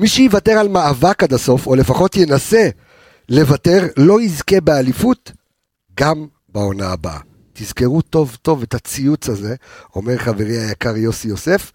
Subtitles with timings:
[0.00, 2.68] מי שיוותר על מאבק עד הסוף, או לפחות ינסה
[3.28, 5.32] לוותר, לא יזכה באליפות
[5.96, 7.18] גם בעונה הבאה.
[7.52, 9.54] תזכרו טוב טוב את הציוץ הזה,
[9.94, 11.72] אומר חברי היקר יוסי יוסף.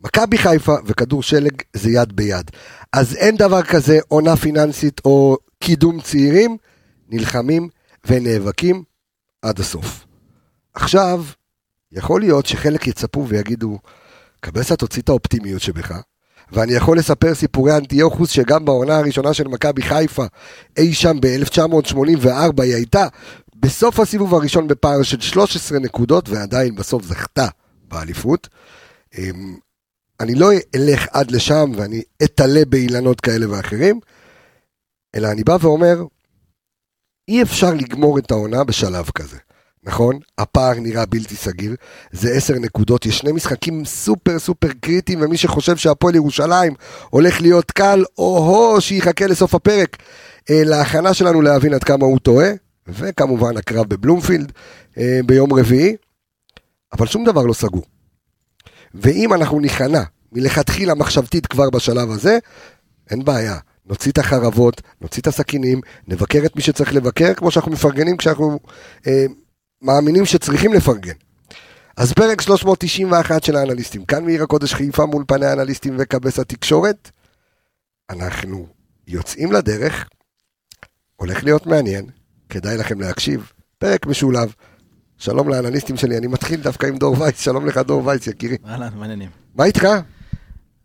[0.00, 2.50] מכבי חיפה וכדור שלג זה יד ביד.
[2.92, 6.56] אז אין דבר כזה עונה פיננסית או קידום צעירים,
[7.08, 7.68] נלחמים
[8.06, 8.82] ונאבקים
[9.42, 10.06] עד הסוף.
[10.74, 11.24] עכשיו,
[11.92, 13.78] יכול להיות שחלק יצפו ויגידו,
[14.40, 15.92] קבסה תוציא את האופטימיות שבך,
[16.52, 20.24] ואני יכול לספר סיפורי אנטיוכוס שגם בעונה הראשונה של מכבי חיפה,
[20.76, 23.06] אי שם ב-1984, היא הייתה
[23.56, 27.48] בסוף הסיבוב הראשון בפער של 13 נקודות, ועדיין בסוף זכתה
[27.88, 28.48] באליפות.
[29.18, 29.56] אמ,
[30.20, 34.00] אני לא אלך עד לשם ואני אתלה באילנות כאלה ואחרים,
[35.14, 36.02] אלא אני בא ואומר,
[37.28, 39.36] אי אפשר לגמור את העונה בשלב כזה.
[39.88, 40.18] נכון?
[40.38, 41.74] הפער נראה בלתי סגיר,
[42.12, 46.74] זה עשר נקודות, יש שני משחקים סופר סופר קריטיים, ומי שחושב שהפועל ירושלים
[47.10, 49.96] הולך להיות קל, או-הו, שיחכה לסוף הפרק,
[50.50, 52.48] אה, להכנה שלנו להבין עד כמה הוא טועה,
[52.88, 54.52] וכמובן הקרב בבלומפילד
[54.98, 55.96] אה, ביום רביעי,
[56.92, 57.84] אבל שום דבר לא סגור.
[58.94, 60.02] ואם אנחנו ניכנע
[60.32, 62.38] מלכתחילה מחשבתית כבר בשלב הזה,
[63.10, 63.58] אין בעיה.
[63.86, 68.58] נוציא את החרבות, נוציא את הסכינים, נבקר את מי שצריך לבקר, כמו שאנחנו מפרגנים כשאנחנו
[69.06, 69.26] אה,
[69.82, 71.12] מאמינים שצריכים לפרגן.
[71.96, 77.10] אז פרק 391 של האנליסטים, כאן מעיר הקודש חיפה מול פני האנליסטים וכבש התקשורת,
[78.10, 78.66] אנחנו
[79.06, 80.08] יוצאים לדרך,
[81.16, 82.06] הולך להיות מעניין,
[82.48, 84.54] כדאי לכם להקשיב, פרק משולב.
[85.18, 88.56] שלום לאנליסטים שלי, אני מתחיל דווקא עם דור וייס, שלום לך דור וייס יקירי.
[88.66, 89.30] אהלן, מעניינים.
[89.54, 89.84] מה איתך?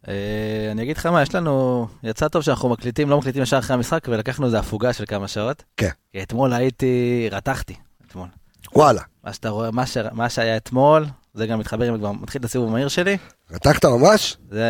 [0.08, 3.74] אה, אני אגיד לך מה, יש לנו, יצא טוב שאנחנו מקליטים, לא מקליטים ישר אחרי
[3.74, 5.64] המשחק, ולקחנו איזה הפוגה של כמה שעות.
[5.78, 5.90] כן.
[6.24, 7.76] אתמול הייתי, רתחתי,
[8.08, 8.28] אתמול.
[8.76, 9.02] וואלה.
[9.24, 9.98] מה שאתה רואה, מה, ש...
[10.12, 13.18] מה שהיה אתמול, זה גם מתחבר עם, כבר מתחיל את הסיבוב המהיר שלי.
[13.52, 14.38] רתחת ממש?
[14.52, 14.64] זה,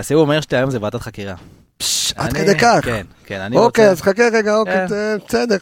[0.00, 1.34] הסיבוב המהיר שלי היום זה ועדת חקירה.
[1.76, 2.78] פש, עד כדי כך.
[2.84, 3.92] כן, כן, אני אוקיי, רוצה...
[3.92, 5.18] אז חכה רגע, אוקיי, כן.
[5.18, 5.56] ת- בסדר.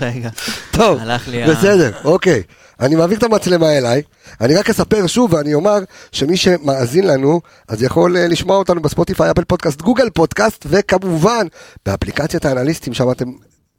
[0.00, 0.28] רגע,
[0.72, 1.48] טוב, לי ה...
[1.50, 2.42] בסדר, אוקיי.
[2.80, 4.02] אני מעביר את המצלמה אליי,
[4.40, 5.78] אני רק אספר שוב ואני אומר
[6.12, 11.46] שמי שמאזין לנו, אז יכול אה, לשמוע אותנו בספוטיפיי, אפל פודקאסט, גוגל פודקאסט, וכמובן
[11.86, 13.32] באפליקציית האנליסטים, שם אתם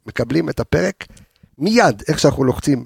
[0.06, 1.06] מקבלים את הפרק
[1.58, 2.84] מיד, איך שאנחנו לוחצים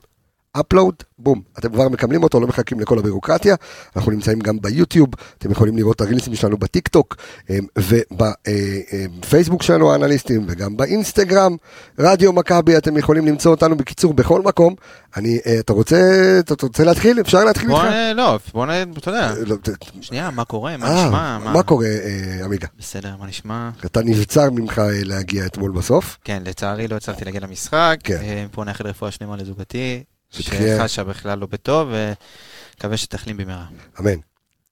[0.57, 3.55] upload, בום, אתם כבר מקבלים אותו, לא מחכים לכל הבירוקרטיה,
[3.97, 5.09] אנחנו נמצאים גם ביוטיוב,
[5.39, 7.17] אתם יכולים לראות את הרילסים שלנו בטיק טוק
[7.51, 11.57] אה, ובפייסבוק שלנו האנליסטים וגם באינסטגרם,
[11.99, 14.75] רדיו מכבי, אתם יכולים למצוא אותנו בקיצור בכל מקום.
[15.17, 15.97] אני, אה, אתה רוצה,
[16.41, 17.21] אתה רוצה להתחיל?
[17.21, 17.95] אפשר להתחיל בוא איתך?
[17.95, 18.17] נ...
[18.17, 18.71] לא, בוא נ...
[18.99, 19.31] אתה יודע.
[19.31, 19.57] אה, לא,
[20.01, 20.77] שנייה, מה קורה?
[20.77, 21.39] מה אה, נשמע?
[21.39, 22.67] מה קורה, אה, עמיגה?
[22.79, 23.71] בסדר, מה נשמע?
[23.87, 26.19] אתה נבצר ממך אה, להגיע אתמול בסוף.
[26.25, 27.97] כן, לצערי לא הצלחתי להגיע למשחק.
[28.05, 28.19] כן.
[28.23, 30.79] אה, פה נאחל רפואה שלמה לזוגתי, שתחיה.
[30.79, 33.67] שחשה בכלל לא בטוב, ומקווה שתחלים במהרה.
[34.01, 34.19] אמן.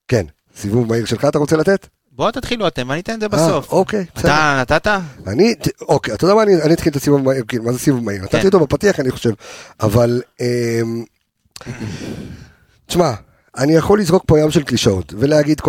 [0.07, 1.87] כן, סיבוב מהיר שלך אתה רוצה לתת?
[2.11, 3.71] בואו תתחילו אתם, ואני אתן את זה אה, בסוף.
[3.71, 4.31] אוקיי, בסדר.
[4.31, 4.87] אתה נתת?
[5.27, 8.03] אני, אוקיי, אתה יודע מה, אני, אני אתחיל את הסיבוב מהיר, כאילו, מה זה סיבוב
[8.03, 8.23] מהיר?
[8.23, 8.45] נתתי כן.
[8.45, 9.31] אותו בפתיח, אני חושב,
[9.79, 11.03] אבל, אמ,
[12.85, 13.13] תשמע,
[13.57, 15.61] אני יכול לזרוק פה ים של קלישאות, ולהגיד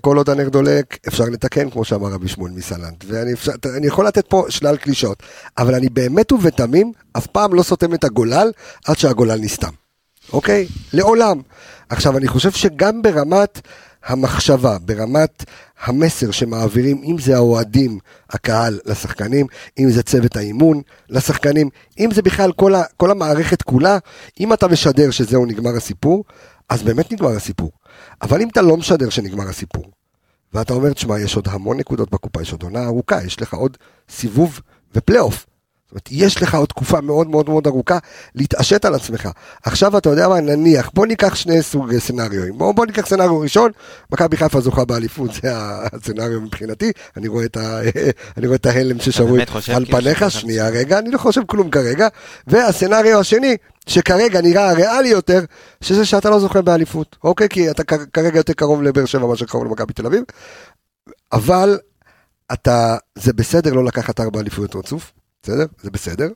[0.00, 4.06] כל עוד, הנר דולק, אפשר לתקן, כמו שאמר רבי שמואל מסלנט, ואני אפשר, אני יכול
[4.06, 5.22] לתת פה שלל קלישאות,
[5.58, 8.52] אבל אני באמת ובתמים, אף פעם לא סותם את הגולל,
[8.86, 9.72] עד שהגולל נסתם,
[10.32, 10.66] אוקיי?
[10.92, 11.40] לעולם.
[11.88, 13.60] עכשיו, אני חושב שגם ברמת
[14.06, 15.44] המחשבה, ברמת
[15.84, 17.98] המסר שמעבירים, אם זה האוהדים,
[18.30, 19.46] הקהל לשחקנים,
[19.78, 21.68] אם זה צוות האימון לשחקנים,
[21.98, 23.98] אם זה בכלל כל, ה, כל המערכת כולה,
[24.40, 26.24] אם אתה משדר שזהו נגמר הסיפור,
[26.68, 27.70] אז באמת נגמר הסיפור.
[28.22, 29.84] אבל אם אתה לא משדר שנגמר הסיפור,
[30.52, 33.76] ואתה אומר, תשמע, יש עוד המון נקודות בקופה, יש עוד עונה ארוכה, יש לך עוד
[34.08, 34.60] סיבוב
[34.94, 35.46] ופלייאוף.
[35.84, 37.98] זאת אומרת, יש לך עוד תקופה מאוד מאוד מאוד ארוכה
[38.34, 39.28] להתעשת על עצמך.
[39.62, 42.58] עכשיו אתה יודע מה, נניח, בוא ניקח שני סוג סצנריואים.
[42.58, 43.70] בוא, בוא ניקח סצנריו ראשון,
[44.12, 46.92] מכבי חיפה זוכה באליפות, זה הסצנריו מבחינתי.
[47.16, 47.80] אני רואה את, ה,
[48.36, 49.46] אני רואה את ההלם ששרוי על
[49.84, 52.08] כאילו פניך, שנייה רגע, אני לא חושב כלום כרגע.
[52.46, 55.44] והסצנריו השני, שכרגע נראה הריאלי יותר,
[55.80, 57.48] שזה שאתה לא זוכה באליפות, אוקיי?
[57.48, 60.22] כי אתה כרגע יותר קרוב לבאר שבע מאשר קרוב למכבי תל אביב.
[61.32, 61.78] אבל
[62.52, 65.12] אתה, זה בסדר לא לקחת ארבע אליפויות רצוף,
[65.42, 65.64] בסדר?
[65.82, 66.28] זה בסדר.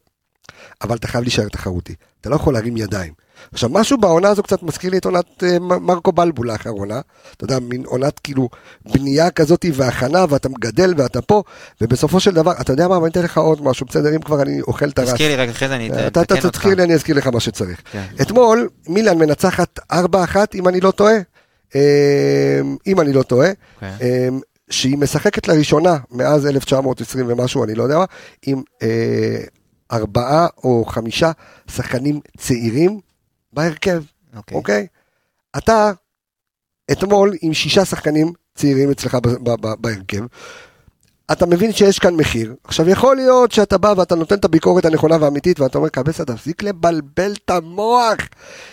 [0.82, 1.94] אבל אתה חייב להישאר תחרותי.
[2.20, 3.12] אתה לא יכול להרים ידיים.
[3.52, 7.00] עכשיו, משהו בעונה הזו קצת מזכיר לי את עונת אה, מרקו בלבול האחרונה.
[7.36, 8.48] אתה יודע, מין עונת כאילו
[8.92, 11.42] בנייה כזאת והכנה, ואתה מגדל ואתה פה,
[11.80, 14.14] ובסופו של דבר, אתה יודע מה, אני אתן לך עוד משהו, בסדר?
[14.14, 15.08] אם כבר אני אוכל את הרס.
[15.08, 16.58] תזכיר לי רגע אחרי זה, אני אתה אתקן אתה אותך.
[16.58, 17.82] תזכיר לי, אני אזכיר לך מה שצריך.
[17.92, 18.04] כן.
[18.22, 19.96] אתמול, מילאן מנצחת 4-1,
[20.54, 21.14] אם אני לא טועה.
[21.74, 23.50] אה, אם אני לא טועה.
[23.74, 23.88] אוקיי.
[24.02, 24.28] אה,
[24.70, 28.04] שהיא משחקת לראשונה מאז 1920 ומשהו, אני לא יודע מה,
[28.46, 29.40] עם אה,
[29.92, 31.32] ארבעה או חמישה
[31.70, 33.00] שחקנים צעירים
[33.58, 34.02] בהרכב,
[34.36, 34.56] אוקיי.
[34.56, 34.86] אוקיי?
[35.58, 35.92] אתה
[36.92, 39.18] אתמול עם שישה שחקנים צעירים אצלך
[39.80, 40.24] בהרכב,
[41.32, 42.54] אתה מבין שיש כאן מחיר.
[42.64, 46.62] עכשיו, יכול להיות שאתה בא ואתה נותן את הביקורת הנכונה והאמיתית, ואתה אומר, קבסה, תפסיק
[46.62, 48.16] לבלבל את המוח.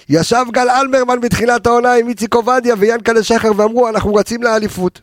[0.09, 5.01] ישב גל אלברמן בתחילת העונה עם איציק עובדיה ויאנקלה שחר ואמרו, אנחנו רצים לאליפות.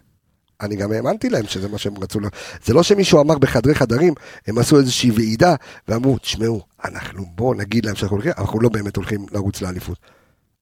[0.60, 2.20] אני גם האמנתי להם שזה מה שהם רצו.
[2.64, 4.14] זה לא שמישהו אמר בחדרי חדרים,
[4.46, 5.54] הם עשו איזושהי ועידה,
[5.88, 9.98] ואמרו, תשמעו, אנחנו בואו נגיד להם שאנחנו הולכים, אנחנו לא באמת הולכים לרוץ לאליפות.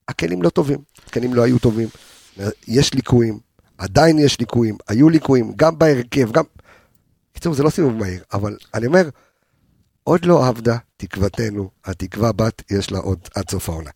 [0.08, 1.88] הכלים לא טובים, הכלים לא היו טובים,
[2.69, 3.38] יש ליקויים,
[3.78, 6.44] עדיין יש ליקויים, היו ליקויים, גם בהרכב, גם...
[7.32, 9.08] בקיצור, זה לא סיבוב מהיר, אבל אני אומר,
[10.05, 13.90] עוד לא עבדה תקוותנו, התקווה בת, יש לה עוד עד סוף העונה.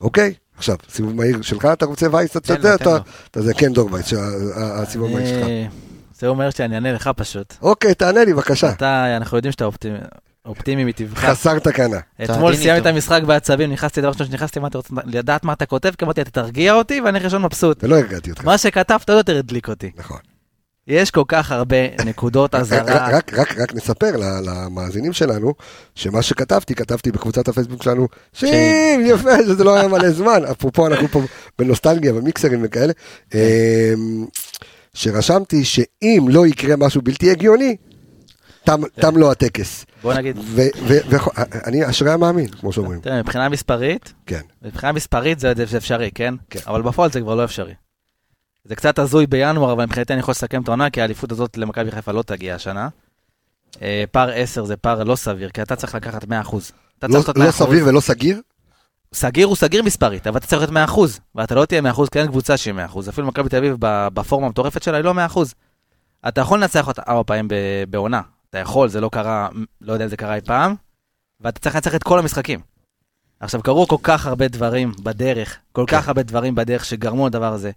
[0.00, 0.34] אוקיי?
[0.56, 2.30] עכשיו, סיבוב מהיר שלך, אתה רוצה וייס?
[2.30, 2.98] אתה תן יודע, אתה...
[3.30, 4.12] אתה זה, כן, דור וייס,
[4.56, 5.46] הסיבוב מהיר שלך.
[5.48, 5.66] אה,
[6.18, 7.54] זה אומר שאני אענה לך פשוט.
[7.62, 8.72] אוקיי, תענה לי, בבקשה.
[9.16, 9.98] אנחנו יודעים שאתה אופטימי-
[10.46, 11.18] אופטימי מטבעך.
[11.24, 11.98] חסר תקנה.
[12.24, 12.94] אתמול סיימתי את.
[12.94, 15.92] המשחק בעצבים, נכנסתי דבר ראשון שנכנסתי, אמרתי, רוצה לדעת מה אתה כותב?
[15.98, 17.84] כי אמרתי, אתה תרגיע אותי ואני ראשון מבסוט.
[17.84, 18.44] ולא הרגעתי אותך.
[18.44, 19.90] מה שכתבת עוד יותר הדליק אותי.
[19.96, 20.18] נכון.
[20.88, 21.76] יש כל כך הרבה
[22.06, 23.08] נקודות אזהרה.
[23.08, 25.54] רק, רק, רק נספר למאזינים שלנו,
[25.94, 31.08] שמה שכתבתי, כתבתי בקבוצת הפייסבוק שלנו, שים, יפה, שזה לא היה מלא זמן, אפרופו אנחנו
[31.08, 31.22] פה
[31.58, 32.92] בנוסטלגיה, במיקסרים וכאלה,
[33.34, 33.40] אמ,
[34.94, 37.76] שרשמתי שאם לא יקרה משהו בלתי הגיוני,
[38.66, 39.86] תם, תם לו הטקס.
[40.02, 43.00] בוא נגיד, ואני אשרי המאמין, כמו שאומרים.
[43.00, 44.40] תראה, מבחינה מספרית, כן.
[44.62, 46.34] מבחינה מספרית זה אפשרי, כן?
[46.50, 46.60] כן.
[46.66, 47.74] אבל בפועל זה כבר לא אפשרי.
[48.64, 51.90] זה קצת הזוי בינואר, אבל מבחינתי אני יכול לסכם את העונה, כי האליפות הזאת למכבי
[51.90, 52.88] חיפה לא תגיע השנה.
[53.82, 56.26] אה, פער 10 זה פער לא סביר, כי אתה צריך לקחת 100%.
[56.98, 57.44] אתה לא, צריך לתת 100%.
[57.44, 58.40] לא סביר ולא סגיר?
[59.14, 61.00] סגיר הוא סגיר מספרית, אבל אתה צריך להיות 100%,
[61.34, 63.08] ואתה לא תהיה 100%, כי אין קבוצה שהיא 100%.
[63.08, 65.38] אפילו מכבי תל אביב בפורמה המטורפת שלה היא לא 100%.
[66.28, 67.48] אתה יכול לנצח אותה ארבע פעמים
[67.90, 68.20] בעונה.
[68.50, 69.48] אתה יכול, זה לא קרה,
[69.80, 70.74] לא יודע אם זה קרה אי פעם,
[71.40, 72.60] ואתה צריך לנצח את כל המשחקים.
[73.40, 75.96] עכשיו, קרו כל כך הרבה דברים בדרך, כל כן.
[75.96, 77.70] כך הרבה דברים בדרך שגרמו לדבר הזה.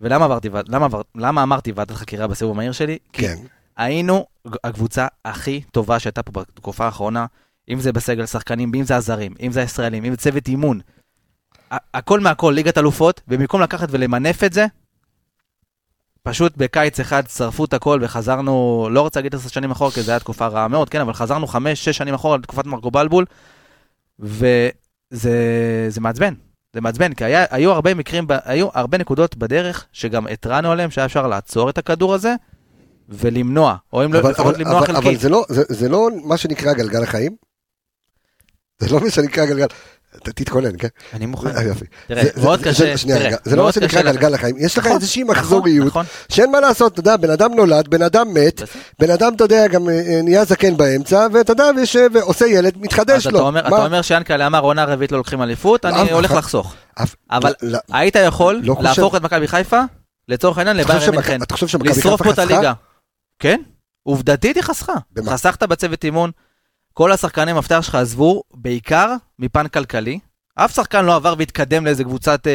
[0.00, 2.98] ולמה עברתי, למה, למה אמרתי ועדת חקירה בסיבוב המהיר שלי?
[3.12, 3.36] כי כן.
[3.76, 4.26] היינו
[4.64, 7.26] הקבוצה הכי טובה שהייתה פה בתקופה האחרונה,
[7.68, 10.80] אם זה בסגל שחקנים, אם זה הזרים, אם זה הישראלים, אם זה צוות אימון.
[11.70, 14.66] הכל מהכל, ליגת אלופות, ובמקום לקחת ולמנף את זה,
[16.22, 20.12] פשוט בקיץ אחד שרפו את הכל וחזרנו, לא רוצה להגיד עשר שנים אחורה, כי זו
[20.12, 23.24] הייתה תקופה רעה מאוד, כן, אבל חזרנו חמש, שש שנים אחורה לתקופת מרקו בלבול,
[24.18, 26.34] וזה זה מעצבן.
[26.72, 31.04] זה מעצבן, כי היה, היו הרבה מקרים, היו הרבה נקודות בדרך, שגם התרענו עליהם, שהיה
[31.04, 32.34] אפשר לעצור את הכדור הזה,
[33.08, 35.06] ולמנוע, או אם לא, לפחות למנוע אבל, חלקית.
[35.06, 37.36] אבל זה, לא, זה, זה לא מה שנקרא גלגל החיים?
[38.78, 39.66] זה לא מה שנקרא גלגל...
[40.22, 40.88] תתכונן, כן?
[41.12, 41.56] אני מוכן.
[41.56, 41.84] אה, יופי.
[42.08, 44.02] תראה, מאוד קשה, שנייה, תראה, זה לא מה שנקרא.
[44.02, 46.06] גלגל החיים, יש לך נכון, איזושהי נכון, מחזוריות, נכון.
[46.28, 48.62] שאין מה לעשות, אתה יודע, בן אדם נולד, בן אדם מת.
[48.98, 53.26] בן אדם, אתה יודע, גם אה, נהיה זקן באמצע, ואתה יודע, ויש- ועושה ילד, מתחדש
[53.26, 53.38] אז לו.
[53.38, 53.76] אתה אומר, מה?
[53.76, 56.30] אתה אומר שיאנקל'ה אמר עונה רביעית לא לוקחים אליפות, אני הולך.
[56.32, 56.74] לחסוך.
[57.30, 58.76] אבל לא, היית יכול לא.
[58.80, 59.80] להפוך את מכבי חיפה,
[60.28, 61.42] לצורך העניין, שמכ- מינכן.
[61.42, 62.38] אתה חושב שמכבי לשרוף פה את?
[62.38, 62.72] הליגה.
[63.38, 63.60] כן,
[64.02, 64.92] עובדתית היא חסכה.
[65.28, 66.30] חסכת בצוות אימון,
[66.94, 70.18] כל השחקני מפתח שלך עזבו, בעיקר מפן כלכלי.
[70.54, 72.52] אף שחקן לא עבר והתקדם לאיזה קבוצת אה,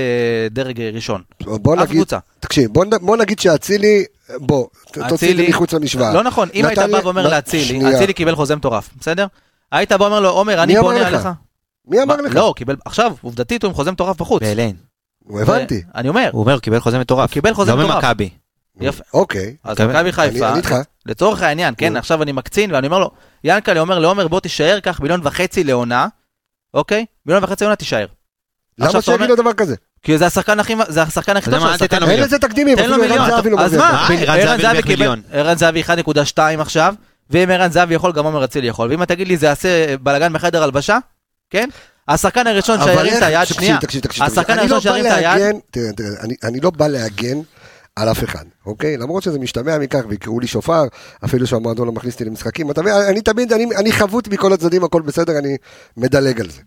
[0.52, 1.22] דרג ראשון.
[1.44, 2.18] בוא אף נגיד, קבוצה.
[2.40, 4.04] תקשיב, בוא בוא נגיד שאצילי,
[4.40, 4.68] בוא,
[5.10, 6.14] תוציא את זה מחוץ למשוואה.
[6.14, 7.96] לא נכון, אם היית בא ואומר מה- לאצילי.
[7.96, 9.28] אצילי קיבל חוזה מטורף, בסדר?
[9.72, 11.08] היית בא ואומר לו, עומר, אני לך?
[11.08, 11.30] עליך.
[11.88, 12.36] מי אמר מה- לך?
[12.36, 14.42] לא, קיבל, עכשיו, עובדתית הוא עם חוזה מטורף בחוץ.
[14.44, 14.76] באליין.
[15.42, 15.82] הבנתי.
[15.96, 17.30] אני אומר, הוא אומר, הוא קיבל חוזה מטורף.
[17.30, 18.04] הוא קיבל חוזה לא מטורף.
[18.04, 18.30] ממכבי.
[18.82, 19.04] יפה.
[19.14, 20.76] אוקיי, אז מכבי חיפה, אני איתך.
[21.06, 22.00] לצורך העניין, כן, נו.
[22.00, 23.12] עכשיו אני מקצין ואני אומר לו,
[23.44, 26.08] ינקלה אומר לעומר, בוא תישאר, קח מיליון וחצי לעונה,
[26.74, 27.06] אוקיי?
[27.26, 28.06] מיליון וחצי לעונה תישאר.
[28.78, 29.76] למה שיגיד אומר- לו דבר כזה?
[30.04, 32.04] כי זה השחקן הכי, זה השחקן הכי טוב השחקן.
[32.04, 32.20] אין.
[32.20, 33.04] לזה תקדימים, אפילו.
[33.04, 33.74] ערן זהבי לא אז.
[33.74, 34.08] מה?
[34.10, 35.22] ערן ערן זהבי זהבי הרוויח קיבל, מיליון.
[35.32, 36.96] ערן זהבי 1.2 עכשיו,
[37.30, 38.90] ואם ערן זהבי יכול, גם עומר אצילי יכול.
[38.90, 40.98] ואם אתה תגיד לי, זה יעשה בלאגן בחדר הלבשה,
[41.50, 41.70] כן?
[42.08, 43.78] השחקן הראשון שירים את היד, שנייה.
[43.82, 44.60] תקשיב, תקשיב, השחקן תקשיב.
[44.60, 45.90] אני הראשון לא שירים את היד, תראה,
[46.44, 47.38] אני לא בא להגן
[47.98, 48.98] על אף אחד, אוקיי?
[48.98, 50.84] למרות שזה משתמע מכך, ויקראו לי שופר,
[51.26, 52.72] אפילו שהמועדון לא מכניס אותי למשחקים.
[52.72, 55.58] אתה מבין, אני תמיד, אני- אני חבוט מכל הצדדים, הכל בסדר, אני
[55.98, 56.62] מדלג על זה.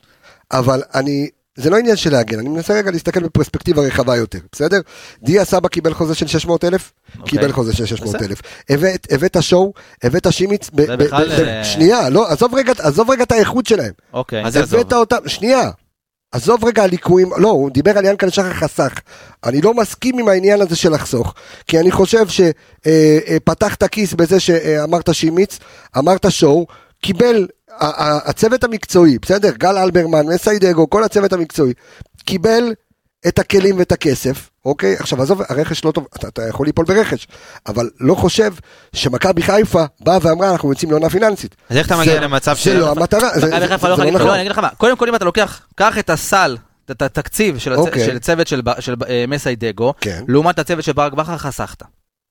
[0.53, 4.81] אבל אני, זה לא עניין של להגן, אני מנסה רגע להסתכל בפרספקטיבה רחבה יותר, בסדר?
[5.23, 7.31] דיה סבא קיבל חוזה של 600 אלף, אוקיי.
[7.39, 8.43] קיבל חוזה של 600 אלף.
[8.71, 9.73] הבאת, הבאת שואו,
[10.03, 13.67] הבאת שימיץ, ב- ב- בכלל, ב- אה, שנייה, לא, עזוב רגע, עזוב רגע את האיכות
[13.67, 13.93] שלהם.
[14.13, 14.51] אוקיי.
[14.51, 14.81] זה עזוב?
[14.81, 15.71] הבאת אותם, שנייה,
[16.33, 18.95] עזוב רגע הליקויים, לא, הוא דיבר על ינקלה שחר חסך.
[19.45, 21.35] אני לא מסכים עם העניין הזה של לחסוך,
[21.67, 25.59] כי אני חושב שפתחת כיס בזה שאמרת שימיץ,
[25.99, 26.67] אמרת שואו,
[27.03, 27.47] קיבל,
[28.25, 29.51] הצוות המקצועי, בסדר?
[29.59, 31.73] גל אלברמן, מסיידגו, כל הצוות המקצועי,
[32.25, 32.75] קיבל
[33.29, 34.97] את הכלים ואת הכסף, אוקיי?
[34.97, 37.27] עכשיו עזוב, הרכש לא טוב, אתה, אתה יכול ליפול ברכש,
[37.67, 38.53] אבל לא חושב
[38.93, 41.57] שמכבי חיפה באה ואמרה אנחנו יוצאים לעונה פיננסית.
[41.71, 44.27] אז איך אתה מגיע למצב זה לא המטרה, זה- מכבי חיפה לא לא יכולה, נכון.
[44.27, 46.57] לא, אני אגיד לך מה, קודם כל אם אתה לוקח, קח את הסל,
[46.91, 48.07] את התקציב של הצ- אוקיי.
[48.07, 50.25] של צוות של של אה, מסיידגו, כן.
[50.29, 51.83] לעומת הצוות של ברק בכר חסכת.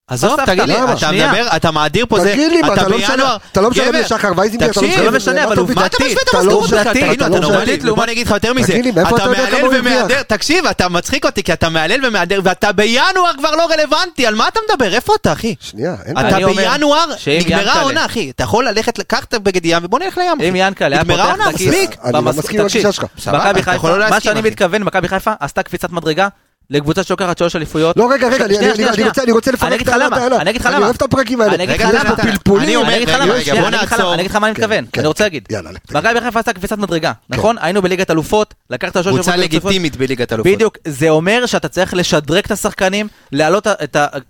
[0.09, 0.91] עזוב, תגיד לי, למה?
[0.91, 1.31] אתה שנייה.
[1.31, 4.31] מדבר, אתה מאדיר פה זה, תגיד לי, מה, אתה לא בינואר, אתה לא משלם לשחר
[4.37, 6.87] וייזינגר, אתה לא משלם לא משנה, אבל מה אתה משווה את אתה לא שלך?
[6.87, 7.77] תגיד, אתה אתה לא נורמלי?
[7.77, 7.95] משלם.
[7.95, 8.79] בוא אני אגיד לך יותר מזה.
[9.09, 9.79] אתה מהלל?
[9.79, 14.35] ומהדר, תקשיב, אתה מצחיק אותי, כי אתה מהלל ומהדר, ואתה בינואר כבר לא רלוונטי, על
[14.35, 14.93] מה אתה מדבר?
[14.95, 15.55] איפה אתה, אחי?
[15.59, 18.29] שנייה, אין אתה בינואר, נגמרה העונה, אחי.
[18.29, 20.57] אתה יכול ללכת, קח את הבגד ים ובוא נלך לים, אם אחי.
[20.57, 21.75] ינקלה היה נגמרה פותח העונה, את הכיס.
[22.03, 23.05] אני לא מסכים עם הגישה שלך.
[23.21, 23.53] אתה
[23.89, 24.41] לא מה שאני.
[24.41, 26.27] מתכוון, מכבי חיפה עשתה קפיצת מדרגה
[26.71, 27.97] לקבוצה שלוקחת שלוש אליפויות.
[27.97, 29.03] לא, רגע, רגע, אני- אני- אני.
[29.03, 30.35] רוצה- אני רוצה אני לפרק את לך למה, הטענה.
[30.41, 30.85] אני אגיד לך אני למה.
[30.85, 31.55] אוהב את הפרקים האלה.
[31.55, 32.15] אני אגיד לך יש למה.
[32.15, 32.63] פה פלפולים.
[32.63, 34.13] אני אומר, אני אגיד לך רגע, למה, רגע, אני אגיד לך למה, נעצור.
[34.13, 35.47] אני אגיד לך מה אני כן, מתכוון, כן, אני רוצה להגיד.
[35.91, 37.55] מכבי חיפה עשתה קפיצת מדרגה, נכון?
[37.61, 39.69] היינו בליגת אלופות, לקחת שלוש קבוצה אליפויות רצופות.
[39.71, 40.53] לגיטימית בליגת אלופות.
[40.53, 43.67] בדיוק, זה אומר שאתה צריך לשדרג את השחקנים, להעלות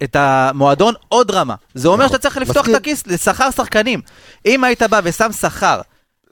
[0.03, 1.55] את, המועדון עוד רמה.
[1.73, 2.69] זה אומר נכון, שאתה צריך לפתוח.
[2.69, 4.01] את הכיס לשכר שחקנים.
[4.45, 5.81] אם היית בא ושם שכר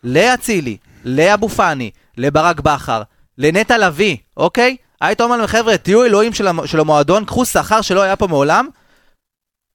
[0.03, 3.01] לאצילי, לאבו פאני, לברק בכר,
[3.37, 4.75] לנטע לביא, אוקיי?
[5.01, 8.27] היית אומר להם, חבר'ה, תהיו אלוהים של, המ- של המועדון, קחו שכר שלא היה פה
[8.27, 8.67] מעולם.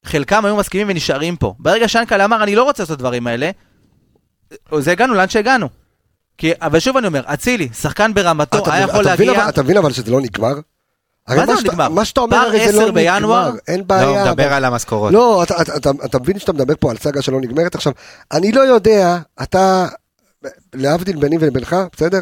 [0.05, 1.53] חלקם היו מסכימים ונשארים פה.
[1.59, 3.51] ברגע שיאנקל'ה אמר, אני לא רוצה לעשות את הדברים האלה,
[4.79, 5.69] זה הגענו לאן שהגענו.
[6.37, 9.41] כי, אבל שוב אני אומר, אצילי, שחקן ברמתו, אתה היה מבין- יכול אתה מבין להגיע...
[9.43, 10.53] אבל- אתה מבין אבל שזה לא נגמר?
[11.29, 11.89] מה זה לא נגמר?
[11.89, 13.47] מה שאתה אומר הרי זה לא בינואר?
[13.49, 14.25] נגמר, אין לא, בעיה.
[14.25, 15.13] מדבר אבל- על המשכורות.
[15.13, 17.93] לא, אתה- אתה- אתה- אתה מבין שאתה מדבר פה על סאגה שלא נגמרת עכשיו?
[18.31, 19.87] אני לא יודע, אתה,
[20.75, 22.19] להבדיל ביני ובינך, בסדר?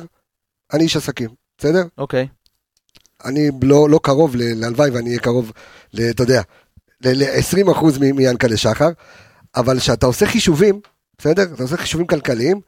[0.73, 1.83] אני איש עסקים, בסדר?
[1.97, 2.27] אוקיי.
[3.25, 5.51] אני לא, לא קרוב, להלוואי ואני אהיה קרוב,
[6.09, 6.41] אתה יודע,
[7.05, 8.89] ל-20% מיענקלה שחר,
[9.55, 10.79] אבל כשאתה עושה חישובים,
[11.17, 11.43] בסדר?
[11.53, 12.61] אתה עושה חישובים כלכליים,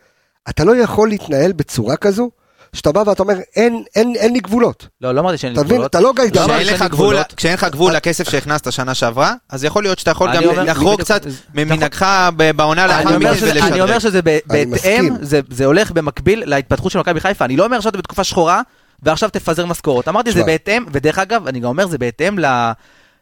[0.49, 2.29] אתה לא יכול להתנהל בצורה כזו,
[2.73, 4.87] שאתה בא ואתה אומר, אין, אין, אין לי גבולות.
[5.01, 5.63] לא, לא אמרתי שאין לי?
[5.63, 5.85] גבולות.
[5.91, 7.33] אתה לא אמרתי כשאין שאין לך גבול, גבולות.
[7.37, 11.23] כשאין לך גבול לכסף שהכנסת שנה שעברה, אז יכול להיות שאתה יכול גם לחרוג קצת
[11.23, 13.99] זה- ממנהגך ב- בעונה לאחר מכן שזה- אני אומר.
[13.99, 15.09] שזה בהתאם,
[15.49, 17.45] זה הולך במקביל להתפתחות של מכבי חיפה.
[17.45, 18.61] אני לא אומר שאתה בתקופה שחורה,
[19.03, 20.07] ועכשיו תפזר משכורות.
[20.07, 20.43] אמרתי זה.
[20.43, 22.71] בהתאם, ודרך אגב, אני גם אומר זה בהתאם ל...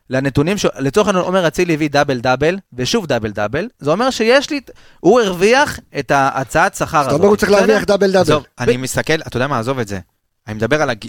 [0.09, 0.65] לנתונים, ש...
[0.79, 4.61] לצורך העניין עומר אצילי הביא דאבל דאבל, ושוב דאבל דאבל, זה אומר שיש לי,
[4.99, 7.07] הוא הרוויח את ההצעת שכר הזאת.
[7.07, 7.51] אתה אומר הוא צריך?
[7.51, 8.21] להרוויח דאבל דאבל.
[8.21, 9.99] עזוב, אני מסתכל, אתה יודע מה, עזוב את זה.
[10.47, 11.05] אני מדבר על, הג...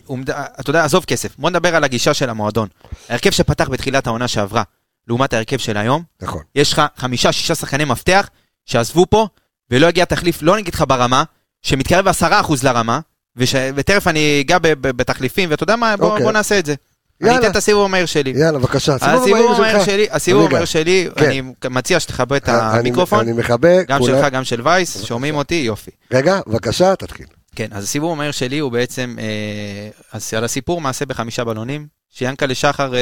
[0.61, 2.69] אתה יודע, עזוב כסף, בוא נדבר על הגישה של המועדון.
[3.09, 4.63] ההרכב שפתח בתחילת העונה שעברה,
[5.09, 6.43] לעומת ההרכב של היום, נכון.
[6.55, 8.29] יש לך חמישה, שישה שחקני מפתח
[8.67, 9.27] שעזבו פה,
[9.71, 11.25] ולא הגיע תחליף, לא נגיד לך ברמה,
[11.63, 13.01] שמתקרב עשרה אחוז לרמה,
[13.37, 13.55] וש...
[13.75, 14.59] ותכף אני אגע.
[14.81, 16.25] בתחליפים, ואתה יודע מה, בוא, אוקיי.
[16.25, 16.75] בוא נעשה את זה.
[17.21, 17.41] אני יאללה.
[17.43, 18.33] אתן את הסיבוב המהיר שלי.
[18.37, 18.95] יאללה, בבקשה.
[19.01, 19.85] הסיבוב המהיר.
[19.85, 20.47] שלי, הסיבוב.
[20.47, 21.25] המהיר שלי, כן.
[21.25, 23.83] אני מציע שתכבה את אני- המיקרופון, אני מכבה.
[23.83, 25.91] גם כולם- שלך, גם של וייס, שומעים אותי, יופי.
[26.13, 27.27] רגע, בבקשה, תתחיל.
[27.57, 32.95] כן, אז הסיבוב המהיר שלי הוא בעצם אה, על הסיפור מעשה בחמישה בלונים, שיאנקלה שחר
[32.95, 33.01] אה,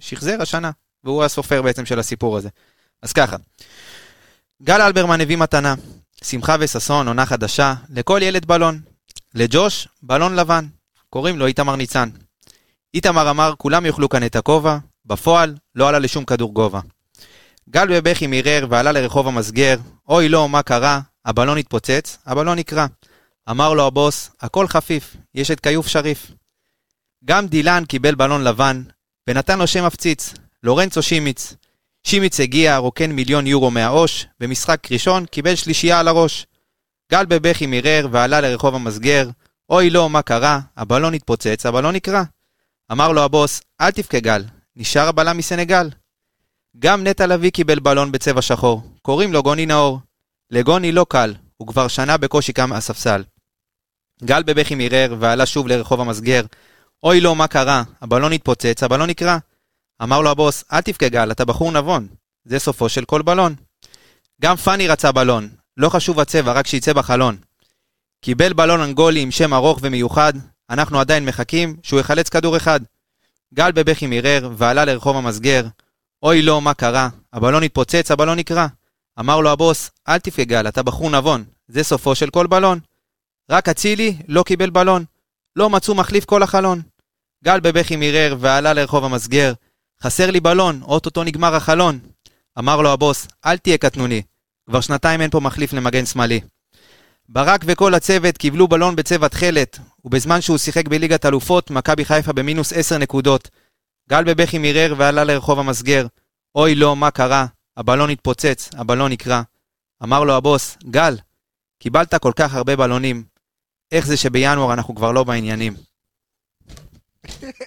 [0.00, 0.70] שחזר השנה,
[1.04, 2.48] והוא הסופר בעצם של הסיפור הזה.
[3.02, 3.36] אז ככה,
[4.62, 5.74] גל אלברמן הביא מתנה,
[6.24, 8.80] שמחה וששון, עונה חדשה, לכל ילד בלון.
[9.34, 10.66] לג'וש, בלון לבן,
[11.10, 12.08] קוראים לו איתמר ניצן.
[12.94, 16.80] איתמר אמר, כולם יאכלו כאן את הכובע, בפועל, לא עלה לשום כדור גובה.
[17.70, 19.76] גל בבכי מירר ועלה לרחוב המסגר,
[20.08, 21.00] אוי לא, מה קרה?
[21.24, 22.86] הבלון התפוצץ, הבלון נקרע.
[23.50, 26.30] אמר לו הבוס, הכל חפיף, יש את כיוף שריף.
[27.24, 28.82] גם דילן קיבל בלון לבן,
[29.28, 31.54] ונתן לו שם מפציץ, לורנצו שימיץ.
[32.04, 36.46] שימיץ הגיע, רוקן מיליון יורו מהעו"ש, במשחק ראשון קיבל שלישייה על הראש.
[37.12, 39.28] גל בבכי מירר ועלה לרחוב המסגר,
[39.70, 40.60] אוי לא, מה קרה?
[40.76, 42.22] הבלון התפוצץ, הבלון נקרע.
[42.92, 44.44] אמר לו הבוס, אל תבכה גל,
[44.76, 45.90] נשאר הבלם מסנגל.
[46.78, 50.00] גם נטע לביא קיבל בלון בצבע שחור, קוראים לו גוני נאור.
[50.50, 53.24] לגוני לא קל, הוא כבר שנה בקושי קם מהספסל.
[54.24, 56.44] גל בבכי מירר ועלה שוב לרחוב המסגר.
[57.02, 57.82] אוי לא, מה קרה?
[58.00, 59.38] הבלון התפוצץ, הבלון נקרע.
[60.02, 62.06] אמר לו הבוס, אל תבכה גל, אתה בחור נבון.
[62.44, 63.54] זה סופו של כל בלון.
[64.42, 67.36] גם פאני רצה בלון, לא חשוב הצבע, רק שיצא בחלון.
[68.20, 70.32] קיבל בלון אנגולי עם שם ארוך ומיוחד,
[70.70, 72.80] אנחנו עדיין מחכים שהוא יחלץ כדור אחד.
[73.54, 75.66] גל בבכי מירר ועלה לרחוב המסגר.
[76.22, 77.08] אוי לא, מה קרה?
[77.32, 78.66] הבלון התפוצץ, הבלון נקרע.
[79.20, 81.44] אמר לו הבוס, אל תבכה גל, אתה בחור נבון.
[81.68, 82.78] זה סופו של כל בלון.
[83.50, 85.04] רק אצילי לא קיבל בלון.
[85.56, 86.82] לא מצאו מחליף כל החלון.
[87.44, 89.52] גל בבכי מירר ועלה לרחוב המסגר.
[90.02, 91.98] חסר לי בלון, אוטוטו נגמר החלון.
[92.58, 94.22] אמר לו הבוס, אל תהיה קטנוני.
[94.68, 96.40] כבר שנתיים אין פה מחליף למגן שמאלי.
[97.28, 102.72] ברק וכל הצוות קיבלו בלון בצבע תכלת, ובזמן שהוא שיחק בליגת אלופות, מכבי חיפה במינוס
[102.72, 103.50] 10 נקודות.
[104.10, 106.06] גל בבכי מירר ועלה לרחוב המסגר.
[106.54, 107.46] אוי לא, מה קרה?
[107.76, 109.42] הבלון התפוצץ, הבלון נקרע.
[110.02, 111.16] אמר לו הבוס, גל,
[111.78, 113.24] קיבלת כל כך הרבה בלונים,
[113.92, 115.74] איך זה שבינואר אנחנו כבר לא בעניינים?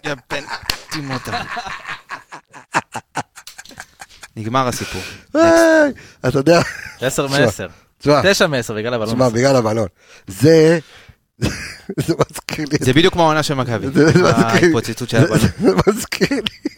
[0.05, 0.43] יא בן
[0.91, 1.43] תימותה.
[4.39, 5.01] נגמר הסיפור.
[6.27, 6.61] אתה יודע,
[7.01, 7.69] 10 תשמע, מ-10.
[7.99, 9.09] תשמע, 9 מ-10 בגלל הבלון.
[9.13, 9.29] תשמע.
[9.29, 9.87] בגלל הבלון.
[10.27, 10.79] זה,
[12.07, 12.77] זה מזכיר לי...
[12.81, 13.87] זה בדיוק כמו העונה של מכבי.
[13.93, 15.39] זה מזכיר לי- ההתפוצצות של הבלון.
[15.63, 16.69] זה מזכיר לי,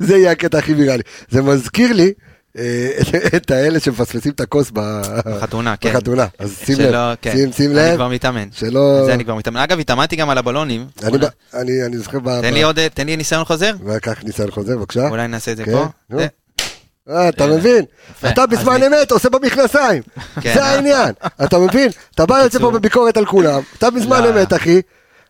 [0.00, 1.02] זה- יהיה הקטע הכי ויראלי.
[1.30, 2.12] זה מזכיר לי
[2.56, 5.92] את- את האלה שמפספסים את הכוס בחתונה, כן.
[5.92, 6.26] בחתונה.
[6.38, 7.32] אז שים לב, כן.
[7.32, 8.48] שים- שים אני לב, כבר מתאמן.
[8.52, 9.02] שלא...
[9.06, 9.60] זה אני כבר מתאמן.
[9.60, 10.86] אגב, התאמנתי גם על הבלונים.
[11.54, 12.18] אני זוכר...
[12.42, 13.72] תן לי עוד, תן לי ניסיון חוזר.
[13.86, 15.08] וקח ניסיון חוזר, בבקשה.
[15.08, 15.86] אולי נעשה את זה כן, פה.
[17.10, 17.84] אה, אתה מבין?
[18.28, 20.02] אתה בזמן אמת עושה במכנסיים.
[20.42, 20.66] כן, זה אה?
[20.70, 21.12] העניין.
[21.44, 21.90] אתה מבין?
[22.14, 22.70] אתה בא יוצא פה.
[22.70, 23.60] בביקורת על כולם.
[23.78, 24.30] אתה בזמן לא.
[24.30, 24.80] אמת, אחי.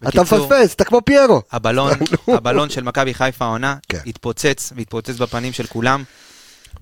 [0.09, 1.43] אתה מפספס, אתה כמו פיירו.
[1.53, 1.93] הבלון.
[2.29, 3.77] הבלון של מכבי חיפה העונה.
[4.07, 6.03] התפוצץ, והתפוצץ בפנים של כולם.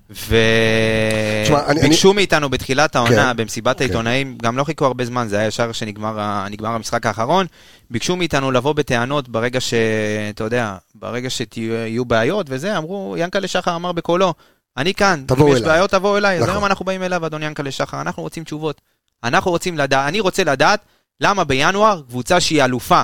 [0.09, 3.37] וביקשו מאיתנו בתחילת העונה, כן.
[3.37, 3.83] במסיבת כן.
[3.83, 7.45] העיתונאים, גם לא חיכו הרבה זמן, זה היה ישר שנגמר ה- נגמר המשחק האחרון,
[7.91, 9.73] ביקשו מאיתנו לבוא בטענות ברגע ש...
[10.29, 14.33] אתה יודע, ברגע שיהיו בעיות וזה, אמרו, ינקלה שחר אמר בקולו,
[14.77, 16.55] אני כאן, אם יש אליי." בעיות תבואו אליי, אז נכון.
[16.55, 18.81] היום אנחנו באים אליו, אדון ינקלה שחר, אנחנו רוצים תשובות.
[19.23, 20.79] אנחנו רוצים לדעת, אני רוצה לדעת
[21.21, 23.01] למה בינואר קבוצה שהיא אלופה,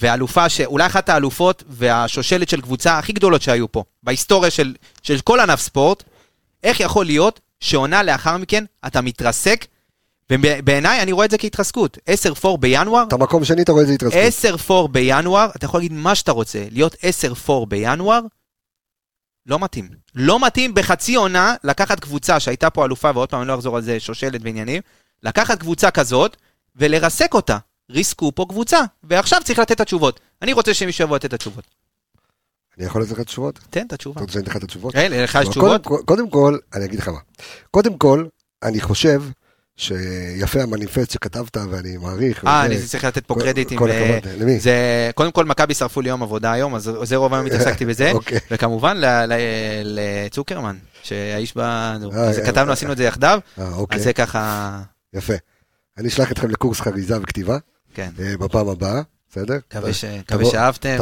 [0.00, 5.40] ואלופה שאולי אחת האלופות והשושלת של קבוצה הכי גדולות שהיו פה, בהיסטוריה של, של כל
[5.40, 6.02] ענף ספורט,
[6.62, 9.66] איך יכול להיות שעונה לאחר מכן אתה מתרסק,
[10.30, 11.98] ובעיניי אני רואה את זה כהתרסקות.
[12.44, 14.60] 10-4 בינואר, אתה מקום שני, אתה רואה איזה התרסקות.
[14.70, 16.94] 10-4 בינואר, אתה יכול להגיד מה שאתה רוצה, להיות
[17.48, 18.20] 10-4 בינואר,
[19.46, 19.88] לא מתאים.
[20.14, 23.82] לא מתאים בחצי עונה לקחת קבוצה שהייתה פה אלופה, ועוד פעם אני לא אחזור על
[23.82, 24.82] זה, שושלת ועניינים,
[25.22, 26.36] לקחת קבוצה כזאת
[26.76, 27.58] ולרסק אותה.
[27.90, 30.20] ריסקו פה קבוצה, ועכשיו צריך לתת את התשובות.
[30.42, 31.64] אני רוצה שמישהו יבוא לתת את התשובות.
[32.78, 33.60] אני יכול לתת לך תשובות?
[33.70, 34.14] תן את התשובה.
[34.14, 34.92] אתה רוצה שאני אתן לך את התשובות?
[34.92, 35.86] כן, לך יש תשובות?
[36.04, 37.18] קודם, כל, אני אגיד לך מה.
[37.70, 38.26] קודם כל,
[38.62, 39.22] אני חושב
[39.76, 42.44] שיפה המניפסט שכתבת ואני מעריך.
[42.46, 43.78] אה, אני צריך לתת פה קרדיטים.
[43.78, 44.60] כל אה, הכבוד, למי?
[44.60, 48.12] זה, קודם כל, מכבי שרפו לי יום עבודה היום, אז זה רוב היום התעסקתי בזה.
[48.14, 48.38] אוקיי.
[48.50, 49.00] וכמובן,
[49.84, 54.80] לצוקרמן, שהאיש נו, אה, כתבנו, אה, עשינו את זה יחדיו, אוקיי, אז זה ככה,
[55.14, 55.34] יפה.
[55.98, 57.58] אני אשלח אתכם לקורס חריזה וכתיבה
[57.94, 58.10] כן.
[58.16, 59.02] בפעם הבאה,
[59.32, 59.58] בסדר?
[60.18, 60.96] מקווה שאהבתם,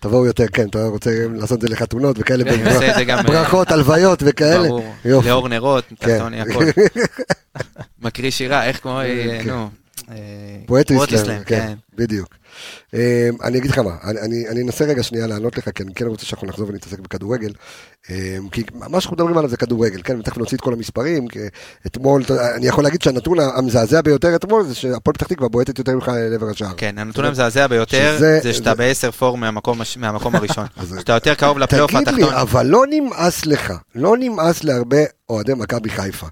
[0.00, 2.44] תבואו, יותר, כן, אתה רוצה לעשות את זה לחתונות וכאלה,
[3.06, 4.68] גם, אה, ברכות, הלוויות וכאלה.
[4.68, 4.94] ברור.
[5.04, 5.94] לאור נרות, כן.
[5.96, 6.64] קרטוני, הכל.
[8.02, 9.50] מקריא שירה, איך כמו, אה, כן.
[9.50, 9.68] נו,
[10.12, 10.16] אה,
[10.66, 12.28] פואטרי פרוטסלאם, סלאם, כן, בדיוק.
[12.94, 16.26] אה, אני אגיד לך מה, אני- אנסה רגע שנייה לענות לך, כי אני כן רוצה
[16.26, 17.52] שאנחנו נחזור ונתעסק בכדורגל.
[18.10, 21.28] אה, כי מה שאנחנו מדברים עליו זה כדורגל, כן, ותכף נוציא את כל המספרים.
[21.28, 21.38] כי
[21.86, 22.22] אתמול,
[22.54, 26.50] אני יכול להגיד שהנתון המזעזע ביותר אתמול זה שהפועל פתח תקווה בועטת יותר ממך לעבר
[26.50, 26.72] השער.
[26.76, 29.80] כן, הנתון המזעזע ביותר, זה שאתה בעשר פור מהמקום
[30.36, 30.66] הראשון.
[30.98, 32.34] שאתה יותר קרוב לפלייאוף תגיד לי, התחתון.
[32.40, 34.98] אבל לא נמאס לך, לא נמאס להרבה
[35.28, 36.26] אוהדי מכבי חיפה.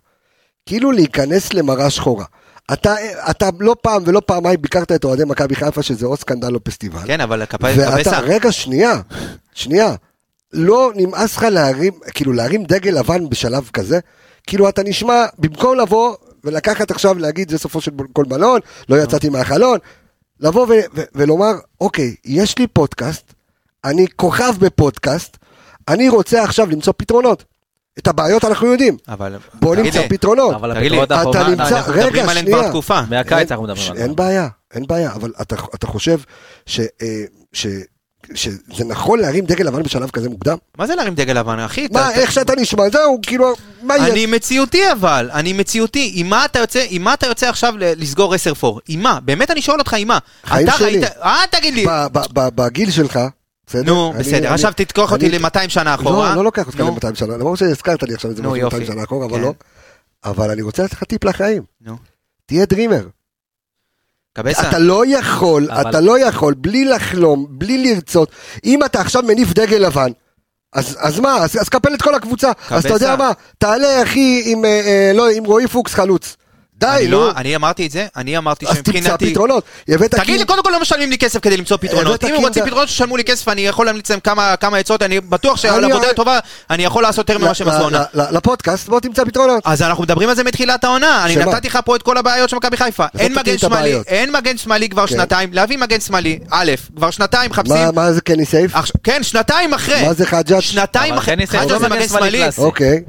[0.67, 2.25] כאילו להיכנס למראה שחורה.
[2.73, 2.95] אתה,
[3.31, 7.07] אתה לא פעם ולא פעמיים ביקרת את אוהדי מכבי חיפה שזה או סקנדל או פסטיבל.
[7.07, 8.19] כן, אבל כפיים ואתה.
[8.19, 9.01] רגע, שנייה,
[9.55, 9.95] שנייה.
[10.53, 13.99] לא נמאס לך להרים, כאילו להרים דגל לבן בשלב כזה?
[14.47, 19.29] כאילו אתה נשמע, במקום לבוא ולקחת עכשיו להגיד זה סופו של כל בלון, לא יצאתי
[19.29, 19.79] מהחלון,
[20.41, 23.33] לבוא ו- ו- ולומר, אוקיי, יש לי פודקאסט,
[23.85, 25.37] אני כוכב בפודקאסט,
[25.89, 27.45] אני רוצה עכשיו למצוא פתרונות.
[27.99, 29.37] את הבעיות אנחנו יודעים, אבל...
[29.55, 30.55] בוא נמצא פתרונות.
[30.55, 32.57] אבל תגיד לי, הפתרונות אתה האחרונה, אנחנו מדברים שנייה.
[32.59, 33.01] כבר תקופה.
[33.11, 34.03] מהקיץ אנחנו מדברים ש- על זה.
[34.03, 36.19] אין בעיה, אין בעיה, אבל אתה, אתה חושב
[36.67, 37.07] ש, אה,
[37.53, 37.67] ש,
[38.35, 40.57] שזה נכון להרים דגל לבן בשלב כזה מוקדם?
[40.79, 41.89] מה זה להרים דגל לבן, אחי?
[41.93, 44.13] מה, אתה- איך שאתה נשמע, זהו, כאילו, מה יהיה?
[44.13, 46.13] אני מציאותי אבל, אני מציאותי.
[46.15, 48.67] עם מה אתה יוצא, עם מה אתה יוצא עכשיו ל- לסגור 10-4?
[48.89, 49.19] עם מה?
[49.23, 50.19] באמת אני שואל אותך, עם מה?
[50.45, 50.87] חיים אתה שלי.
[51.01, 51.05] ראית...
[51.23, 51.87] אה, תגיד לי.
[52.55, 53.19] בגיל שלך,
[53.71, 53.83] בסדר?
[53.93, 54.53] נו, בסדר.
[54.53, 56.31] עכשיו תתקוח אותי אני- ל-200 שנה אחורה.
[56.31, 56.97] לא, לא לוקח אותך נו.
[57.05, 58.93] ל-200 שנה, למרות שהזכרת לי עכשיו את זה נו, משהו 200 יופי.
[58.93, 59.43] שנה אחורה, אבל כן.
[59.43, 59.53] לא.
[60.25, 61.63] אבל אני רוצה לתת לך טיפ לחיים.
[61.81, 61.97] נו.
[62.47, 63.07] תהיה דרימר.
[64.33, 64.69] קבסה.
[64.69, 68.31] אתה לא יכול, אבל- אתה לא יכול, בלי לחלום, בלי לרצות.
[68.65, 70.11] אם אתה עכשיו מניף דגל לבן,
[70.73, 72.53] אז, אז מה, אז, אז קפל את כל הקבוצה.
[72.71, 73.17] אז אתה יודע קבסה.
[73.17, 76.37] מה, תעלה אחי עם, אה, אה, לא, עם רועי פוקס חלוץ.
[76.81, 77.11] די, אני נו.
[77.21, 79.31] לא- אני אמרתי את זה, אני אמרתי אז תמצא שמבחינתי...
[79.31, 79.65] פתרונות.
[80.11, 82.25] תגיד לי, קודם כל לא משלמים לי כסף כדי למצוא פתרונות.
[82.25, 85.21] אם הם רוצים פתרונות, שישלמו לי כסף, אני יכול להמליץ להם כמה כמה עצות, אני
[85.21, 86.39] בטוח שעל עבודה טובה
[86.71, 88.05] אני יכול לעשות יותר ממה שהם ל- עשו עונה.
[88.15, 89.63] לפודקאסט, בוא תמצא פתרונות.
[89.67, 91.37] אז אנחנו מדברים על זה מתחילת העונה, אני?
[91.37, 93.05] נתתי לך פה את כל הבעיות של מכבי חיפה.
[93.19, 93.95] אין מגן שמאלי.
[94.07, 95.15] אין מגן שמאלי כבר כן.
[95.15, 98.77] שנתיים, להביא מגן שמאלי, א', כבר שנתיים מחפשים, מה- זה קני סייף?
[98.77, 100.61] עכשיו- כן, שנתיים אחרי, מה זה חג'אג'?
[100.61, 102.61] שנתיים אבל אחרי, חני סייף חג'ה לא זה מגן מגן שמאלי שמאלי, קלאסי.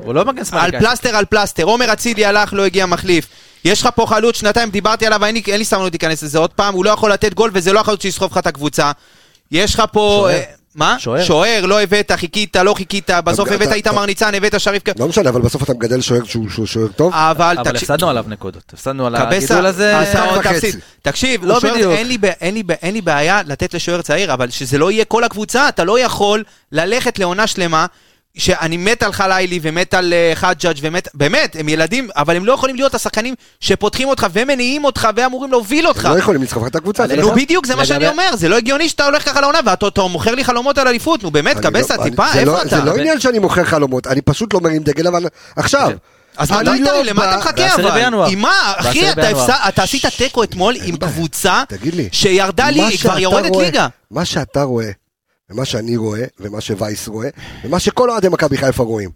[0.03, 0.65] הוא לא מגן שמאלי.
[0.65, 0.85] על קלאסי.
[0.85, 3.25] פלסטר על פלסטר, עומר אצילי הלך, לא הגיע מחליף.
[3.65, 6.49] יש לך פה חלוץ, שנתיים דיברתי עליו, אין לי- אין לי סבלנות להיכנס לזה עוד
[6.49, 8.91] פעם, הוא לא יכול לתת גול וזה לא החלוץ שיסחוב לך את הקבוצה.
[9.51, 10.27] יש לך פה...
[10.31, 10.41] אה,
[10.75, 10.95] מה?
[10.99, 11.23] שוער.
[11.23, 14.83] שוער, לא הבאת, חיכית, לא חיכית, בסוף אתה- הבאת איתמר ניצן, הבאת שריף...
[14.99, 17.13] לא משנה, אבל בסוף אתה מגדל שוער שהוא שוער טוב.
[17.13, 17.91] אבל אבל תקשיב...
[17.91, 18.63] הפסדנו עליו נקודות.
[18.73, 19.93] הפסדנו על הגידול הזה.
[20.43, 20.79] תפסיד.
[21.01, 21.93] תקשיב, לא בדיוק.
[22.81, 26.43] אין לי בעיה לתת לשוער צעיר, אבל שזה לא יהיה כל הקבוצה, אתה לא יכול
[26.71, 27.85] ללכת לעונה שלמה,
[28.37, 32.53] שאני מת על חלילי ומת על אה, חג'אג' ומת, באמת, הם ילדים, אבל הם לא
[32.53, 36.05] יכולים להיות השחקנים שפותחים אותך ומניעים אותך ואמורים להוביל אותך.
[36.05, 37.07] הם לא יכולים לסחוב לך את הקבוצה.
[37.07, 37.35] נו נכון.
[37.35, 40.35] בדיוק, זה מה שאני אומר, זה לא הגיוני שאתה הולך ככה לעונה ואתה אתה מוכר
[40.35, 42.79] לי חלומות על אליפות, נו באמת, קבסה, לא- טיפה, זה לא- איפה אתה?
[42.79, 45.91] זה לא עניין שאני מוכר חלומות, אני פשוט לא מרים דגל, אבל עכשיו.
[46.37, 48.25] אז מתי לא תראי, למה אתה מחכה אבל?
[48.29, 48.73] עם מה?
[48.75, 49.11] אחי,
[49.67, 50.97] אתה עשית תיקו אתמול עם.
[50.97, 53.87] קבוצה תגיד לי, שירדה לי, מה היא כבר יורדת ליגה.
[54.11, 54.91] מה שאתה רואה,
[55.51, 57.29] ומה שאני רואה, ומה שווייס רואה,
[57.63, 59.09] ומה שכל אוהדי מכבי חיפה רואים.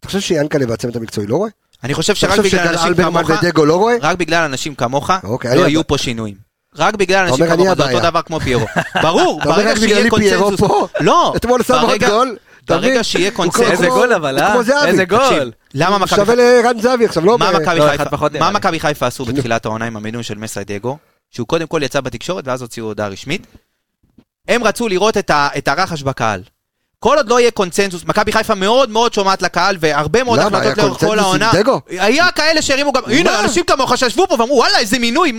[0.00, 1.50] אתה חושב שיאנקל'ה והצוות המקצועי לא רואה?
[1.84, 3.96] אני חושב אתה שרק חושב בגלל שגל אנשים אלברמן כמוך, ודגו לא רואה?
[4.00, 6.34] רק בגלל אנשים כמוך, אוקיי, לא יהיו פה שינויים.
[6.76, 8.00] רק בגלל אנשים כמוך, זה אותו.
[8.00, 8.66] דבר כמו פיירו.
[9.02, 10.60] ברור, ברגע שיהיה קונצנזוס...
[11.00, 12.36] לא, אתמול שם עוד ברגע- גול.
[12.64, 13.04] אתה ברגע?
[13.04, 13.70] שיהיה קונצנזוס...
[13.70, 14.52] איזה גול אבל, אה?
[14.52, 14.86] כמו זהבי.
[14.86, 15.52] איזה גול.
[15.74, 17.38] למה מכבי שווה לערן זהבי עכשיו, לא...
[17.38, 18.50] מה מכבי לא, חיפה-.
[18.50, 20.96] מכבי חיפה עשו בתחילת העונה עם המינוי של מסיידגו?
[21.30, 23.46] שהוא קודם כל יצא בתקשורת ואז הוציאו הודעה רשמית.
[24.48, 26.42] הם רצו לראות את ה- את הרחש בקהל.
[27.06, 30.38] כל עוד לא יהיה קונצנזוס, מכבי חיפה מאוד מאוד שומעת לקהל והרבה מאוד?
[30.38, 31.52] החלטות לאורך כל העונה.
[31.88, 35.32] היה כאלה שהרימו גם, הנה אנשים כמוך שישבו פה ואמרו וואלה איזה מינוי.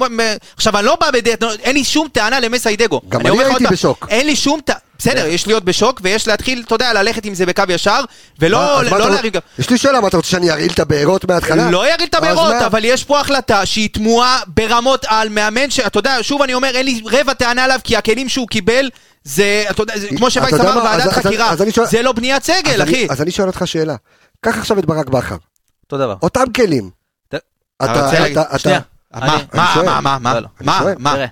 [0.55, 3.01] עכשיו אני לא בא בדעת, אין לי שום טענה למסיידגו.
[3.09, 4.07] גם אני הייתי בשוק.
[4.09, 7.45] אין לי שום טענה, בסדר, יש להיות בשוק ויש להתחיל, אתה יודע, ללכת עם זה
[7.45, 8.01] בקו ישר,
[8.39, 9.41] ולא לא להרים גם.
[9.59, 11.71] יש לי שאלה, מה אתה רוצה שאני ארעיל את הבארות מההתחלה?
[11.71, 12.53] לא יריד את הבארות?
[12.65, 16.85] אבל יש פה החלטה שהיא תמוהה ברמות על מאמן שאתה יודע, שוב אני אומר, אין
[16.85, 18.89] לי רבע טענה עליו, כי הכלים שהוא קיבל,
[19.27, 20.83] זה, אתה יודע, זה, כמו שווייס אמר, מה?
[20.83, 23.07] ועדת אז- חקירה, אז אני שואל- זה לא בניית סגל, אני- אחי.
[23.09, 23.95] אז אני שואל אותך שאלה.
[24.41, 25.35] קח עכשיו את ברק בכר.
[25.83, 26.15] אותו דבר.
[26.21, 26.89] אותם כלים.
[27.29, 27.41] ת- אתה
[27.83, 28.79] אתה, אתה, אתה, שנייה.
[29.13, 29.75] מה, מה.
[29.85, 30.93] מה, מה, מה, לא, לא, מה, שואל.
[30.99, 31.25] מה, תראה,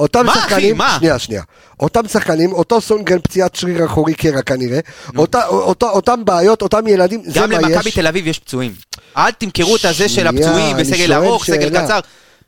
[0.00, 0.72] אותם מה, אחי?
[0.72, 0.96] מה?
[0.98, 1.42] שנייה, שנייה.
[1.80, 4.80] אותם שחקנים, אותו סונגרן פציעת שריר אחורי קרע כנראה,
[5.16, 7.94] אותה- אותו- אותם בעיות, אותם ילדים, זה גם מה למכבי יש.
[7.94, 8.72] תל אביב יש פצועים.
[9.16, 11.84] אל תמכרו את הזה של הפצועים בסגל ארוך, סגל.
[11.84, 12.00] קצר.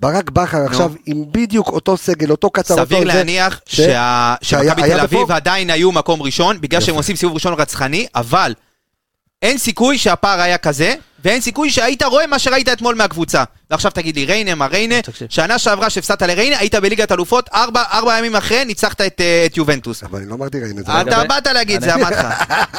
[0.02, 4.34] ברק בכר עכשיו עם בדיוק אותו סגל, אותו קצר, אותו סביר זה, להניח שה- שהיה-
[4.42, 6.94] שמכבי תל אביב עדיין היו מקום ראשון, בגלל שהם.
[6.94, 8.54] עושים סיבוב ראשון רצחני, אבל
[9.42, 13.44] אין סיכוי שהפער היה כזה, ואין סיכוי שהיית רואה מה שראית אתמול מהקבוצה.
[13.70, 14.94] ועכשיו תגיד לי, ריינה, מה ריינה.
[15.28, 19.56] שנה שעברה שהפסדת לריינה, היית בליגת אלופות, ארבע ארבע ימים אחרי ניצחת את אה, את
[19.56, 20.02] יובנטוס.
[20.04, 20.82] אבל אני לא אמרתי זה.
[20.82, 22.26] אתה לגבי- באת להגיד, אני- זה אמרת לך.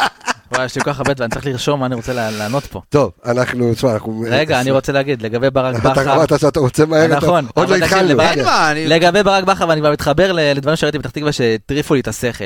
[0.51, 2.81] וואי, יש לי כל כך הרבה דברים, אני צריך לרשום מה אני רוצה לענות פה.
[2.89, 4.25] טוב, אנחנו, תשמע, אנחנו...
[4.29, 7.69] רגע, אני רוצה להגיד, לגבי ברק אתה בכר, אמרת שאתה רוצה מהר, אתה- נכון, עוד
[7.69, 8.17] לא התחלנו.
[8.87, 12.45] לגבי ברק בכר, ואני כבר מתחבר לדברים שראיתי בפתח תקווה שהטריפו לי את השכל.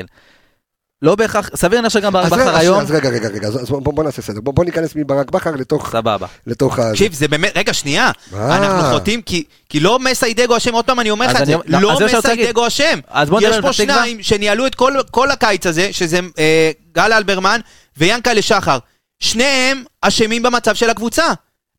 [1.02, 4.04] לא בהכרח, סביר להניח שגם ברק בכר היום, אז רגע, רגע, רגע, אז בוא בוא
[4.04, 4.40] נעשה סדר.
[4.40, 5.90] בוא בוא ניכנס מברק בכר לתוך...
[5.92, 6.26] סבבה.
[6.46, 6.90] לתוך ה...
[6.92, 8.10] תקשיב, זה באמת, רגע, שנייה.
[8.34, 11.52] אנחנו חוטאים כי כי לא מסיידגו אשם, עוד פעם אני אומר לך את זה.
[11.66, 12.16] לא, לא להגיד.
[12.18, 12.98] מסיידגו אשם.
[13.08, 13.94] אז בוא נדבר יש על פה פתח תקווה.
[13.96, 17.60] שניים שניהלו את כל- כל הקיץ הזה, שזה אה, גל אלברמן
[17.96, 18.78] ויאנקלה שחר.
[19.20, 21.26] שניהם אשמים במצב של הקבוצה.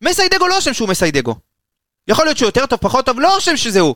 [0.02, 1.36] מסיידגו לא אשם שהוא מסיידגו.
[2.08, 3.96] יכול להיות שהוא יותר טוב, פחות טוב, לא אשם שזה הוא.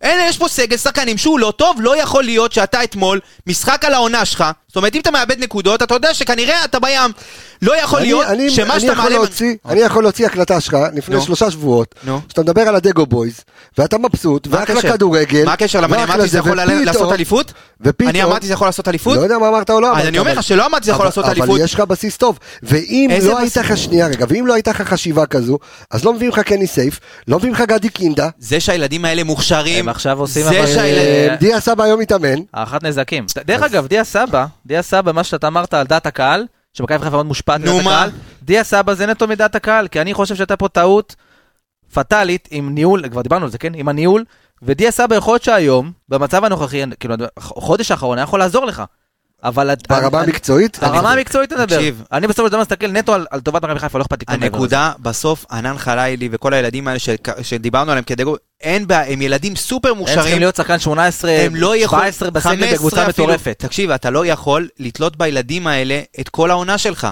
[0.00, 3.94] אין, יש פה סגל שחקנים שהוא לא טוב, לא יכול להיות שאתה אתמול, משחק על
[3.94, 7.12] העונה שלך, זאת אומרת אם אתה מאבד נקודות, אתה יודע שכנראה אתה בים.
[7.62, 9.16] לא יכול אני- להיות אני- שמה אני שאתה יכול מעלה...
[9.16, 11.22] להוציא- אני יכול להוציא הקלטה שלך לפני נו.
[11.22, 12.20] שלושה שבועות, נו.
[12.28, 13.40] שאתה מדבר על הדגו בויז,
[13.78, 14.80] ואתה מבסוט, מה ואחלה?
[14.92, 15.44] כדורגל.
[15.44, 15.80] מה הקשר?
[15.80, 17.52] למה אני ואחלה אמרתי שזה זה, יכול ופתאום- לעשות אליפות?
[17.80, 18.08] ופתאום...
[18.10, 19.16] אני אמרתי שזה יכול לעשות אליפות?
[19.16, 20.00] לא יודע מה אמרת או לא אמרת.
[20.02, 21.60] אז אני אומר אבל- לך שלא אמרתי שזה יכול אבל- לעשות אבל אליפות.
[21.60, 22.38] יש לך בסיס טוב.
[22.62, 23.38] ואם לא?
[23.38, 25.58] הייתה לך, שנייה רגע, ואם לא הייתה לך חשיבה כזו,
[25.90, 29.78] אז לא מביאים לך קני סייף, לא מביאים לך גדי קינדה, זה שהילדים האלה מוכשרים,
[29.78, 31.34] הם עכשיו עושים זה אבל- שהילדים...
[31.40, 33.26] דיה סבא היום מתאמן, הערכת נזקים.
[33.46, 37.26] דרך אגב, דיה סבא, דיה סבא, מה שאתה אמרת על דעת הקהל, שמכבי חיפה מאוד
[37.26, 37.80] מושפעת מדעת?
[37.80, 38.10] הקהל,
[38.42, 41.16] דיה סבא זה נטו מדעת הקהל, כי אני חושב שהייתה פה טעות
[41.94, 43.74] פטאלית עם ניהול, כבר דיברנו על זה, כן?
[43.74, 44.24] עם הניהול,
[44.62, 48.82] ודיה סבא יכול להיות שהיום, במצב הנוכחי, כאילו, החודש האחרון היה יכול לעזור לך.
[49.44, 49.70] אבל...
[49.88, 51.64] ברמה המקצועית, ברמה המקצועית נדבר.
[51.76, 52.02] תקשיב.
[52.12, 54.42] אני בסופו של דבר מסתכל נטו על על טובת מכבי חיפה, לא אכפת לי כלום.
[54.42, 57.08] הנקודה, בסוף, ענן חלילי וכל הילדים האלה ש-
[57.42, 60.38] שדיברנו עליהם כדגו, אין בעיה, הם ילדים סופר הם צריכים מוכשרים.
[60.38, 62.04] להיות שחקן 18, הם לא יכולים...
[62.12, 63.08] 17 בסגל בקבוצה.
[63.08, 63.56] מטורפת.
[63.58, 67.06] תקשיב, אתה לא יכול לתלות בילדים האלה את כל העונה שלך.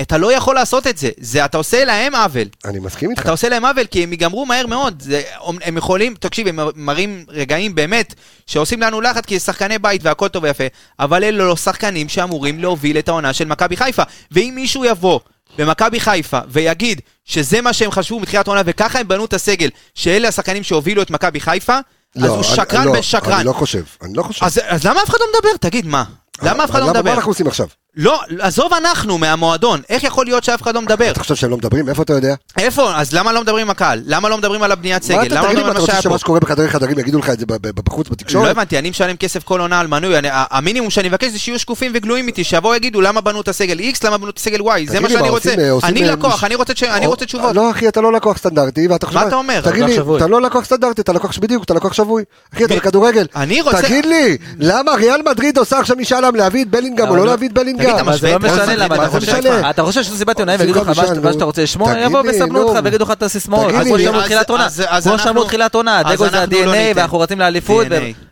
[0.00, 1.10] אתה לא יכול לעשות את זה.
[1.20, 2.44] זה, אתה עושה להם עוול.
[2.64, 3.22] אני מסכים איתך.
[3.22, 5.02] אתה עושה להם עוול כי הם ייגמרו מהר מאוד.
[5.02, 5.22] זה,
[5.62, 8.14] הם יכולים, תקשיב, הם מראים רגעים באמת
[8.46, 10.64] שעושים לנו לחץ כי זה שחקני בית והכל טוב ויפה,
[10.98, 14.02] אבל אלה לא שחקנים שאמורים להוביל את העונה של מכבי חיפה.
[14.30, 15.20] ואם מישהו יבוא
[15.58, 20.28] במכבי חיפה ויגיד שזה מה שהם חשבו מתחילת העונה וככה הם בנו את הסגל, שאלה
[20.28, 21.76] השחקנים שהובילו את מכבי חיפה,
[22.16, 23.32] אז לא, הוא אני- שקרן לא, בן שקרן.
[23.32, 24.44] אני לא חושב, אני לא חושב.
[24.44, 25.56] אז, אז למה אף אחד לא מדבר?
[25.60, 26.04] תגיד, מה?
[26.42, 27.10] למה אף אחד לא למה- מדבר?
[27.10, 27.66] מה אנחנו עושים עכשיו?
[27.96, 31.10] לא, עזוב אנחנו מהמועדון, איך יכול להיות שאף אחד לא מדבר?
[31.10, 31.88] אתה חושב שהם לא מדברים?
[31.88, 32.34] איפה אתה יודע?
[32.58, 32.94] איפה?
[32.96, 34.02] אז למה לא מדברים עם הקהל?
[34.06, 35.26] למה לא מדברים על הבניית מה סגל?
[35.26, 36.08] אתה למה לא תגיד לי, מדברים מה על אתה מה רוצה שהיה פה?
[36.08, 38.50] שמה שקורה בחדרי חדרים יגידו לך את זה בחוץ לא בתקשורת?
[38.50, 41.92] הבנתי, אני משלם כסף כל עונה על מנוי, אני- המינימום שאני מבקש זה שיהיו שקופים
[41.94, 45.00] וגלויים איתי, שיבואו יגידו למה בנו את הסגל X, למה בנו את הסגל Y, זה
[45.00, 45.50] מה לי, שאני רוצה.
[45.58, 46.72] אה, אני אה, לקוח, אני רוצה
[47.06, 47.56] רוצה תשובות.
[47.56, 49.18] לא אחי, אתה לא לקוח סטנדרטי, ואתה חושב...
[49.18, 49.60] מה אתה אומר?
[49.60, 49.98] תגיד לי.
[50.16, 52.22] אתה לא לקוח סטנדרטי, אתה לקוח בדיוק, אתה לקוח שבוי.
[52.54, 53.26] אחי, אתה מי- בכדורגל.
[53.36, 53.82] אני רוצה...
[53.82, 57.24] תגיד לי, למה ריאל מדריד עושה עכשיו משאל עם להביא את בלינגהם או אבל לא
[57.24, 57.85] לא- להביא את בלינגהם?
[57.92, 59.62] רגע, אבל זה לא משנה למה, אתה זה חושב-?
[59.70, 61.32] אתה חושב שזו סיבת עיתונאים זה ויגידו לא לך מה.
[61.32, 62.58] שאתה רוצה לשמוע, יבואו ויסמנו נו.
[62.68, 64.68] אותך ויגידו לך את הסיסמאות, כמו שאמרו תחילת עונה,
[65.02, 66.92] כמו שאמרו תחילת עונה, דגו זה לא ה-DNA.
[66.96, 67.86] ואנחנו רצים לאליפות.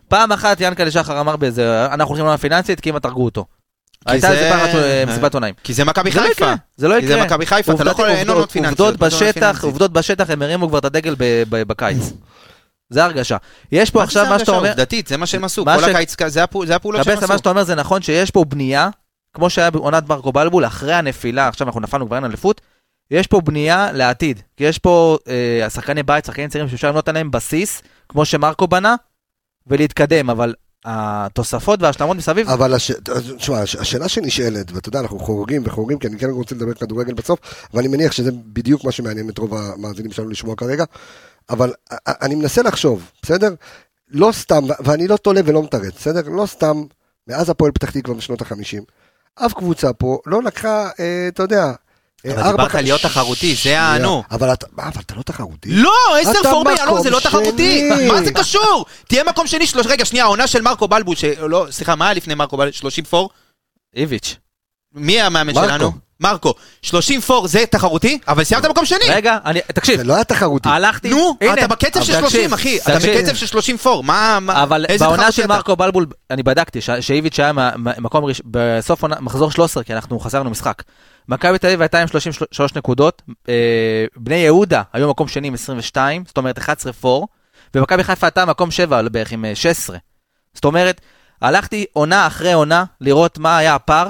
[0.08, 3.44] פעם אחת ינקלה שחר אמר באיזה, אנחנו הולכים לעונה פיננסית כי כמעט הרגו אותו.
[4.06, 5.54] הייתה זה- איזה פעם אה, מסיבת עונאים.
[5.64, 6.32] כי זה מכבי זה לא חיפה.
[6.44, 7.24] יקרה, זה לא כי זה יקרה.
[7.26, 8.80] מכבי חיפה, אתה לא יכול, עובדות- אין עונות פיננסיות.
[8.80, 9.64] עובדות בשטח.
[9.64, 11.14] עובדות בשטח, הם הרימו כבר את הדגל
[11.50, 12.12] בקיץ.
[12.90, 13.36] זה ההרגשה.
[13.72, 14.58] יש פה מה עכשיו זה מה שאתה הרגשה?
[14.60, 15.64] אומר, עובדתית, זה מה שהם עשו.
[15.64, 17.38] כל הקיץ, זה הפעול- זה הפעולות שהם קבסה, מה עשו.
[17.38, 18.88] שאתה אומר זה נכון שיש פה בנייה,
[19.34, 22.60] כמו שהיה בעונת מרקו בלבול, אחרי הנפילה, עכשיו אנחנו נפלנו כבר אין אליפות,
[23.10, 24.40] יש פה בנייה לעתיד.
[24.56, 28.94] כי יש פה אה, שחקני בית, שחקנים צעירים שאפשר לבנות עליהם בסיס, כמו שמרקו בנה,
[29.66, 32.90] ולהתקדם, אבל התוספות וההשלמות מסביב, אבל הש...
[33.38, 37.14] תשמע, הש- השאלה שנשאלת, ואתה יודע, אנחנו חורגים וחורגים, כי אני כן רוצה לדבר כדורגל
[37.14, 37.38] בסוף,
[37.74, 40.84] ואני מניח שזה בדיוק מה שמעניין את רוב המאזינים שלנו לשמוע כרגע,
[41.50, 41.72] אבל
[42.06, 43.54] אני מנסה לחשוב, בסדר?
[44.08, 46.28] לא סתם, ואני לא תולה ולא מתרץ, בסדר?
[46.28, 46.82] לא סתם,
[47.28, 48.82] מאז הפועל פתח תקווה בשנות החמישים,
[49.36, 51.72] אף קבוצה פה לא לקחה, אה, אתה יודע,
[52.26, 54.24] אה, אבל דיברת להיות תחרותי, זה.
[54.30, 55.68] אבל אתה מה, אבל אתה לא תחרותי.
[55.72, 57.90] לא, עשר אתה פור ביאלון מקום זה לא תחרותי.
[58.08, 58.84] מה זה קשור?
[59.08, 59.64] תהיה מקום שני.
[59.84, 61.16] רגע, שנייה, העונה של מרקו בלבול,
[61.70, 62.72] סליחה, מה היה לפני מרקו בלבול?
[62.72, 63.30] 30 פור?
[63.96, 64.36] איביץ'.
[64.92, 65.54] מי המאמן.
[65.54, 65.92] שלנו?
[66.24, 66.54] מרקו.
[66.82, 68.18] 30 פור זה תחרותי?
[68.28, 68.98] אבל סיימת מקום שני.
[69.08, 70.68] רגע, אני, תקשיב, זה לא היה תחרותי.
[70.68, 72.78] הלכתי, נו, הנה, אתה בקצב של אבל 30, תקשיב, אחי.
[72.78, 72.98] אתה.
[72.98, 74.04] בקצב של 30 פור.
[74.04, 74.38] מה...
[74.42, 75.46] מה- אבל בעונה של?
[75.46, 80.50] מרקו בלבול, אני בדקתי, שאיביץ' היה מקום ראש- בסוף עונה, מחזור 13, כי אנחנו חזרנו
[80.50, 80.82] משחק.
[81.28, 83.54] מכבי תל אביב הייתה עם 33 נקודות, אה,
[84.16, 87.28] בני יהודה היו מקום שני עם 22, זאת אומרת 11 פור,
[87.74, 89.96] ומכבי חיפה הייתה מקום 7 בערך עם אה, 16.
[90.54, 91.00] זאת אומרת,
[91.42, 94.06] הלכתי עונה אחרי עונה לראות מה היה הפער,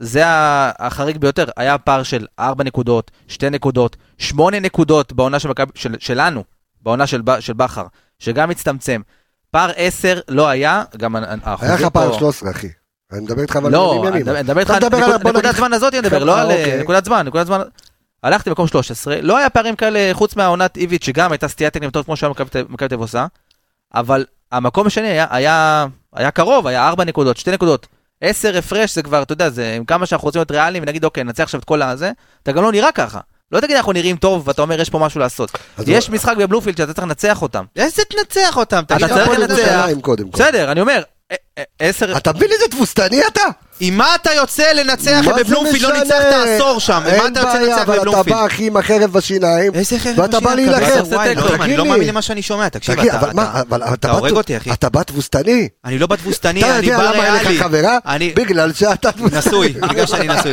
[0.00, 0.22] זה
[0.78, 6.44] החריג ביותר, היה פער של 4 נקודות, 2 נקודות, 8 נקודות בעונה של של, שלנו,
[6.82, 7.84] בעונה של, של בכר,
[8.18, 9.00] שגם הצטמצם.
[9.50, 11.90] פער 10 לא היה, גם ה- האחוזים היה לך פה...
[11.90, 12.68] פער 13, אחי.
[13.12, 14.18] אני מדבר איתך על לא, אני.
[14.22, 14.78] מדבר- איתך על
[15.30, 16.80] נקודת זמן הזאת, אני מדבר, לא על אה, אוקיי.
[16.80, 17.60] נקודת זמן, נקודת זמן.
[18.22, 22.16] הלכתי במקום 13, לא היה פערים כאלה חוץ מהעונת איביץ' שגם הייתה סטיית טוב כמו
[22.16, 23.26] שהיה מכבי תל- מכבי תל אביב עושה,
[23.94, 27.86] אבל המקום השני היה- היה היה קרוב, היה 4 נקודות, 2 נקודות.
[28.20, 31.24] 10 הפרש זה כבר, אתה יודע, זה עם כמה שאנחנו רוצים להיות ריאליים ונגיד אוקיי,
[31.24, 32.10] ננצח עכשיו את כל הזה,
[32.42, 33.20] אתה גם לא נראה ככה.
[33.52, 35.58] לא תגיד אנחנו נראים טוב ואתה אומר יש פה משהו לעשות.
[35.86, 37.64] יש משחק בבלומפילד שאתה צריך לנצח אותם.
[37.76, 38.82] איזה תנצח אותם?
[38.86, 39.86] אתה צריך לנצח.
[40.32, 41.02] בסדר, אני אומר,
[41.58, 42.16] ע- ע- 10...
[42.16, 43.42] אתה מבין איזה תבוסתני אתה?
[43.80, 45.82] עם מה אתה יוצא לנצח זה בבלומפילד?
[45.82, 45.98] לא?
[46.00, 46.16] ניצחת
[46.54, 46.92] עשור שם.
[46.92, 48.36] עם מה אין אתה יוצא בעיה, לנצח אבל אתה בבלומפילד?
[48.36, 49.74] בא אחי עם החרב בשיניים.
[49.74, 51.04] איזה חרב ואתה בא בשיניים, להילחם.
[51.24, 51.90] תגיד לא, אני לא לי.
[51.90, 53.30] מאמין למה שאני שומע, תקשיב, אתה- אתה-
[53.74, 54.72] אתה אתה בא- הורג אותי, אחי.
[54.72, 55.68] אתה בא תבוסתני.
[55.84, 57.56] אני לא בתבוסתני, אתה אני יודע בא למה אין ריאלי.
[57.56, 57.98] לך חברה?
[58.06, 59.38] אני- בגלל שאתה תבוסתני.
[59.38, 60.52] נשוי, בגלל שאני נשוי.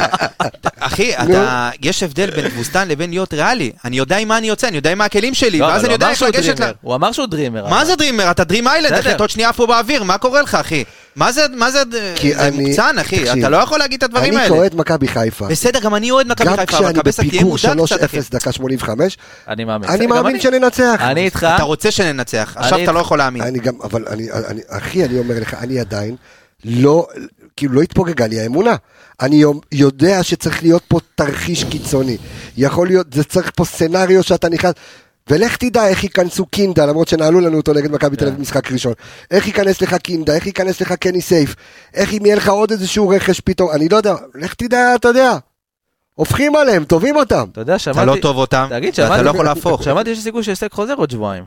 [0.79, 3.71] אחי, אתה, יש הבדל בין תבוסתן לבין להיות ריאלי.
[3.85, 5.93] אני יודע עם מה אני יוצא, אני יודע עם מה הכלים שלי, לא, ואז אני
[5.93, 6.63] יודע איך לגשת ל...
[6.81, 7.67] הוא אמר שהוא דרימר.
[7.67, 7.85] מה.
[7.85, 8.31] זה דרימר?
[8.31, 9.11] אתה דרים איילנד, אחי.
[9.11, 10.83] אתה עוד שנייה פה באוויר, מה קורה לך, אחי?
[11.15, 11.83] מה זה, מה זה,
[12.15, 14.47] כי זה אני- מוקצן, אחי, תקשיב, אתה לא יכול להגיד את הדברים אני האלה.
[14.55, 15.47] כאוהד מכבי חיפה.
[15.47, 18.17] בסדר, גם אני אוהד מכבי חיפה, אבל כשאני קבסה תהיה בפיגור מודע קצת, אחי.
[18.19, 19.89] 3-0 דקה 85, אני מאמין.
[19.89, 20.95] אני מאמין שננצח.
[20.99, 21.47] אני איתך.
[21.55, 23.43] אתה רוצה שננצח, עכשיו אני- אתה לא יכול להאמין.
[23.43, 26.15] אני גם, אבל אני, אני, אחי, אני אומר לך, אני עדיין
[26.65, 27.07] לא,
[27.57, 28.75] כאילו לא התפוגגה לי האמונה.
[29.21, 32.17] אני יודע שצריך להיות פה תרחיש קיצוני.
[32.57, 34.73] יכול להיות, זה צריך פה סצנריו שאתה נכנס,
[35.29, 38.93] ולך תדע איך ייכנסו קינדה, למרות שנעלו לנו אותו נגד מכבי תל אביב משחק ראשון.
[39.31, 41.55] איך ייכנס לך קינדה, איך ייכנס לך קני סייף,
[41.93, 45.37] איך אם יהיה לך עוד איזשהו רכש פתאום, אני לא יודע, לך תדע, אתה יודע.
[46.13, 47.45] הופכים עליהם, טובים אותם.
[47.51, 47.99] אתה יודע, שמעתי...
[47.99, 49.23] אתה לא טוב אותם, שמעתי...
[49.23, 49.83] לא יכול להפוך.
[49.83, 51.43] שמעתי שיש סיכוי שהישג חוזר עוד שבועיים.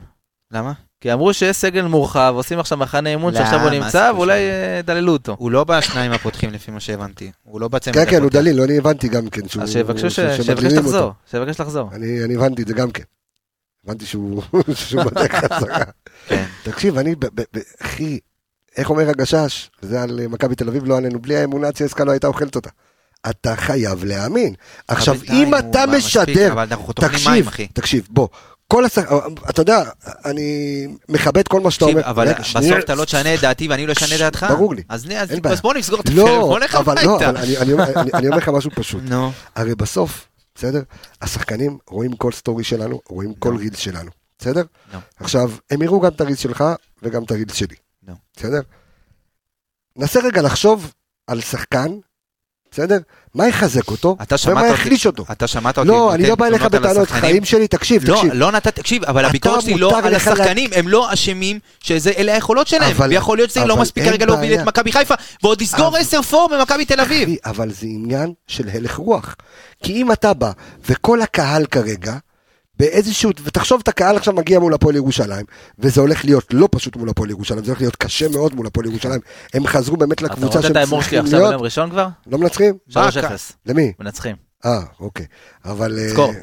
[0.51, 0.73] למה?
[1.01, 4.39] כי אמרו שיש סגל מורחב, עושים עכשיו מחנה אימון שעכשיו הוא נמצא, ואולי?
[4.39, 5.35] אה, דללו אותו.
[5.39, 7.31] הוא לא בשניים הפותחים לפי מה שהבנתי.
[7.43, 8.31] הוא לא בצמד כן, כן, הוא.
[8.31, 9.63] דליל, לא, אני הבנתי גם כן שהוא...
[9.63, 10.63] אז שיבקשו ש- ש- שיבקש.
[10.63, 11.89] לחזור, שיבקש לחזור.
[11.93, 13.03] אני, אני הבנתי את זה גם כן.
[13.85, 14.43] הבנתי שהוא,
[15.05, 15.79] בדרך חזרה.
[16.27, 16.45] כן.
[16.63, 17.15] תקשיב, אני,
[17.81, 18.19] אחי,
[18.77, 22.11] איך אומר הגשש, זה על אה, מכבי תל אביב, לא עלינו, בלי האמונה צסקה לא
[22.11, 22.69] הייתה אוכלת אותה.
[23.29, 24.53] אתה חייב להאמין.
[24.87, 26.55] עכשיו, אם אתה משדר,
[26.95, 27.49] תקשיב.
[27.73, 28.27] תקשיב, בוא,
[28.67, 29.09] כל השחק...
[29.49, 29.83] אתה יודע,
[30.25, 32.01] אני מכבד כל מה שאתה אומר.
[32.09, 32.33] אבל.
[32.33, 34.45] בסוף אתה לא תשנה את דעתי ואני לא אשנה את דעתך.
[34.49, 34.83] ברור לי.
[34.89, 35.07] אז
[35.61, 37.29] בוא נסגור את הפרק, לא, בוא נלך לא, הביתה.
[37.29, 39.03] אבל אני- אומר- לך משהו פשוט.
[39.55, 40.27] הרי בסוף,
[40.59, 40.83] בסדר?
[41.21, 43.57] השחקנים רואים כל סטורי שלנו, רואים כל.
[43.57, 44.63] רילס שלנו, בסדר?
[44.93, 44.99] נו.
[45.15, 46.63] עכשיו, הם יראו גם את הרילס שלך
[47.03, 48.13] וגם את הרילס שלי, נו.
[48.37, 48.61] בסדר?
[49.95, 50.93] נסה רגע לחשוב
[51.27, 51.99] על שחקן,
[52.71, 52.97] בסדר?
[53.35, 54.67] מה יחזק אותו אתה שמעת ומה.
[54.73, 55.25] יחליש אותו.
[55.31, 55.87] אתה שמעת אותי.
[55.89, 57.09] לא, אני לא בא אליך בטענות?
[57.09, 58.31] חיים שלי, תקשיב, לא, תקשיב.
[58.33, 62.91] לא נתת, תקשיב, אבל הביקורת שלי לא על השחקנים, הם לא אשמים שאלה היכולות שלהם,
[62.95, 64.53] אבל- ויכול להיות שזה לא מספיק כרגע להוביל.
[64.53, 67.29] את מכבי חיפה, ועוד לסגור אבל- עשר פור במכבי תל אביב.
[67.45, 69.35] אבל זה עניין של הלך רוח.
[69.83, 70.51] כי אם אתה בא,
[70.89, 72.13] וכל הקהל כרגע,
[72.79, 75.45] באיזשהו, ותחשוב את הקהל עכשיו מגיע מול הפועל ירושלים,
[75.79, 78.85] וזה הולך להיות לא פשוט מול הפועל ירושלים, זה הולך להיות קשה מאוד מול הפועל
[78.85, 79.19] ירושלים.
[79.53, 81.51] הם חזרו באמת אתה לקבוצה רוצה את שהם ההימור שלי צריכים עכשיו להיות.
[81.51, 82.07] ביום ראשון כבר?
[82.27, 82.77] לא מנצחים?
[82.91, 82.95] 3-0.
[83.65, 83.93] למי?
[83.99, 84.35] מנצחים.
[84.65, 85.25] אה, אוקיי.
[85.65, 85.99] אבל...
[85.99, 86.33] אה, זכור.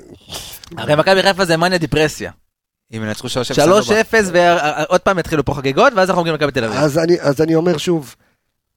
[0.77, 2.31] הרי מכבי חיפה זה מניה דיפרסיה.
[2.92, 3.31] אם ינצחו 3-0.
[3.31, 6.79] 3-0 ועוד פעם יתחילו פה חגיגות, ואז אנחנו מגיעים למכבי תל אביב.
[6.79, 8.14] אז אני, אומר שוב,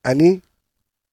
[0.05, 0.39] אני,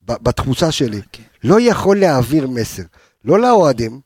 [0.03, 1.25] בתחושה שלי, אוקיי.
[1.45, 2.83] לא יכול להעביר מסר,
[3.25, 4.01] לא לאוהדים,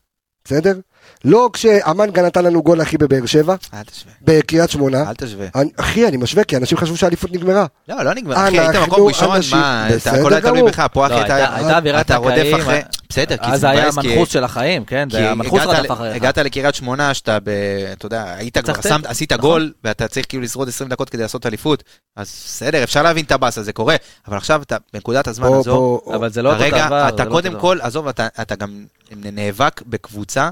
[0.45, 0.79] בסדר?
[1.25, 4.13] לא כשאמנגה נתן לנו גול אחי בבאר שבע, אל תשווה.
[4.21, 5.09] בקריית שמונה.
[5.09, 5.47] אל תשווה.
[5.55, 7.65] אני, אחי, אני משווה, כי אנשים חשבו שהאליפות נגמרה.
[7.89, 8.47] לא, לא נגמר.
[8.47, 10.63] אחי, היית מקום ראשון, אנשים- מה, הכל היה תלוי.
[10.63, 12.79] בך, פה אחי, לא, אתה הייתה- הייתה אווירת אתה רודף אחרי...
[13.09, 15.07] בסדר, כי זה היה המנחוס של החיים, כן?
[15.11, 16.15] זה המנחוס הגעת רדף אחריך.
[16.15, 17.49] הגעת לקריית שמונה, שאתה, ב-
[17.93, 18.73] אתה יודע, היית כבר
[19.05, 19.41] עשית נכון.
[19.49, 21.83] גול, ואתה צריך כאילו לשרוד 20 דקות כדי לעשות אליפות,
[22.15, 23.95] אז בסדר, אפשר להבין את הבאסה, זה קורה,
[24.27, 27.07] אבל עכשיו אתה, בנקודת הזמן הזו, אבל זה לא אותו דבר.
[27.09, 30.49] אתה לא קודם כל, עזוב, אתה אתה גם נאבק בקבוצה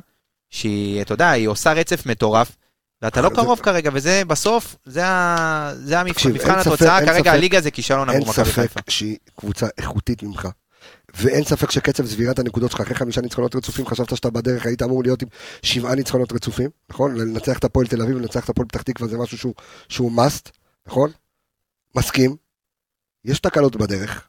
[0.50, 2.56] שהיא, אתה יודע, היא עושה רצף מטורף.
[3.02, 5.02] ואתה לא זה- קרוב כרגע, וזה בסוף, זה
[5.74, 8.56] זה המבחן אין ספק- התוצאה, אין כרגע ספק- הליגה זה כישלון אין עבור מכבי ספק
[8.56, 8.80] חיפה.
[8.90, 10.48] שהיא קבוצה איכותית ממך.
[11.14, 15.04] ואין ספק שקצב סבירת הנקודות שלך אחרי חמישה ניצחונות רצופים, חשבת שאתה בדרך, היית אמור
[15.04, 15.28] להיות עם
[15.64, 17.16] שבעה ניצחונות רצופים, נכון?
[17.16, 19.54] לנצח את הפועל תל אביב, לנצח את הפועל פתח תקווה זה משהו שהוא,
[19.90, 20.50] שהוא must,
[20.88, 21.12] נכון?
[21.96, 22.36] מסכים.
[23.26, 24.28] יש תקלות בדרך.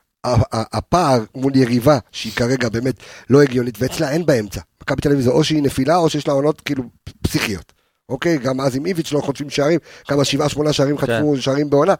[0.52, 2.94] הפער מול יריבה שהיא כרגע באמת
[3.30, 4.60] לא הגיונית, ואצלה אין באמצע.
[4.82, 6.84] מכבי תל אביב זה או שהיא נפילה או שיש לה עונות כאילו
[7.22, 7.72] פסיכיות.
[8.08, 8.38] אוקיי?
[8.38, 11.94] גם אז עם איביץ' לא חוטפים שערים, כמה שבעה שמונה שערים חטפו שערים בעונה.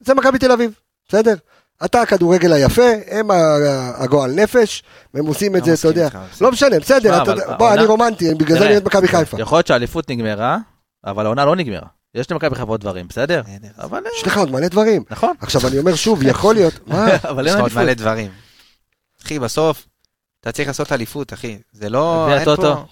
[0.00, 0.70] זה מכבי תל אביב,
[1.08, 1.34] בסדר?
[1.84, 3.28] אתה הכדורגל היפה, הם
[3.94, 4.82] הגועל נפש,
[5.14, 6.08] והם עושים את לא זה, אתה יודע.
[6.40, 7.24] לא משנה, בסדר,
[7.58, 9.40] בוא, אני רומנטי, בגלל זה אני אוהד מכבי חיפה.
[9.40, 10.58] יכול להיות שהאליפות נגמרה,
[11.06, 11.97] אבל העונה לא נגמרה.
[12.14, 13.42] יש למכבי חיפה עוד דברים, בסדר?
[13.42, 13.68] בסדר.
[13.78, 14.06] אבל...
[14.06, 15.04] אה, יש לך עוד מלא דברים.
[15.10, 15.34] נכון.
[15.40, 17.06] עכשיו, אני אומר שוב, יכול להיות, מה?
[17.24, 17.84] אבל יש אין לך עוד.
[17.84, 18.30] מלא דברים.
[19.24, 19.86] אחי, בסוף,
[20.40, 21.58] אתה צריך לעשות אליפות, אחי.
[21.72, 22.28] זה לא...
[22.32, 22.84] אין פה...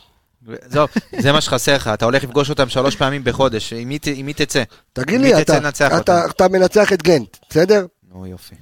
[0.66, 0.86] זהו,
[1.18, 4.62] זה מה שחסר לך, אתה הולך לפגוש אותם שלוש פעמים בחודש, עם מי תצא?
[4.92, 5.42] תגיד לי?
[5.42, 7.86] אתה מנצח את גנט, בסדר?
[8.12, 8.54] נו יופי.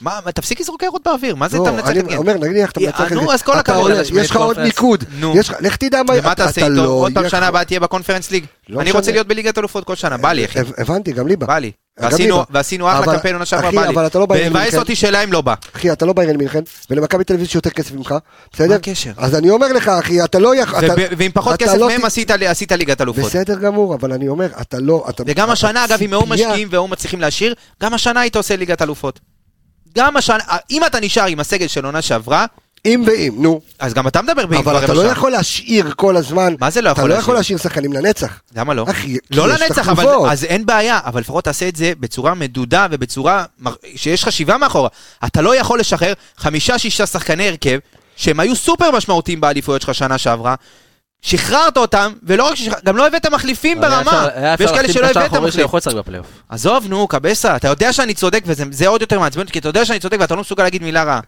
[0.00, 2.12] מה, מה, תפסיק לזרוק הערות באוויר, מה זה לא, אתה מנצח את גנט?
[2.14, 3.30] אומר, נניח אתה יא, מנצח את נו, גנט.
[3.30, 4.58] אז כל הכבוד יש לך עוד.
[4.58, 5.04] ניקוד.
[5.18, 5.34] נו.
[5.60, 6.12] לך- תדע מה...
[6.18, 6.74] ומה אתה- תעשה איתו?
[6.74, 8.44] לא עוד פעם שנה הבאה תהיה בקונפרנס ליג?
[8.68, 9.12] לא אני רוצה.
[9.12, 11.46] להיות בליגת אלופות כל שנה, בא לי אחי, הב- הבנתי, גם לי בא.
[11.46, 11.72] בא לי.
[12.50, 13.88] ועשינו- אחלה קמפיין עונה שעברה, בא לי.
[13.88, 14.78] אבל אתה לא בא עם מבאס מינכן.
[14.78, 15.54] אותי שלהם לא בא.
[15.76, 18.18] אחי, אתה לא ביירן מינכן, ולמכבי תל אביב יש יותר כסף ממך, מה
[18.52, 18.74] בסדר?
[18.74, 19.10] הקשר?
[19.16, 20.78] אז אני אומר לך, אחי, אתה לא יכול...
[21.18, 22.04] ועם פחות כסף מהם
[22.48, 23.24] עשית ליגת אלופות.
[23.24, 25.04] בסדר גמור, אבל אני אומר, אתה לא...
[25.26, 29.20] וגם השנה, אגב, אם הציפייה- משקיעים והיו מצליחים להשאיר, גם השנה היית עושה ליגת אלופות.
[29.98, 30.38] גם השנה,
[30.70, 32.46] אם אתה נשאר עם הסגל של עונה שעברה,
[32.84, 33.60] אם ואם, נו.
[33.78, 36.54] אז גם אתה מדבר באם אבל אתה לא יכול להשאיר כל הזמן...
[36.60, 37.22] מה זה לא אתה יכול לא להשאיר?
[37.22, 38.40] יכול להשאיר שחקנים לנצח.
[38.56, 38.86] למה לא?
[38.90, 40.06] אחי, לא לנצח, אבל.
[40.30, 43.44] אז אין בעיה, אבל לפחות תעשה את זה בצורה מדודה ובצורה
[43.96, 44.88] שיש חשיבה מאחורה.
[45.26, 47.78] אתה לא יכול לשחרר חמישה-שישה שחקני הרכב,
[48.16, 50.54] שהם היו סופר משמעותיים באליפויות שלך שנה שעברה,
[51.22, 54.28] שחררת אותם, ולא רק ששחררת, גם לא הבאת מחליפים ברמה,
[54.58, 55.66] ויש כאלה שלא הבאת מחליף.
[55.94, 56.26] בפלייאוף.
[56.48, 59.84] עזוב, נו, קבסה, אתה יודע שאני צודק, וזה עוד יותר מעצבן אותי, כי אתה יודע
[59.84, 61.20] שאני צודק ואתה לא מסוגל להגיד מילה רעה.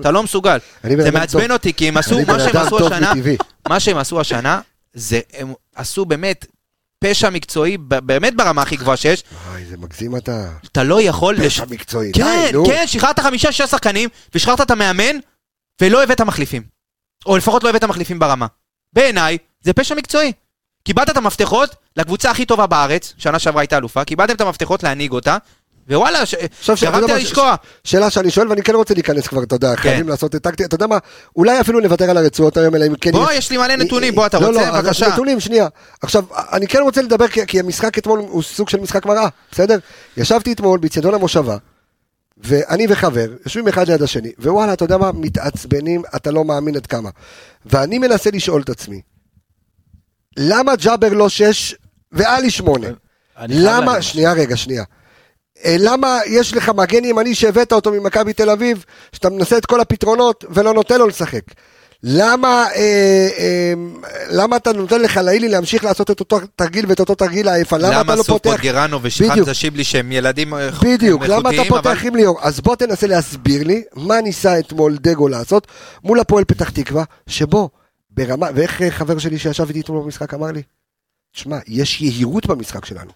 [0.00, 0.58] אתה לא מסוגל.
[0.82, 1.50] זה מעצבן.
[1.50, 3.12] אותי, כי הם עשו, מה שהם עשו השנה.
[3.68, 4.60] מה שהם עשו השנה,
[4.94, 6.46] זה הם עשו באמת
[6.98, 9.24] פשע מקצועי, באמת ברמה הכי גבוהה שיש.
[9.52, 10.48] אוי, זה מגזים אתה.
[10.72, 11.46] אתה לא יכול...
[11.46, 12.12] פשע מקצועי.
[12.12, 12.66] כן, די, נו.
[12.66, 15.16] כן, שחררת חמישה-שישה שחקנים, ושחררת את המאמן,
[15.80, 16.62] ולא הבאת מחליפים.
[17.26, 18.46] או לפחות לא הבאת מחליפים ברמה.
[18.94, 20.32] בעיניי, זה פשע מקצועי.
[20.84, 25.12] קיבלת את המפתחות לקבוצה הכי טובה בארץ, שנה שעברה הייתה אלופה, קיבלתם את המפתחות להנהיג
[25.12, 25.36] אותה,
[25.90, 26.18] ווואלה,
[26.82, 27.54] גרמת מה, לשקוע.
[27.84, 30.74] שאלה שאני שואל, ואני כן רוצה להיכנס כבר, אתה יודע, חייבים לעשות את טקטי, אתה
[30.74, 30.98] יודע מה,
[31.36, 33.12] אולי אפילו נוותר על הרצועות היום, אלא אם כן...
[33.12, 34.70] בוא, יש לי מלא נתונים, בוא, אתה לא, רוצה?
[34.70, 35.08] לא, בבקשה.
[35.08, 35.68] נתונים, שנייה.
[36.02, 39.78] עכשיו, אני כן רוצה לדבר, כי המשחק אתמול הוא סוג של משחק מראה, בסדר?
[40.16, 41.56] ישבתי אתמול באצטדיון המושבה,
[42.36, 46.86] ואני וחבר, יושבים אחד ליד השני, ווואלה, אתה יודע מה, מתעצבנים, אתה לא מאמין עד
[46.86, 47.10] כמה.
[47.66, 49.00] ואני מנסה לשאול את עצמי,
[50.36, 51.74] למה ג'אבר לא שש
[52.12, 52.86] ועלי שמונה?
[53.38, 54.02] למה.
[54.02, 54.84] שנייה רגע, שנייה.
[55.64, 59.80] אה, למה יש לך מגן ימני שהבאת אותו ממכבי תל אביב, שאתה מנסה את כל
[59.80, 61.42] הפתרונות ולא נותן לו לשחק?
[62.06, 63.72] למה, אה, אה,
[64.30, 67.76] למה אתה נותן לחלאילי להמשיך לעשות את אותו תרגיל ואת אותו תרגיל העייפה?
[67.78, 68.50] למה אתה לא פותח...
[68.50, 69.04] פוטגרנו בדיוק.
[69.32, 72.38] ושחנזה שיבלי שהם ילדים אה, בדיוק, למה אתה איכותיים, פותח אבל- עם ליאור?
[72.42, 75.66] אז בוא תנסה להסביר לי מה ניסה אתמול דגו לעשות
[76.04, 77.70] מול הפועל פתח תקווה, שבו
[78.10, 80.62] ברמה, ואיך אה, חבר שלי שישב איתי אתמול במשחק אמר לי?
[81.32, 83.10] שמע, יש יהירות במשחק שלנו.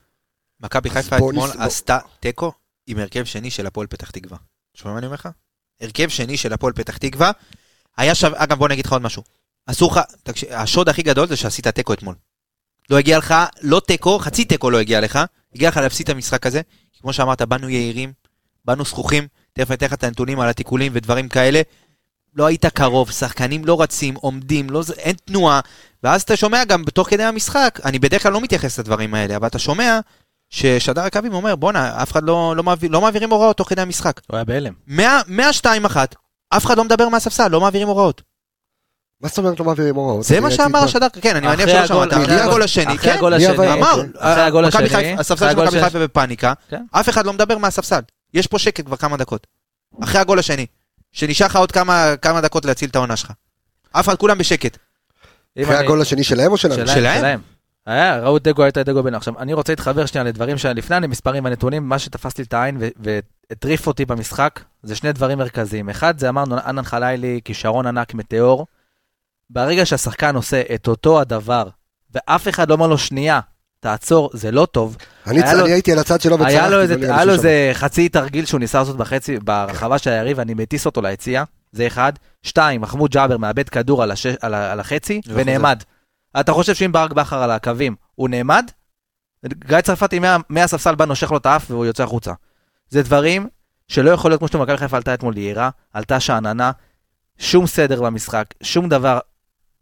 [0.61, 2.53] מכבי חיפה אתמול נס- עשתה תיקו
[2.87, 4.39] עם הרכב שני של הפועל פתח תקווה.
[4.75, 5.29] שומע מה אני אומר לך?
[5.81, 7.31] הרכב שני של הפועל פתח תקווה.
[7.99, 9.23] היה שווה, אגב בוא נגיד לך עוד משהו.
[9.67, 12.15] אסור לך, תקשיב, השוד הכי גדול זה שעשית תיקו אתמול.
[12.91, 15.19] לא הגיע לך, לא תיקו, חצי תיקו לא הגיע לך,
[15.55, 16.61] הגיע לך להפסיד את המשחק הזה.
[17.01, 18.13] כמו שאמרת, באנו יהירים,
[18.65, 21.61] באנו זכוכים, תכף אני אתן לך את הנתונים על התיקולים ודברים כאלה.
[22.35, 25.61] לא היית קרוב, שחקנים לא רצים, עומדים, לא, אין תנועה,
[26.03, 29.47] ואז אתה שומע גם תוך כדי המשחק, אני בדרך כלל לא מתייחס לדברים האלה, אבל
[29.47, 30.01] אתה שומע
[30.51, 34.21] ששדר הקווים אומר, בואנה, אף אחד לא, לא, מעביר, לא מעבירים הוראות תוך כדי המשחק.
[34.27, 34.73] הוא היה בהלם.
[34.87, 36.15] מה- מהשתיים אחת,
[36.51, 38.23] אף אחד לא מדבר מהספסל, לא מעבירים הוראות.
[39.21, 40.25] מה זאת אומרת לא מעבירים הוראות?
[40.25, 43.37] זה מה שאמר השדר, כן, אני מניח שלא שמעת, אחרי הגול- השני, אחרי כן, הגול
[43.37, 44.03] מי השני, אבל- אמר.
[44.19, 45.81] אחרי הגול השני, הספסל של מכבי.
[45.85, 46.83] חיפה בפאניקה, כן.
[46.91, 48.01] אף אחד לא מדבר מהספסל.
[48.35, 49.47] יש פה שקט כבר כמה דקות.
[50.05, 50.67] אחרי הגול השני,
[51.13, 53.33] שנשאר לך עוד כמה כמה דקות להציל את העונה שלך.
[53.93, 54.79] אף אחד, כולם בשקט.
[55.63, 56.75] אחרי הגול השני שלהם או שלנו?
[56.89, 57.41] שלהם, שלהם?
[57.87, 61.45] היה, ראו את דגו, הייתה דגו בין עכשיו, אני רוצה להתחבר שנייה לדברים שלפני המספרים
[61.45, 62.79] והנתונים, מה שתפס לי את העין
[63.51, 65.89] והטריף אותי במשחק, זה שני דברים מרכזיים.
[65.89, 68.67] אחד, זה אמרנו, אנן חלילי, כישרון ענק, מטאור.
[69.51, 71.69] ברגע שהשחקן עושה את אותו הדבר,
[72.15, 73.41] ואף אחד לא אומר לו, שנייה,
[73.81, 74.97] תעצור, זה לא טוב.
[75.27, 76.53] אני היה לו- אני הייתי על הצד שלו וצרחתי.
[76.53, 80.11] היה לו איזה, לא היה לו איזה חצי תרגיל שהוא ניסה לעשות בחצי, ברחבה של
[80.11, 82.13] היריב, אני מטיס אותו ליציע, זה אחד.
[82.43, 85.41] שתיים, מחמוד ג'אבר מאבד כדור על, השש, על, ה- על החצי, וחוזר.
[85.43, 85.83] ונעמד.
[86.41, 88.71] אתה חושב שאם ברק בכר על הקווים, הוא נעמד?
[89.55, 92.33] גיא צרפתי מה- מהספסל בא נושך לו את האף והוא יוצא החוצה.
[92.91, 93.49] זה דברים
[93.89, 96.71] שלא יכול להיות כמו שמכבי חיפה עלתה אתמול יהירה, עלתה שאננה,
[97.39, 99.19] שום סדר במשחק, שום דבר.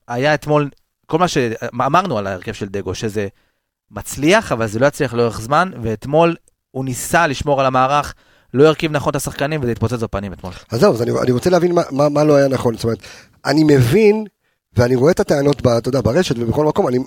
[0.09, 0.70] היה אתמול,
[1.07, 3.28] כל מה שאמרנו על ההרכב של דגו, שזה
[3.90, 6.36] מצליח, אבל זה לא יצליח לאורך זמן, ואתמול
[6.70, 8.14] הוא ניסה לשמור על המערך,
[8.54, 10.52] לא הרכיב נכון את השחקנים, וזה התפוצץ בפנים אתמול.
[10.70, 12.74] אז זהו, אז אני, אני רוצה להבין מה, מה, מה לא היה נכון.
[12.74, 12.98] זאת אומרת,
[13.44, 14.24] אני מבין,
[14.76, 16.98] ואני רואה את הטענות, ב, אתה יודע, ברשת ובכל מקום, אני,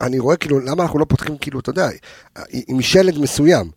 [0.00, 1.88] אני רואה כאילו, למה אנחנו לא פותחים, כאילו, אתה יודע,
[2.68, 3.70] עם שלד מסוים.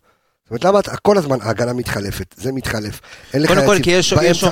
[0.44, 3.00] זאת אומרת, למה אתה- כל הזמן ההגנה מתחלפת, זה מתחלף.
[3.34, 4.44] אין לך קודם כל, כי יש עומס- יש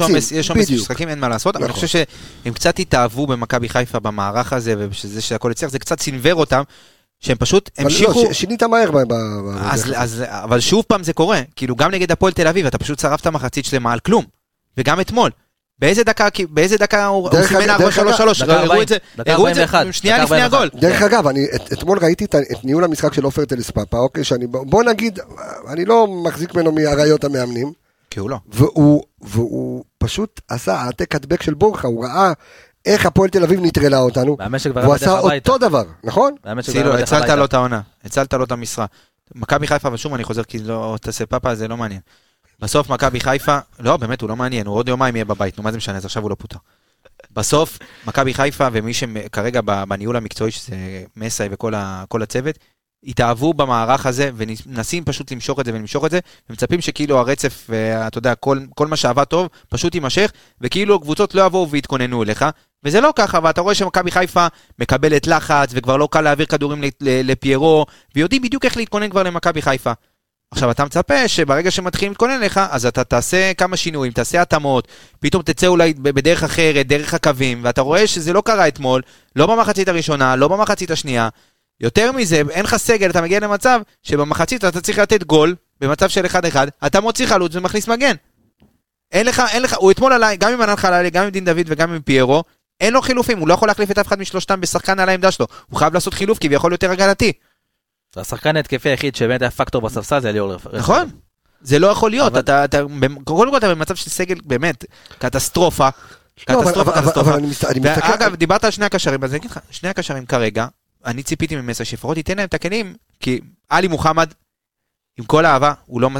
[0.00, 0.70] עומס- יש עומס.
[0.70, 1.86] משחקים, אין מה לעשות, אבל אני נכון.
[1.86, 2.04] חושב
[2.44, 6.62] שהם קצת התאהבו במכבי חיפה במערך הזה, ושזה שהכל הצליח, זה קצת סינוור אותם,
[7.20, 8.24] שהם פשוט אבל המשיכו...
[8.24, 9.12] לא, שינית מהר ב...
[9.60, 9.92] אז.
[9.96, 13.26] אז, אבל שוב פעם זה קורה, כאילו גם נגד הפועל תל אביב, אתה פשוט שרפת
[13.26, 14.24] מחצית שלמה על כלום.
[14.78, 15.30] וגם אתמול.
[15.78, 18.02] באיזה דקה, כי- באיזה דקה הוא הוא סימן אגב- דרך 4-3-3,
[18.44, 20.54] דקה הראו 40, את זה, דקה הראו את זה 41, שנייה לפני 41.
[20.54, 20.80] הגול.
[20.80, 24.82] דרך אגב, אני את, אתמול ראיתי את, ניהול המשחק של עופר טלספאפה, אוקיי, שאני, בוא
[24.84, 25.18] נגיד,
[25.68, 27.72] אני לא מחזיק ממנו מאריות המאמנים,
[28.10, 28.36] כי הוא לא.
[28.52, 32.32] והוא, והוא פשוט עשה העתק הדבק של בורחה, הוא ראה
[32.86, 34.36] איך הפועל תל אביב נטרלה אותנו,
[34.74, 35.18] והוא בדרך עשה.
[35.18, 36.34] אותו דבר, נכון?
[36.44, 37.38] בדרך הצלת.
[37.38, 38.86] לו את העונה, הצלת לו את המשרה.
[39.34, 42.00] מכבי חיפה, ושוב אני חוזר כי לא תעשה פאפה, זה לא מעניין.
[42.62, 45.70] בסוף מכבי חיפה, לא, באמת, הוא לא מעניין, הוא עוד יומיים יהיה בבית, נו, מה
[45.70, 46.58] זה משנה, אז עכשיו הוא לא פוטר.
[47.30, 50.76] בסוף, מכבי חיפה ומי שכרגע בניהול המקצועי, שזה
[51.16, 52.58] מסאי וכל הצוות,
[53.04, 58.18] התאהבו במערך הזה ומנסים פשוט למשוך את זה ולמשוך את זה, ומצפים שכאילו הרצף, ואתה
[58.18, 62.44] יודע, כל, כל מה שעבד טוב, פשוט יימשך, וכאילו הקבוצות לא יבואו ויתכוננו אליך,
[62.84, 64.46] וזה לא ככה, ואתה רואה שמכבי חיפה
[64.78, 69.92] מקבלת לחץ, וכבר לא קל להעביר כדורים לפיירו, ויודעים בדיוק איך להתכונן כבר למכבי חיפה.
[70.52, 74.88] עכשיו, אתה מצפה שברגע שמתחילים להתכונן אליך, אז אתה תעשה כמה שינויים, תעשה התאמות,
[75.20, 79.02] פתאום תצא אולי בדרך אחרת, דרך הקווים, ואתה רואה שזה לא קרה אתמול,
[79.36, 81.28] לא במחצית הראשונה, לא במחצית השנייה.
[81.80, 86.26] יותר מזה, אין לך סגל, אתה מגיע למצב שבמחצית אתה צריך לתת גול, במצב של
[86.26, 86.36] 1-1,
[86.86, 88.14] אתה מוציא חלוץ ומכניס מגן.
[89.12, 91.66] אין לך, אין לך, הוא אתמול עליי, גם עם ענן חללי, גם עם דין דוד
[91.66, 92.44] וגם עם פיירו,
[92.80, 95.46] אין לו חילופים, הוא לא יכול להחליף את אף אחד משלושתם בשחקן על העמדה שלו.
[95.70, 97.32] הוא חייב לעשות חילוף כביכול יותר הגנתי.
[98.16, 100.78] השחקן ההתקפי היחיד שבאמת היה פקטור בספסל זה ליאור רפאל.
[100.78, 101.10] נכון.
[101.60, 102.78] זה לא יכול להיות, אבל- אתה, אתה,
[103.24, 104.84] קודם כל אתה במצב של סגל באמת,
[105.18, 105.88] קטסטרופה.
[106.48, 107.30] לא, קטסטרופה, קטסטרופה.
[107.82, 110.66] ואגב, דיברת על שני הקשרים, אז אני אגיד לך, שני הקשרים כרגע,
[111.04, 114.32] אני ציפיתי ממסע שלפחות ייתן להם את הכלים, כי עלי מוחמד,
[115.18, 116.10] עם כל האהבה, הוא לא,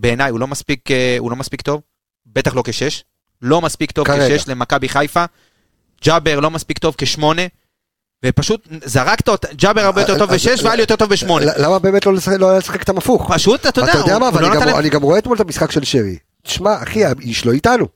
[0.00, 1.80] בעיניי הוא לא מספיק, אה, הוא לא מספיק טוב,
[2.26, 3.04] בטח לא כשש,
[3.42, 4.36] לא מספיק טוב כרגע.
[4.36, 5.24] כשש למכבי חיפה,
[6.04, 7.42] ג'אבר לא מספיק טוב כשמונה,
[8.24, 11.46] ופשוט זרקת אותה, ג'אבר הרבה יותר טוב אז- בשש ואלי יותר טוב בשמונה.
[11.56, 13.30] למה באמת לא לשחק- לא לשחק את המפוך?
[13.34, 14.78] פשוט, אתה יודע, אתה יודע מה, אבל לא.
[14.78, 16.16] אני גם רואה אתמול את המשחק של שרי.
[16.42, 17.86] תשמע, אחי, האיש לא איתנו.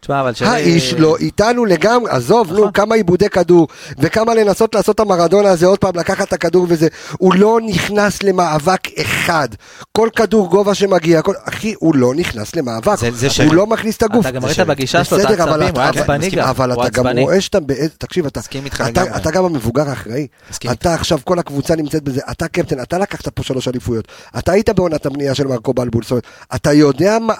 [0.00, 0.48] תשמע, אבל שרי...
[0.48, 2.72] האיש לא איתנו לגמרי, עזוב, נו, נכון.
[2.72, 3.68] כמה עיבודי כדור,
[3.98, 6.88] וכמה לנסות לעשות את המרדונה הזה עוד פעם, לקחת את הכדור וזה,
[7.18, 9.48] הוא לא נכנס למאבק אחד.
[9.92, 13.48] כל כדור גובה שמגיע, כל- אחי, הוא לא נכנס למאבק, זה- זה הוא שרי.
[13.50, 14.26] לא מכניס את הגוף.
[14.26, 14.60] אתה גם ראית.
[14.60, 16.48] בגישה שלו בסדר, אבל אתה- עצבני גם.
[16.48, 17.18] אבל אתה גם.
[17.18, 17.58] רואה שאתה,
[17.98, 18.40] תקשיב, אתה,
[18.88, 19.16] אתה.
[19.16, 20.26] אתה גם המבוגר האחראי.
[20.72, 24.70] אתה עכשיו כל הקבוצה נמצאת בזה, אתה קפטן, אתה לקחת פה שלוש אליפויות, אתה היית
[24.70, 26.24] בעונת הבנייה של מרקו בלבול, זאת אומרת,
[26.54, 27.34] אתה יודע מה,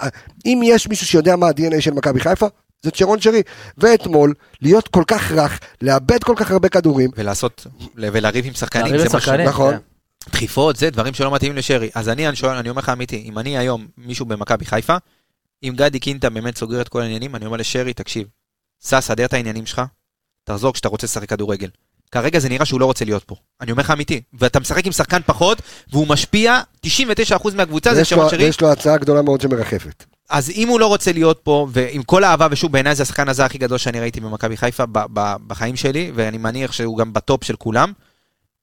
[0.46, 2.46] אם יש מישהו שיודע מה ה-DNA של מכבי חיפה,
[2.82, 3.42] זה צ'רון שרי,
[3.78, 7.66] ואתמול, להיות כל כך רך, לאבד כל כך הרבה כדורים, ולעשות,
[7.96, 9.32] ולריב עם שחקנים, זה משהו.
[9.36, 9.74] נכון.
[9.74, 9.80] כן.
[10.30, 11.90] דחיפות, זה דברים שלא מתאימים לשרי.
[11.94, 14.96] אז אני, אני שואל, אני אומר לך אמיתי, אם אני היום מישהו במכבי חיפה,
[15.62, 18.28] אם גדי קינטה באמת סוגר את כל העניינים, אני אומר לשרי, תקשיב,
[18.80, 19.82] סע, סדר את העניינים שלך,
[20.44, 21.68] תחזור כשאתה רוצה לשחק כדורגל.
[22.10, 23.34] כרגע זה נראה שהוא לא רוצה להיות פה.
[23.60, 24.20] אני אומר לך אמיתי.
[24.32, 25.62] ואתה משחק עם שחקן פחות,
[25.92, 26.90] והוא משפיע 99%
[27.54, 28.44] מהקבוצה, זה שרון שרי.
[28.44, 30.04] ויש לו הצעה גדולה מאוד שמרחפת.
[30.28, 33.44] אז אם הוא לא רוצה להיות פה, ועם כל האהבה, ושוב, בעיניי זה השחקן הזר
[33.44, 37.44] הכי גדול שאני ראיתי במכבי חיפה ב- ב- בחיים שלי, ואני מניח שהוא גם בטופ
[37.44, 37.92] של כולם,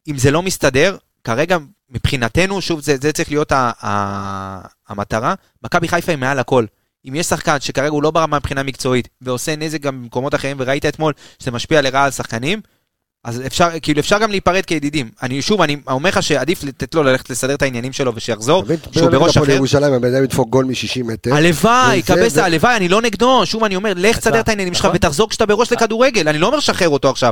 [0.07, 1.57] אם זה לא מסתדר, כרגע
[1.89, 6.65] מבחינתנו, שוב, זה, זה צריך להיות ה- ה- המטרה, מכבי חיפה היא מעל הכל.
[7.09, 10.85] אם יש שחקן שכרגע הוא לא ברמה מבחינה מקצועית, ועושה נזק גם במקומות אחרים, וראית
[10.85, 12.61] אתמול שזה משפיע לרעה על שחקנים,
[13.25, 15.09] אז אפשר, כאילו אפשר גם להיפרד כידידים.
[15.23, 18.63] אני שוב, אני אומר לך שעדיף לתת לו ללכת לסדר את העניינים שלו ושיחזור?
[18.91, 19.51] שהוא בראש אחר.
[19.51, 21.33] ירושלים, הבן אדם ידפוק גול מ-60 מטר.
[21.33, 24.95] הלוואי, קבסה, הלוואי, אני לא נגדו, שוב אני אומר, לך תסדר את העניינים שלך נכון.
[24.95, 27.31] ותחזור כשאתה בראש לכדורגל, אני לא אומר שחרר אותו עכשיו.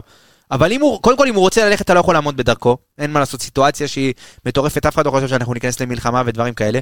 [0.51, 3.11] אבל אם הוא, קודם כל אם הוא רוצה ללכת אתה לא יכול לעמוד בדרכו, אין
[3.11, 4.13] מה לעשות, סיטואציה שהיא
[4.45, 6.79] מטורפת, אף אחד לא חושב שאנחנו ניכנס למלחמה ודברים כאלה,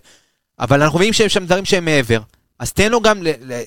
[0.60, 2.20] אבל אנחנו מבינים שיש שם דברים שהם מעבר.
[2.62, 3.22] אז תן לו גם,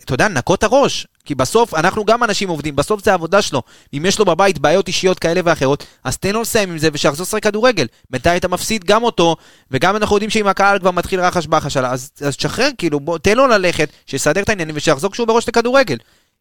[0.05, 3.63] אתה יודע, לנקות את הראש, כי בסוף אנחנו גם אנשים עובדים, בסוף זה העבודה שלו.
[3.95, 7.25] אם יש לו בבית בעיות אישיות כאלה ואחרות, אז תן לו לסיים עם זה ושיחזור
[7.25, 7.87] לשחק כדורגל.
[8.11, 9.37] בינתיים אתה מפסיד גם אותו,
[9.71, 13.19] וגם אנחנו יודעים שאם הקהל כבר מתחיל רחש בחש עליו, אז, אז תשחרר, כאילו, בוא,
[13.19, 15.97] תן לו ללכת, שיסדר את העניינים ושיחזור כשהוא בראש לכדורגל.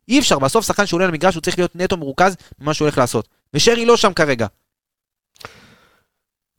[0.10, 3.28] אי אפשר, בסוף שחקן שעולה למגרש הוא צריך להיות נטו מרוכז במה שהוא הולך לעשות.
[3.54, 4.47] ושרי לא שם כרגע.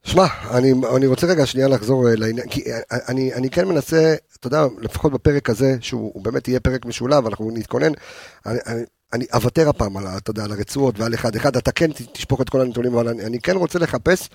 [0.05, 2.78] שמע, אני, אני רוצה רגע שנייה לחזור אה, לעניין, כי אה,
[3.09, 7.26] אני, אני כן מנסה, אתה יודע, לפחות בפרק הזה, שהוא הוא באמת יהיה פרק משולב,
[7.26, 7.92] אנחנו נתכונן,
[8.46, 8.82] אני, אני,
[9.12, 12.48] אני אוותר הפעם על, אתה יודע, על הרצועות ועל אחד אחד, אתה כן תשפוך את
[12.48, 14.28] כל הנתונים, אבל אני, אני כן רוצה לחפש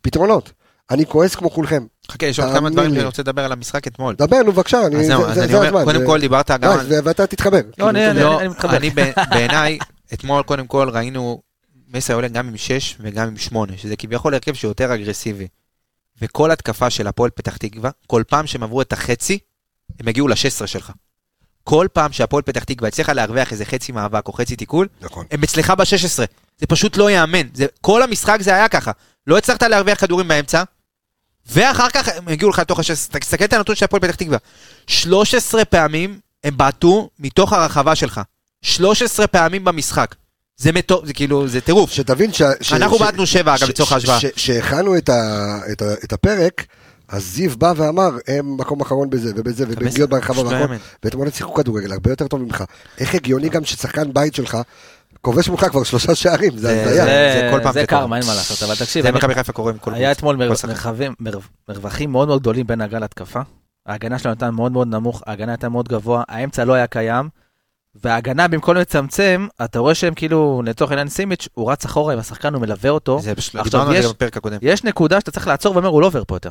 [0.00, 0.52] פתרונות.
[0.90, 1.86] אני כועס כמו כולכם.
[2.10, 2.90] חכה, יש עוד כמה דברים.
[2.94, 4.14] שאני רוצה לדבר על המשחק אתמול.
[4.14, 5.84] דבר, נו בבקשה, אני, אז זהו, זה, אז זה, אני זה אומר, הזמן.
[5.84, 7.60] קודם כל דיברת גם ואתה תתחבר.
[7.72, 8.76] כאילו, אני- לא, אני מתחבר.
[8.76, 8.90] אני
[9.30, 9.78] בעיניי,
[10.14, 11.42] אתמול קודם כל ראינו
[11.94, 15.48] מסי עולה גם עם 6 וגם עם 8, שזה כביכול הרכב שיותר אגרסיבי.
[16.22, 19.38] וכל התקפה של הפועל פתח תקווה, כל פעם שהם עברו את החצי,
[20.00, 20.92] הם הגיעו ל-16 שלך.
[21.64, 25.26] כל פעם שהפועל פתח תקווה הצליחה להרוויח איזה חצי מאבק או חצי תיקול, נכון.
[25.30, 26.24] הם אצלך ב-16.
[26.58, 27.48] זה פשוט לא ייאמן.
[27.54, 28.90] זה, כל המשחק זה היה ככה.
[29.26, 30.62] לא הצלחת להרוויח כדורים באמצע,
[31.46, 33.18] ואחר כך הם הגיעו לך לתוך ה-16.
[33.18, 34.38] תסתכל את הנתון של הפועל פתח תקווה.
[34.86, 38.20] 13 פעמים הם בעטו מתוך הרחבה שלך.
[38.62, 40.14] 13 פעמים במשחק.
[40.60, 41.06] זה מטור...
[41.06, 41.90] זה כאילו, זה טירוף.
[41.90, 42.42] שתבין ש...
[42.60, 44.18] ש- אנחנו ש- בעטנו שבע, אגב, לצורך ההשוואה.
[44.36, 46.66] שהכנו את ה- את ה- את הפרק,
[47.08, 50.32] אז זיו בא ואמר, הם מקום אחרון בזה ובזה פשוט לא והכל.
[51.04, 52.64] ואתמול הם שיחקו כדורגל הרבה יותר טוב ממך.
[52.98, 54.58] איך הגיוני גם ששחקן בית שלך
[55.20, 57.04] כובש ממך כבר שלושה שערים, זה זה- הזיה.
[57.04, 57.86] זה כל פעם זה.
[57.86, 60.18] קרמה, אין מה לעשות, אבל תקשיב, זה מכבי חיפה קורה עם כל היה קבוצה.
[60.18, 60.36] אתמול
[61.68, 63.40] מרווחים מאוד מאוד גדולים בין הגל להתקפה.
[63.86, 67.28] ההגנה שלנו הייתה מאוד מאוד נמוך, ההגנה הייתה מאוד גבוה, האמצע לא היה קיים,
[67.94, 72.54] וההגנה במקום לצמצם, אתה רואה שהם כאילו, לצורך העניין סימיץ', הוא רץ אחורה עם השחקן,
[72.54, 73.18] הוא מלווה אותו.
[73.20, 74.58] זה פשוט- דיברנו על זה בפרק הקודם.
[74.62, 76.50] יש נקודה שאתה צריך לעצור ואומר, הוא לא עובר פה יותר.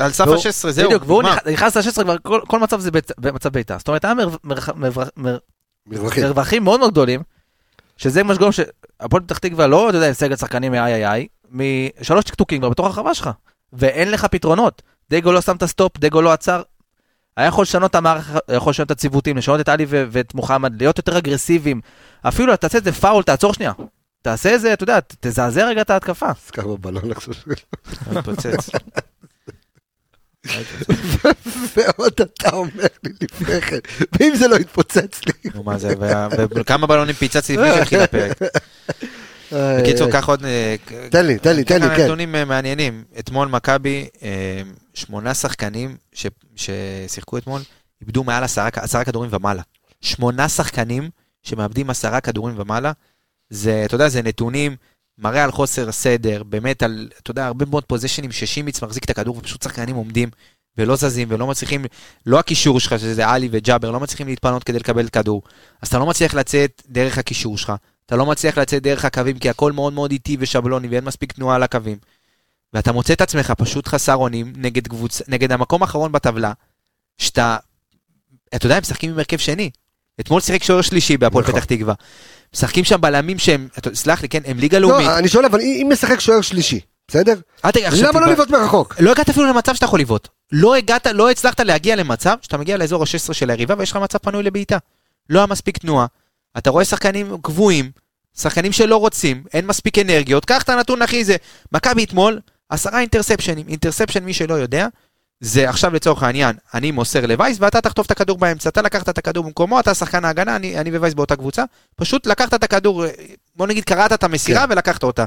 [0.00, 0.86] על סף והוא- ה-16, זהו.
[0.88, 1.22] בדיוק, והוא
[1.52, 2.16] נכנס ל-16 כבר,
[2.48, 3.78] כל- מצב זה במצב בעיטה.
[3.78, 4.14] זאת אומרת, היה
[5.86, 6.64] מרווחים.
[6.64, 7.22] מאוד מאוד גדולים,
[7.96, 11.26] שזה מה שגורם שהפועל פתח תקווה לא, אתה יודע, עם סגל שחקנים מאיי איי איי,
[11.50, 13.30] משלוש טקטוקים כבר בתוך הרחבה שלך,
[13.72, 14.82] ואין לך פתרונות.
[15.10, 16.62] דגו לא שם את הסטופ, דגו לא עצר.
[17.36, 20.34] היה יכול לשנות את המערך, היה יכול לשנות את הציוותים, לשנות את עלי ו- ואת
[20.34, 21.80] מוחמד, להיות יותר אגרסיביים.
[22.22, 23.72] אפילו תעשה את זה פאול, תעצור שנייה.
[24.22, 26.34] תעשה איזה, אתה יודע, תזעזע רגע את ההתקפה.
[26.46, 27.34] סקר בבלון עכשיו.
[28.12, 28.70] מתפוצץ.
[31.76, 33.78] ועוד אתה אומר לי לפני כן,
[34.20, 35.50] ואם זה לא יתפוצץ לי.
[35.54, 35.94] נו, מה זה,
[36.50, 38.38] וכמה בלונים פיצצתי לפני שהתחיל הפרק.
[39.52, 40.44] בקיצור, קח עוד...
[40.44, 40.76] אה,
[41.10, 42.04] תן לי, תן לי, תן לי, כן.
[42.04, 43.04] נתונים אה, מעניינים.
[43.18, 44.62] אתמול מכבי, אה,
[44.94, 45.96] שמונה שחקנים
[46.56, 47.62] ששיחקו אתמול,
[48.00, 49.62] איבדו מעל עשרה כדורים ומעלה.
[50.00, 51.10] שמונה שחקנים
[51.42, 52.92] שמאבדים עשרה כדורים ומעלה.
[53.50, 54.76] זה, אתה יודע, זה נתונים,
[55.18, 59.36] מראה על חוסר סדר, באמת על, אתה יודע, הרבה מאוד פוזיישנים ששימיץ מחזיק את הכדור
[59.36, 60.28] ופשוט שחקנים עומדים
[60.78, 61.84] ולא זזים ולא מצליחים,
[62.26, 65.42] לא הקישור שלך, שזה עלי וג'אבר, לא מצליחים להתפנות כדי לקבל כדור.
[65.82, 67.72] אז אתה לא מצליח לצאת דרך הקישור שלך,
[68.10, 71.56] אתה לא מצליח לצאת דרך הקווים, כי הכל מאוד מאוד איטי ושבלוני ואין מספיק תנועה
[71.56, 71.98] על הקווים.
[72.72, 75.22] ואתה מוצא את עצמך פשוט חסר אונים נגד, קבוצ...
[75.28, 76.52] נגד המקום האחרון בטבלה,
[77.18, 77.56] שאתה,
[78.54, 79.70] אתה יודע, הם משחקים עם הרכב שני.
[80.20, 81.54] אתמול שיחק שוער שלישי בהפועל נכון.
[81.54, 81.94] פתח תקווה.
[82.54, 85.06] משחקים שם בלמים שהם, סלח לי, כן, הם ליגה לאומית.
[85.06, 87.34] לא, אני שואל, אבל אם משחק שוער שלישי, בסדר?
[87.62, 88.96] עכשיו למה לא לבעוט מרחוק?
[89.00, 90.28] לא הגעת אפילו למצב שאתה יכול לבעוט.
[90.52, 94.18] לא הגעת, לא הצלחת להגיע למצב שאתה מגיע לאזור ה-16 של היריבה ויש לך מצב
[94.18, 94.78] פנוי לבעיטה.
[95.30, 96.06] לא היה מספיק תנועה.
[96.58, 97.90] אתה רואה שחקנים קבועים,
[98.38, 100.44] שחקנים שלא רוצים, אין מספיק אנרגיות.
[100.44, 101.36] קח את הנתון הכי זה.
[101.72, 103.68] מכבי אתמול, עשרה אינטרספשנים.
[103.68, 104.86] אינטרספשן, מי שלא יודע,
[105.40, 108.68] זה עכשיו לצורך העניין, אני מוסר לווייס ואתה תחטוף את הכדור באמצע.
[108.68, 111.64] אתה לקחת את הכדור במקומו, אתה שחקן ההגנה, אני, אני ווייס באותה קבוצה.
[111.96, 113.10] פשוט לקחת את הכדור, אה,
[113.56, 114.72] בוא נגיד קראת את המסירה כן.
[114.72, 115.24] ולקחת אותה.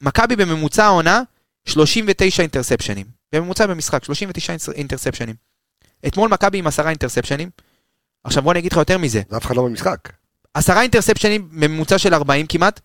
[0.00, 1.22] מכבי בממוצע העונה,
[1.64, 3.06] 39 אינטרספשנים.
[3.32, 5.34] בממוצע במשחק, 39 אינטר- אינטרספשנים.
[6.06, 7.50] אתמול מכבי עם עשרה אינטרספשנים.
[8.24, 9.22] עכשיו בוא אני אגיד לך יותר מזה.
[9.30, 9.98] זה אף אחד לא במשחק.
[10.54, 12.80] עשרה אינטרספשנים בממוצע של 40 כמעט,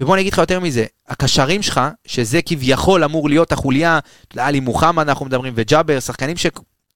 [0.00, 3.98] ובוא אני אגיד לך יותר מזה, הקשרים שלך, שזה כביכול אמור להיות החוליה,
[4.36, 6.46] עלי מוחמד אנחנו מדברים, וג'אבר, שחקנים ש...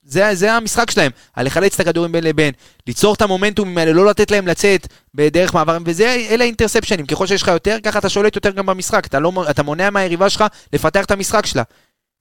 [0.03, 2.53] זה, זה המשחק שלהם, על לחלץ את הכדורים בין לבין,
[2.87, 7.43] ליצור את המומנטומים האלה, לא לתת להם לצאת בדרך מעברים, וזה, אלה האינטרספשנים, ככל שיש
[7.43, 11.05] לך יותר, ככה אתה שולט יותר גם במשחק, אתה, לא, אתה מונע מהיריבה שלך לפתח
[11.05, 11.63] את המשחק שלה.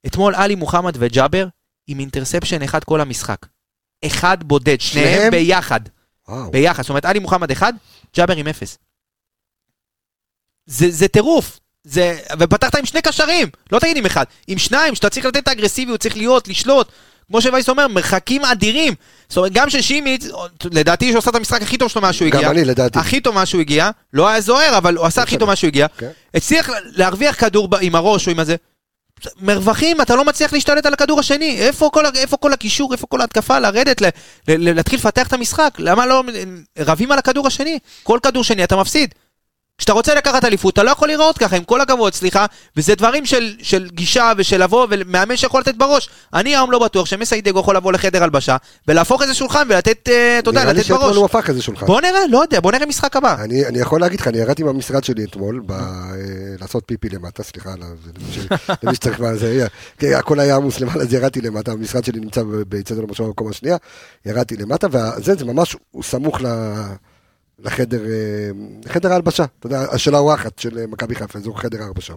[0.06, 1.46] אתמול עלי מוחמד וג'אבר
[1.86, 3.46] עם אינטרספשן אחד כל המשחק.
[4.06, 5.30] אחד בודד, שניהם שניהם?
[5.30, 5.80] ביחד.
[6.30, 6.50] וואו.
[6.50, 7.72] ביחד, זאת אומרת, עלי מוחמד אחד,
[8.16, 8.78] ג'אבר עם אפס.
[10.66, 11.60] זה, זה טירוף.
[11.84, 15.48] זה, ופתחת עם שני קשרים, לא תגיד עם אחד, עם שניים, שאתה צריך לתת את
[15.48, 16.88] האגרסיביות, צריך להיות, לשלוט.
[17.26, 18.94] כמו שווייס אומר, מרחקים אדירים.
[19.28, 20.26] זאת אומרת, גם ששימיץ,
[20.64, 22.50] לדעתי שהוא עשה את המשחק הכי טוב שלו מאז שהוא גם הגיע.
[22.50, 22.98] אני, לדעתי.
[22.98, 25.68] הכי טוב מאז שהוא הגיע, לא היה זוהר, אבל הוא עשה הכי טוב מאז שהוא
[25.68, 25.86] הגיע.
[25.98, 26.10] כן.
[26.34, 28.56] הצליח להרוויח כדור עם הראש או עם הזה.
[29.40, 31.56] מרווחים, אתה לא מצליח להשתלט על הכדור השני.
[31.58, 34.04] איפה כל, איפה כל הקישור, איפה כל ההתקפה, לרדת, ל,
[34.48, 35.74] ל, להתחיל לפתח את המשחק?
[35.78, 36.22] למה לא
[36.78, 37.78] רבים על הכדור השני?
[38.02, 39.14] כל כדור שני אתה מפסיד.
[39.80, 43.26] כשאתה רוצה לקחת אליפות, אתה לא יכול להיראות ככה, עם כל הכבוד, סליחה, וזה דברים
[43.26, 46.08] של, של גישה ושל לבוא ומאמן שיכול לתת בראש.
[46.34, 48.56] אני היום לא בטוח שמסיידגו יכול לבוא לחדר הלבשה
[48.88, 51.16] ולהפוך איזה שולחן ולתת, אה, אתה יודע, נראה לי לתת שאתמול בראש.
[51.16, 51.86] הוא הפך איזה שולחן.
[51.86, 53.36] בוא נראה, לא יודע, בוא נראה משחק הבא.
[53.44, 55.78] אני, אני יכול להגיד לך, אני ירדתי מהמשרד שלי אתמול, ב, אה,
[56.60, 57.70] לעשות פיפי למטה, סליחה,
[58.82, 59.66] למי שצריך מה זה,
[59.98, 63.76] כן, הכל היה עמוס למעלה, אז ירדתי למטה, המשרד שלי נמצא באצטדיון המושב במקום השנייה,
[64.26, 66.46] ירדתי למטה, וזה, זה ממש, הוא סמוך ל...
[67.64, 68.50] לחדר, אה,
[68.84, 72.14] לחדר ההלבשה, אתה יודע, של האורחת של אה, מכבי חיפה, אזור חדר ההלבשה.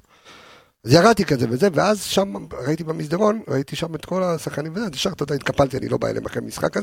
[0.86, 2.34] אז ירדתי כזה וזה, ואז שם
[2.66, 5.98] ראיתי במסדרון, ראיתי שם את כל השחקנים וזה, אז ישר, אתה יודע, התקפלתי, אני לא
[5.98, 6.78] בא אליהם אחרי משחק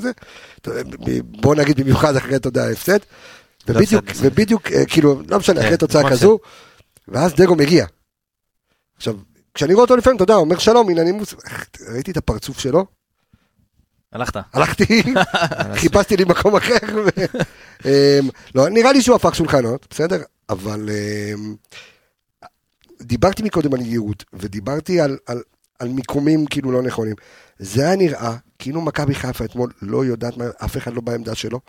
[0.66, 2.98] ב- בוא נגיד במיוחד אחרי, אתה יודע, ההפסד.
[3.68, 4.26] ובדיוק, הפסד.
[4.26, 6.38] ובדיוק, אה, כאילו, לא משנה, אחרי כן, תוצאה כזו,
[7.08, 7.86] ואז דגו מגיע.
[8.96, 9.16] עכשיו,
[9.54, 11.34] כשאני רואה אותו לפעמים, אתה יודע, אומר שלום, הנה נימוס,
[11.92, 12.86] ראיתי את הפרצוף שלו,
[14.12, 14.36] הלכת.
[14.52, 15.02] הלכתי,
[15.80, 16.76] חיפשתי לי מקום אחר.
[17.84, 20.22] אמ, לא, נראה לי שהוא הפך שולחנות, בסדר?
[20.48, 21.54] אבל אמ,
[23.02, 25.42] דיברתי מקודם על יהירות, ודיברתי על, על,
[25.78, 27.14] על מיקומים כאילו לא נכונים.
[27.58, 31.60] זה היה נראה כאילו מכבי חיפה אתמול לא יודעת מה, אף אחד לא בעמדה שלו,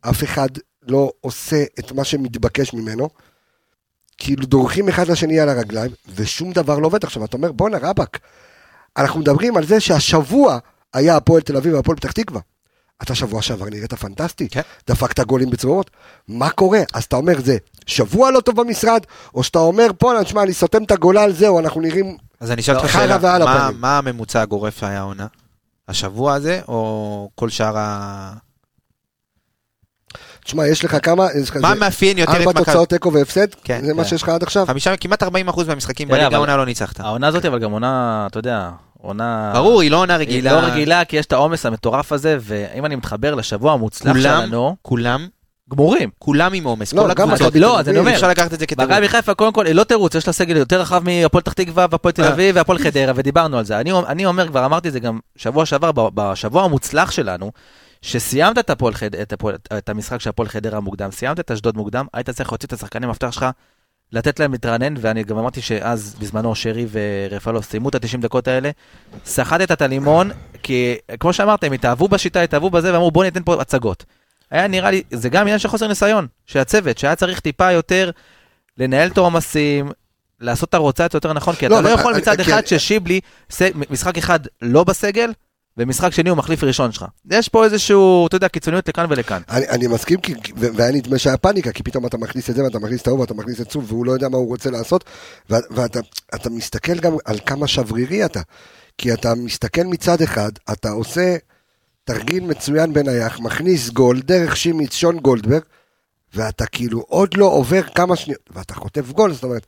[0.00, 0.48] אף אחד
[0.82, 3.08] לא עושה את מה שמתבקש ממנו.
[4.18, 7.04] כאילו דורכים אחד לשני על הרגליים, ושום דבר לא עובד.
[7.04, 8.18] עכשיו, אתה אומר, בואנה רבאק,
[8.96, 10.58] אנחנו מדברים על זה שהשבוע
[10.94, 12.40] היה הפועל תל אביב והפועל פתח תקווה.
[13.02, 14.60] אתה שבוע שעבר נראית פנטסטי, כן.
[14.88, 15.90] דפקת גולים בצרורות,
[16.28, 16.80] מה קורה?
[16.92, 19.00] אז אתה אומר זה שבוע לא טוב במשרד,
[19.34, 22.16] או שאתה אומר פה, תשמע, אני סותם את הגולל, זהו, אנחנו נראים...
[22.40, 23.70] אז אני אשאל אותך שאלה, מה-.
[23.74, 25.26] מה הממוצע הגורף היה העונה?
[25.88, 28.32] השבוע הזה, או כל שאר ה...
[30.44, 31.26] תשמע, יש לך כמה...
[31.42, 32.64] יש לך מה זה מאפיין יותר ארבע את מכבי?
[32.64, 33.46] תוצאות תיקו והפסד?
[33.64, 34.08] כן, זה מה כן.
[34.08, 34.66] שיש לך עד עכשיו?
[34.66, 35.26] חמישה, כמעט 40%
[35.66, 37.00] מהמשחקים בליגה העונה לא ניצחת.
[37.00, 38.70] העונה הזאת אבל גם עונה, אתה יודע,
[39.04, 39.50] עונה...
[39.54, 40.52] ברור, היא לא עונה היא רגילה.
[40.52, 45.26] לא רגילה, כי יש את העומס המטורף הזה, ואם אני מתחבר לשבוע המוצלח שלנו, כולם,
[45.70, 46.10] גמורים.
[46.18, 46.92] כולם עם עומס.
[46.92, 47.54] לא, כל הקבוצות.
[47.54, 48.92] לא, אז אני אומר, אפשר לקחת את זה כתירוץ.
[48.92, 51.86] מכבי חיפה קודם כל היא לא תירוץ, יש לה סגל יותר רחב מהפועל פתח תקווה
[51.90, 52.32] והפועל תל אה.
[52.32, 53.80] אביב והפועל חדרה, ודיברנו על זה.
[53.80, 57.52] אני, אני אומר, כבר אמרתי את זה גם שבוע שעבר, ב- בשבוע המוצלח שלנו,
[58.02, 61.76] שסיימת את, הפועל חד, את, הפועל, את המשחק של הפועל חדרה מוקדם, סיימת את אשדוד
[61.76, 63.46] מוקדם, היית צריך להוציא את השחקני המפתח שלך,
[64.14, 68.70] לתת להם להתרענן, ואני גם אמרתי שאז, בזמנו, שרי ורפאלו סיימו את ה-90 דקות האלה,
[69.24, 70.30] סחטת את הלימון,
[70.62, 74.04] כי כמו שאמרת, הם התאהבו בשיטה, התאהבו בזה, ואמרו בוא ניתן פה הצגות.
[74.50, 78.10] היה נראה לי, זה גם עניין של חוסר ניסיון, של הצוות, שהיה צריך טיפה יותר
[78.78, 79.90] לנהל את העומסים,
[80.40, 83.20] לעשות את הרוטציה יותר נכון, כי לא, אתה לא אבל- יכול מצד אחד ששיבלי,
[83.90, 85.32] משחק אחד לא בסגל,
[85.78, 87.04] ומשחק שני הוא מחליף ראשון שלך.
[87.30, 89.42] יש פה איזשהו, אתה יודע, קיצוניות לכאן ולכאן.
[89.50, 92.78] אני, אני מסכים, כי, והיה נדמה שהיה פאניקה, כי פתאום אתה מכניס את זה, ואתה
[92.78, 95.04] מכניס את ההוא, ואתה מכניס את צוף, והוא לא יודע מה הוא רוצה לעשות,
[95.50, 96.00] ואתה
[96.34, 98.40] אתה מסתכל גם על כמה שברירי אתה.
[98.98, 101.36] כי אתה מסתכל מצד אחד, אתה עושה
[102.04, 105.62] תרגיל מצוין בנייח, מכניס גול, דרך שימיץ, שון גולדברג,
[106.34, 109.66] ואתה כאילו עוד לא עובר כמה שניות, ואתה חוטף גול, זאת אומרת,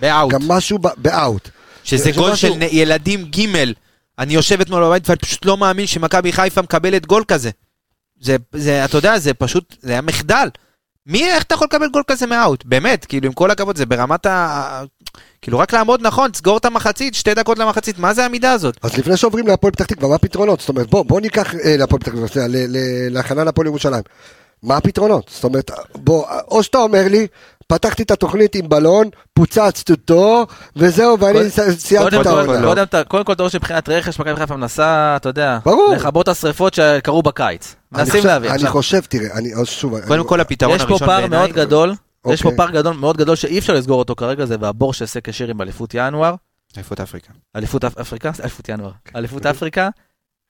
[0.00, 0.32] באאוט.
[0.32, 1.48] גם משהו באאוט.
[1.84, 3.72] שזה זה גול של ילדים ג'
[4.18, 7.50] אני יושב אתמול בבית ואני פשוט לא מאמין שמכבי חיפה מקבלת גול כזה.
[8.20, 10.48] זה, זה, אתה יודע, זה פשוט, זה היה מחדל.
[11.06, 12.64] מי, איך אתה יכול לקבל גול כזה מאאוט?
[12.64, 14.82] באמת, כאילו, עם כל הכבוד, זה ברמת ה...
[15.42, 18.76] כאילו, רק לעמוד נכון, תסגור את המחצית, שתי דקות למחצית, מה זה העמידה הזאת?
[18.82, 20.60] אז לפני שעוברים להפועל פתח תקווה, מה הפתרונות?
[20.60, 22.46] זאת אומרת, בוא, בוא ניקח אה, להפועל פתח תקווה,
[23.10, 24.02] להכנה להפועל ירושלים.
[24.62, 25.30] מה הפתרונות?
[25.34, 27.26] זאת אומרת, בוא, או שאתה אומר לי,
[27.68, 30.46] פתחתי את התוכנית עם בלון, פוצצתי אותו,
[30.76, 32.84] וזהו, ואני סיימתי את כל, העונה.
[33.08, 35.58] קודם כל, אתה רואה שמבחינת רכש, מכבי חיפה מנסה, אתה יודע.
[35.96, 37.74] לכבות את השרפות שקרו בקיץ.
[37.92, 38.50] מנסים להביא.
[38.50, 39.28] אני חושב, תראה,
[39.64, 41.38] שוב, קודם כל, הפתרון יש פה הראשון פער בעיניי...
[41.38, 41.94] מאוד גדול,
[42.30, 42.56] יש פה אוקיי.
[42.56, 45.90] פער גדול, מאוד גדול שאי אפשר לסגור אותו כרגע, זה והבור שעושה כשיר עם אליפות
[45.94, 46.34] ינואר,
[46.76, 47.32] אליפות אפריקה.
[47.56, 49.88] אליפות אפ- אפריקה, אליפות ינואר, אליפות אפריקה,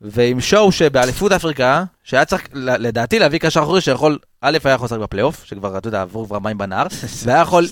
[0.01, 4.99] ועם שואו שבאליפות אפריקה, שהיה צריך לדעתי להביא קשר אחורי שיכול, א' היה יכול לשחק
[4.99, 6.87] בפלייאוף, שכבר, אתה יודע, עברו כבר מים בנהר,
[7.25, 7.67] והיה יכול,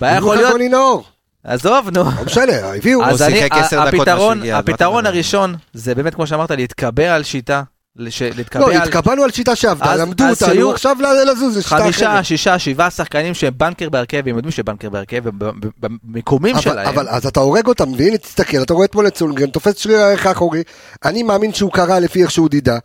[0.00, 1.04] והיה יכול להיות.
[1.44, 2.04] עזוב, נו.
[2.04, 3.04] לא משנה, הביאו.
[3.04, 5.08] אז הוא אני, הפתרון, אז מה אתה הפתרון מדבר?
[5.08, 7.62] הראשון זה באמת כמו שאמרת, להתקבע על שיטה,
[7.96, 11.76] לש- להתקבע לא, על התקבענו על שיטה שעבדה, למדו אותנו, שיהיו עכשיו לזוז, זה שיטה
[11.78, 12.24] חמישה, אחרת.
[12.24, 16.86] שישה, שבעה שחקנים שהם בנקר בהרכב, והם יודעים שבנקר בהרכב, ובמיקומים אבל, שלהם.
[16.86, 20.26] אבל אז אתה הורג אותם, והנה תסתכל, אתה רואה אתמול את סונגרן, תופס שריר הערך
[20.26, 20.62] האחורי,
[21.04, 22.78] אני מאמין שהוא קרא לפי איך שהוא דידה,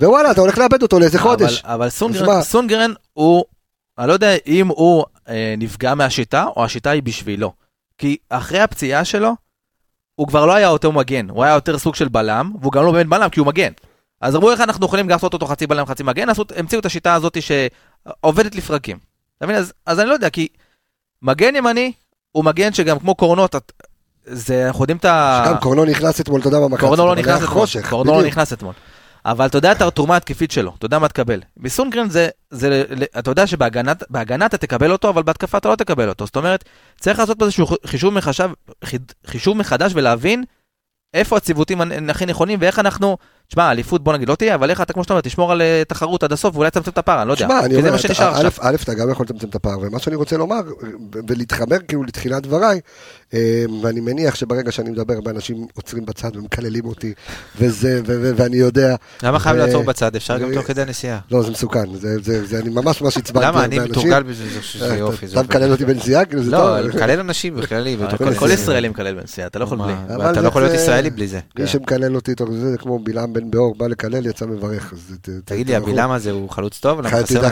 [0.00, 1.62] ווואלה, אתה הולך לאבד אותו לאיזה חודש.
[1.64, 2.42] אבל, אבל סונגרן?
[2.42, 3.44] סונגרן הוא,
[3.98, 7.52] אני לא יודע אם הוא אה, נפגע מהשיטה, או השיטה היא בשבילו.
[7.98, 9.32] כי אחרי הפציעה שלו,
[10.14, 12.92] הוא כבר לא היה אותו מגן, הוא היה יותר סוג של בלם, והוא גם לא
[12.92, 13.72] באמת בלם כי הוא מגן.
[14.24, 17.14] אז אמרו איך אנחנו יכולים לעשות אותו חצי בלם חצי מגן, עשו, המציאו את השיטה
[17.14, 18.98] הזאת שעובדת לפרקים.
[19.38, 19.56] אתה מבין?
[19.56, 20.48] אז, אז אני לא יודע, כי
[21.22, 21.92] מגן ימני
[22.32, 23.54] הוא מגן שגם כמו קורנות,
[24.24, 25.44] זה, אנחנו יודעים את ה...
[25.46, 28.26] גם קורנו נכנס אתמול, אתה יודע מה, קורנו לא נכנס אתמול, חושך, קורנו לא.
[28.26, 28.72] נכנס אתמול.
[29.26, 31.40] אבל אתה יודע את התרומה התקפית שלו, אתה יודע מה תקבל.
[31.56, 32.84] מסונגרן זה, זה,
[33.18, 36.26] אתה יודע שבהגנה בהגנה אתה תקבל אותו, אבל בהתקפה אתה לא תקבל אותו.
[36.26, 36.64] זאת אומרת,
[37.00, 38.50] צריך לעשות פה איזשהו חישוב, מחשב,
[39.26, 40.44] חישוב מחדש ולהבין
[41.14, 43.16] איפה הציוותים הכי נכונים ואיך אנחנו,
[43.48, 45.82] תשמע, אליפות בוא נגיד לא תהיה, אבל איך אתה, כמו שאתה אומר, תשמור על אה,
[45.88, 47.46] תחרות עד הסוף ואולי תצמצם את הפער, אני לא יודע.
[47.46, 47.96] שמע, אני אומר.
[48.60, 50.60] א', אתה גם יכול לצמצם את הפער, ומה שאני רוצה לומר,
[51.28, 52.80] ולהתחבר כאילו לתחילת דבריי,
[53.34, 53.38] אה,
[53.82, 57.12] ואני מניח שברגע שאני מדבר, אנשים עוצרים בצד ומקללים אותי,
[57.58, 60.16] וזה, ואני יודע, למה חייב ו- לעצור בצד?
[60.16, 61.18] אפשר גם תוך כדי הנסיעה.
[61.30, 63.64] לא, זה מסוכן, זה- זה זה- אני ממש ממש עצבנתי למה?
[63.64, 63.78] אני.
[63.78, 65.26] מתורגל בזה, זה שזה יופי.
[65.26, 65.42] זה אתה.
[65.42, 66.24] מקלל אותי בנסיעה?
[66.24, 66.68] כאילו, זה לא, טוב.
[66.76, 67.96] לקלל אנשים בכללי.
[68.38, 69.92] כל- ישראלי מקלל בנסיעה, אתה לא יכול בלי.
[70.08, 71.40] אבל ואתה זה- לא יכול להיות זה- ישראלי בלי זה.
[71.58, 74.94] מי שמקלל אותי תוך זה, זה כמו בלעם בן באור, בא לקלל, יצא מברך.
[75.44, 75.90] תגיד לי, תערכו.
[75.90, 77.00] הבלעם הזה הוא חלוץ טוב?
[77.00, 77.50] למה תדע?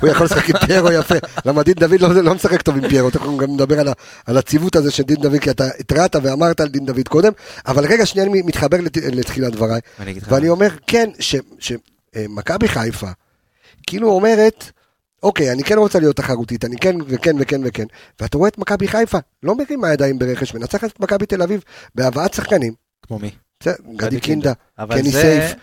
[0.00, 1.14] הוא יכול לשחק עם פיירו יפה.
[1.46, 3.80] למה דין דוד לא לא משחק טוב עם פיירו, תכף גם נדבר
[4.26, 7.32] על הציוות הזה של דין דוד, כי אתה התרעת ואמרת על דין דוד קודם,
[7.66, 9.80] אבל רגע שנייה אני מתחבר לת- לתחילת דבריי,
[10.28, 10.48] ואני.
[10.48, 11.10] אומר, כן,
[11.58, 13.08] שמכבי חיפה,
[13.86, 14.64] כאילו אומרת,
[15.22, 17.84] אוקיי, אני כן רוצה להיות תחרותית, אני כן וכן וכן וכן,
[18.20, 21.60] ואתה רואה את מכבי חיפה, לא מרימה ידיים ברכש, מנצחת את מכבי תל אביב
[21.94, 22.72] בהבאת שחקנים,
[23.06, 23.30] כמו מי?
[23.62, 25.54] בסדר, גדי קינדה, אבל קני זה- סייף,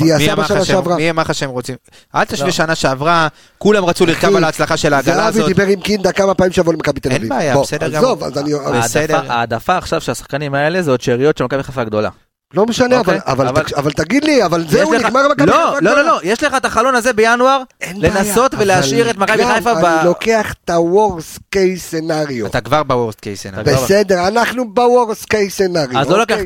[0.00, 0.96] מי אמר לך שהם- שעברה.
[0.96, 1.76] מי אמר לך שהם רוצים?
[2.14, 2.52] אל תשווה לא.
[2.52, 3.28] שנה שעברה,
[3.58, 5.46] כולם רצו לרכב על ההצלחה של העגלה זהבי הזאת.
[5.46, 7.28] דיבר עם קינדה כמה פעמים שיבוא למכבי תל אין אביב.
[7.30, 8.26] בעיה, בוא, בסדר עזוב, גמור.
[8.26, 8.78] אז אני...
[8.84, 9.20] בסדר.
[9.32, 12.08] העדפה- עכשיו של השחקנים האלה זה עוד שאריות של מכבי חיפה הגדולה.
[12.54, 15.52] לא משנה, אבל, אוקיי, אבל, אבל- אבל, אבל תגיד לי, אבל זהו, נגמר מכבי לא,
[15.74, 15.96] חיפה לא.
[15.96, 19.74] לא, לא, יש לך את החלון הזה בינואר, אין בעיה, לנסות ולהשאיר את מכבי חיפה
[19.74, 19.84] ב...
[19.84, 22.46] אני לוקח את ה-Worst case scenario.
[22.46, 22.82] אתה כבר
[23.20, 23.46] קייס.
[23.46, 25.98] אתה כבר- בסדר, אנחנו ב-Worst case scenario.
[25.98, 26.36] אז לא אוקיי?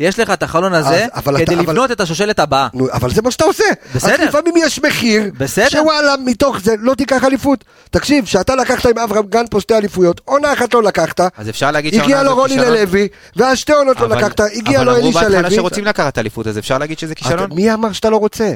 [0.00, 2.68] יש לך את החלון הזה אז- אבל כדי אתה- אבל- לבנות את השושלת הבאה.
[2.74, 3.64] נו, אבל זה מה שאתה עושה.
[3.94, 4.12] בסדר.
[4.14, 5.68] אז לפעמים יש מחיר, בסדר.
[5.68, 7.64] שוואלה, מתוך זה לא תיקח אליפות.
[7.90, 11.70] תקשיב, שאתה לקחת עם אברהם גן פה שתי אליפויות, עונה אחת לא לקחת, אז אפשר
[11.70, 12.72] להגיד שהעונה הגיע לו הזאת רוני כישלון?
[12.78, 15.54] ללוי, ואז שתי עונות לא אבל- לקחת, הגיע לו אבל אמרו אלישע בהתחלה לוי.
[15.56, 17.44] שרוצים לקחת אליפות, אז אפשר להגיד שזה כישלון?
[17.44, 18.52] אתה- מי אמר שאתה לא רוצה?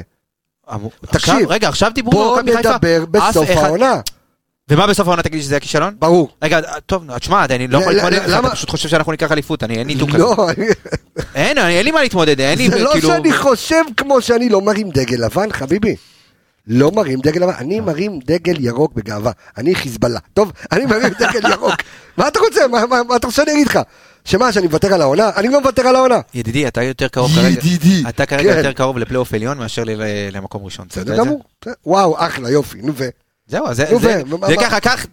[1.11, 2.69] תקשיב, רגע, עכשיו דיברו על בוא מכבי חיפה.
[2.69, 3.99] נדבר בסוף העונה.
[4.69, 5.95] ומה בסוף העונה תגיד לי שזה היה כישלון?
[5.99, 6.29] ברור.
[6.43, 8.47] רגע, טוב, תשמע, אני לא יכול להתמודד ל- איתך, למה?
[8.47, 10.17] אתה פשוט חושב שאנחנו ניקח אליפות, אני אין ניתוק כזה.
[10.17, 10.67] לא, אני-
[11.35, 13.09] אין, אין לי מה להתמודד, אין לי, זה לא כאילו...
[13.09, 15.95] שאני חושב כמו שאני לא מרים דגל לבן, חביבי.
[16.67, 19.31] לא מרים דגל לבן, אני מרים דגל ירוק בגאווה.
[19.57, 20.19] אני חיזבאללה.
[20.33, 21.75] טוב, אני מרים דגל ירוק.
[22.17, 22.67] מה אתה רוצה?
[22.67, 22.83] מה-
[23.15, 23.79] אתה רוצה שאני אגיד לך?
[24.25, 25.29] שמה, שאני מוותר על העונה?
[25.35, 26.19] אני לא מוותר על העונה.
[26.33, 28.03] ידידי, אתה יותר קרוב כרגע, ידידי.
[28.09, 28.57] אתה כרגע כן.
[28.57, 29.83] יותר קרוב לפלייאוף עליון מאשר
[30.31, 30.85] למקום ראשון.
[30.89, 31.17] בסדר?
[31.17, 31.43] גמור.
[31.85, 33.09] וואו, אחלה, יופי, נו ו...
[33.47, 35.05] זהו, זה נו, זה- זה מה- ככה, קח,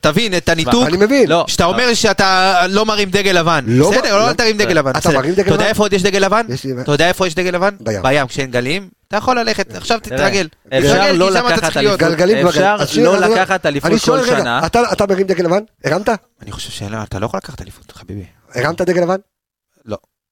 [0.00, 0.86] תבין את הניתוק.
[0.86, 1.28] אני מבין.
[1.28, 1.44] לא.
[1.48, 3.64] שאתה אומר שאתה לא מרים דגל לבן.
[3.68, 4.28] לא, בסדר, לא.
[4.28, 4.90] לא תרים דגל לבן.
[4.90, 5.10] אתה.
[5.10, 5.68] מרים דגל אתה יודע לבן?
[5.68, 6.46] איפה עוד יש דגל לבן?
[6.48, 7.70] יש לי- אתה יודע איפה יש דגל לבן?
[7.80, 8.02] בים.
[8.02, 8.26] בים.
[8.26, 10.48] כשאין גלים, אתה יכול ללכת, עכשיו תתרגל.
[10.78, 11.76] אפשר לא אתה לקחת.
[11.76, 11.98] אליפות.
[12.00, 14.66] גלגלים אפשר לא לקחת אליפות אני שואל, כל רגע, שנה.
[14.66, 15.60] אתה אתה מרים דגל לבן?
[15.84, 16.08] הרמת?
[16.42, 18.24] אני חושב שאתה לא יכול לקחת אליפות, חביבי.
[18.54, 19.16] הרמת דגל לבן?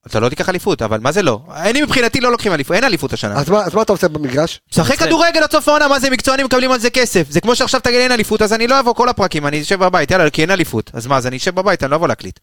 [0.07, 1.40] אתה לא תיקח אליפות, אבל מה זה לא?
[1.55, 3.34] אני מבחינתי לא לוקחים אליפות, אין אליפות השנה.
[3.34, 4.61] אז מה אז מה אתה עושה במגרש?
[4.70, 4.99] שחק.
[4.99, 7.26] כדורגל עד סוף העונה, מה זה מקצוענים מקבלים על זה כסף.
[7.30, 10.11] זה כמו שעכשיו תגיד אין אליפות, אז אני לא אבוא כל הפרקים, אני אשב בבית,
[10.11, 10.90] יאללה, כי אין אליפות.
[10.94, 12.38] אז מה, אז אני אשב בבית, אני לא אבוא להקליט.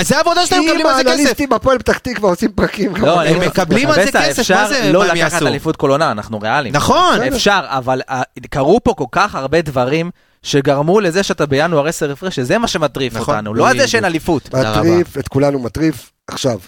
[0.00, 1.10] זה העבודה שלהם, אם מקבלים על זה כסף.
[1.10, 2.96] האנליסטים הפועל פתח תקווה עושים פרקים.
[2.96, 5.42] לא, הם מקבלים על זה כסף, מה זה, אפשר לא לקחת?
[5.42, 6.74] אליפות כל עונה, אנחנו ריאליים.
[6.76, 7.22] נכון.
[7.22, 10.10] אפשר, אבל אה, קרו פה כל כך הרבה דברים
[10.42, 13.34] שגרמו לזה שאתה בינואר 10 הפרש, שזה מה שמטריף נכון.
[13.34, 14.54] אותנו, לא על זה שאין אליפות.
[14.54, 16.12] מטריף, את כולנו מטריף.
[16.26, 16.58] עכשיו,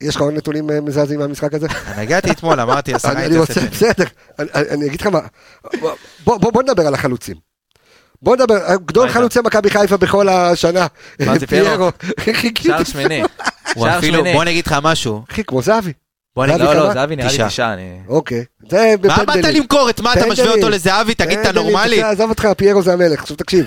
[0.00, 1.66] יש לך עוד נתונים אה, מזעזעים מהמשחק הזה?
[1.88, 3.60] אני הגעתי אתמול, אמרתי, עשרה אני רוצה.
[3.60, 4.04] בסדר,
[4.38, 5.20] אני- אגיד לך מה,
[6.24, 7.36] בוא- נדבר על החלוצים.
[8.22, 9.18] בוא נדבר, גדול מה איתה?
[9.20, 10.86] חלוצי מכבי חיפה בכל השנה,
[11.26, 11.90] מה זה, פיירו?
[12.62, 13.22] שער שמיני.
[14.32, 15.24] בוא נגיד לך משהו.
[15.30, 15.92] אחי, כמו זהבי,
[16.36, 16.86] בוא זהבי נגיד, לא?
[16.88, 17.74] לא, זהבי נראה לי תשעה.
[17.74, 19.44] אני- אוקיי, זה מה באת.
[19.44, 19.90] למכור?
[19.90, 20.50] את מה אתה משווה.
[20.52, 21.14] אותו לזהבי?
[21.14, 22.02] תגיד, אתה נורמלי?
[22.02, 23.64] עזוב אותך, פיירו זה המלך, עכשיו תקשיב.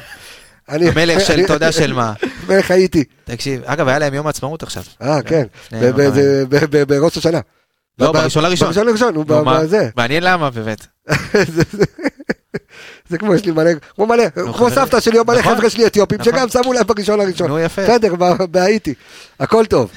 [0.70, 2.14] אני- המלך של, אתה יודע של מה.
[2.50, 4.84] מלך הייתי, תקשיב, אגב, היה להם יום העצמאות עכשיו.
[5.02, 6.10] אה כן, ב-
[6.50, 7.40] ב- בראש השנה.
[8.00, 8.66] לא, ב- בראשון לראשון.
[8.68, 9.26] בראשון לראשון, הוא?
[9.28, 9.90] בזה.
[9.96, 10.86] מעניין למה באמת.
[13.10, 14.70] זה- כמו יש לי מלא, כמו מלא, כמו.
[14.70, 15.56] סבתא שלי או מלא נכון.
[15.56, 16.34] חבר'ה שלי אתיופים נכון.
[16.34, 17.48] שגם שמו להם בראשון לראשון.
[17.48, 17.82] נו, יפה.
[17.84, 18.94] בסדר, ב- בהאיטי,
[19.40, 19.90] הכל טוב.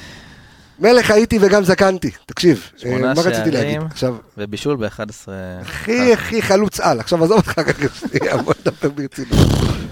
[0.78, 3.50] מלך הייתי וגם זקנתי, תקשיב, אה, מה רציתי.
[3.50, 3.80] להגיד?
[3.90, 5.28] עכשיו, ובישול ב-11...
[5.60, 9.38] הכי הכי חלוץ על, עכשיו עזוב אותך רגע שנייה, בוא נדבר ברצינות.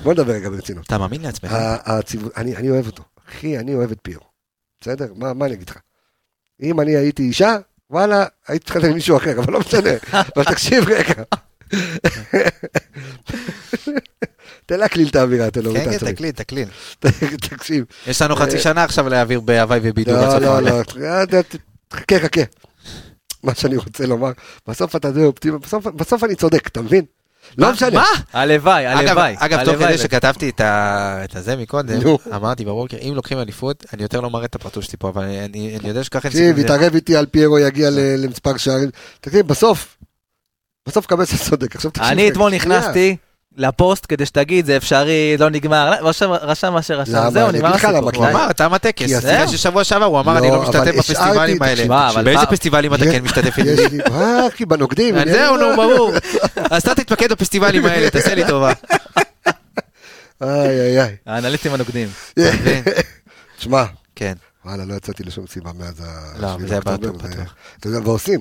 [0.02, 0.86] בוא נדבר רגע ברצינות.
[0.86, 1.56] אתה מאמין לעצמך?
[2.36, 4.24] אני אוהב אותו, אחי, אני אוהב את פירו,
[4.80, 5.12] בסדר?
[5.16, 5.76] מה אני אגיד לך?
[6.62, 7.56] אם אני הייתי אישה,
[7.90, 9.90] וואלה, הייתי צריך עם מישהו אחר, אבל לא משנה.
[10.36, 11.22] אבל תקשיב רגע.
[14.70, 16.14] תן להקליל את האווירה, תן להוריד כן, את כן, העצבים.
[16.14, 16.68] תקליל, תקליל.
[17.50, 17.84] תקשיב.
[18.06, 20.14] יש לנו חצי שנה עכשיו להעביר בהוואי ובידור.
[20.14, 20.60] לא, לא.
[20.62, 21.24] לא, אה,
[21.92, 22.40] חכה, חכה.
[23.42, 24.30] מה שאני רוצה לומר,
[24.68, 25.58] בסוף אתה די אופטימי,
[25.94, 27.04] בסוף- אני צודק, אתה מבין?
[27.58, 27.72] לא מה?
[27.72, 27.90] משנה.
[27.90, 28.06] מה?
[28.32, 29.34] הלוואי, הלוואי.
[29.38, 29.76] אגב, תוך.
[29.76, 30.60] כדי שכתבתי את
[31.24, 32.00] את הזה מקודם.
[32.34, 35.76] אמרתי בבוקר, אם לוקחים אליפות, אני יותר לא מראה את הפרצוף שלי פה, אבל אני
[35.80, 36.58] אני יודע שככה תקשיב.
[36.58, 38.90] התערב איתי על פיירו יגיע ל- למספר שערים.
[39.20, 39.96] תקשיב, בסוף,
[40.88, 41.76] בסוף קבס צודק.
[41.76, 42.08] עכשיו תקשיב.
[42.12, 42.54] אני אתמול.
[42.54, 43.16] נכנסתי
[43.56, 47.30] לפוסט כדי שתגיד זה אפשרי, לא נגמר, רשם- רשם מה שרשם?
[47.30, 47.90] זהו, אני נגמר הסיפור.
[47.92, 48.26] למה, הוא.
[48.30, 49.10] אמר, תם הטקס.
[49.10, 49.48] זהו.
[49.48, 52.22] ששבוע שעבר הוא אמר, אני לא, לא משתתף בפסטיבלים האלה.
[52.24, 53.78] באיזה פסטיבלים אתה כן משתתף יש?
[53.92, 55.16] לי, אה, אחי, בנוקדים.
[55.16, 56.12] אני- זהו, נו, ברור.
[56.70, 58.72] אז אתה תתמקד בפסטיבלים האלה, תעשה לי טובה.
[60.42, 61.16] איי, איי, איי.
[61.26, 61.72] האנליסטים
[62.36, 62.82] מבין?
[63.58, 63.84] תשמע,
[64.16, 64.32] כן.
[64.64, 66.04] וואלה, לא יצאתי לשום סיבה מאז ה...
[66.40, 67.54] לא, שביעי זה היה באוקטובר, בטוח, זה- בטוח.
[67.80, 68.40] אתה יודע, ועושים,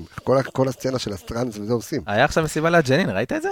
[0.54, 2.02] כל הסצנה של הטראנס וזה עושים.
[2.08, 3.50] היה עכשיו מסיבה ליד ג'נין, ראית את זה?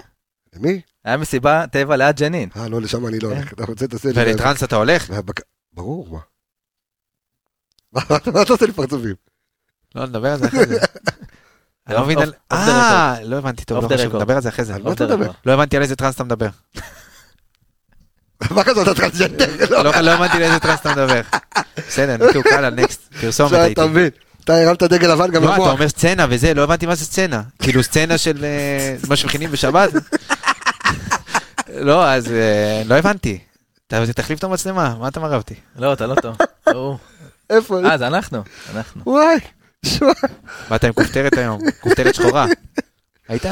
[0.55, 0.81] למי?
[1.05, 2.49] היה מסיבה טבע ליד ג'נין.
[2.57, 3.53] אה, לא, לשם אני לא הולך.
[3.53, 4.13] אתה רוצה, תעשה לי...
[4.31, 5.13] ולטראנס אתה הולך?
[5.73, 6.07] ברור,
[7.93, 8.01] מה?
[8.33, 9.15] מה אתה עושה לי פרצופים?
[9.95, 10.79] לא, נדבר על זה אחרי זה.
[11.87, 12.33] אני לא מבין על...
[12.51, 14.15] אה, לא הבנתי טוב, לא חשוב.
[14.15, 14.75] נדבר על זה אחרי זה.
[14.75, 15.31] על מה אתה מדבר?
[15.45, 16.49] לא הבנתי על איזה טראנס אתה מדבר.
[18.51, 19.45] מה כזאת, אתה טרנסג'נדר?
[19.69, 19.83] לא.
[19.83, 21.21] לא לא הבנתי על איזה טראנס אתה מדבר.
[21.77, 23.81] בסדר, נו, קאלה, next, פרסומת הייתי.
[23.81, 24.09] אתה מבין,
[24.43, 25.69] אתה הרמת דגל לבן גם לא, אתה למוח.
[25.71, 27.41] אומר סצנה וזה, לא הבנתי מה זה סצנה.
[27.59, 29.89] כאילו סצנה של אה, מה שמכינים בשבת?
[31.79, 33.39] לא, אז אה, לא הבנתי.
[34.15, 35.53] תחליף את המצלמה, מה אתה מראה אותי?
[35.75, 36.35] לא, אתה לא טוב.
[36.73, 36.97] הוא.
[37.49, 37.79] איפה?
[37.85, 38.43] אה, זה אנחנו.
[38.75, 39.01] אנחנו.
[39.05, 39.37] וואי,
[39.85, 40.11] שמע.
[40.69, 42.45] באת עם כופתרת היום, כופתרת שחורה.
[43.27, 43.45] היית?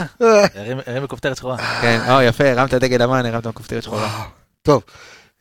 [0.86, 1.58] הרים בכופתרת שחורה.
[1.82, 4.26] כן, או יפה, הרמת דגל לבן, הרמת כופתרת שחורה.
[4.62, 4.84] טוב.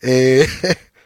[0.04, 0.44] אה,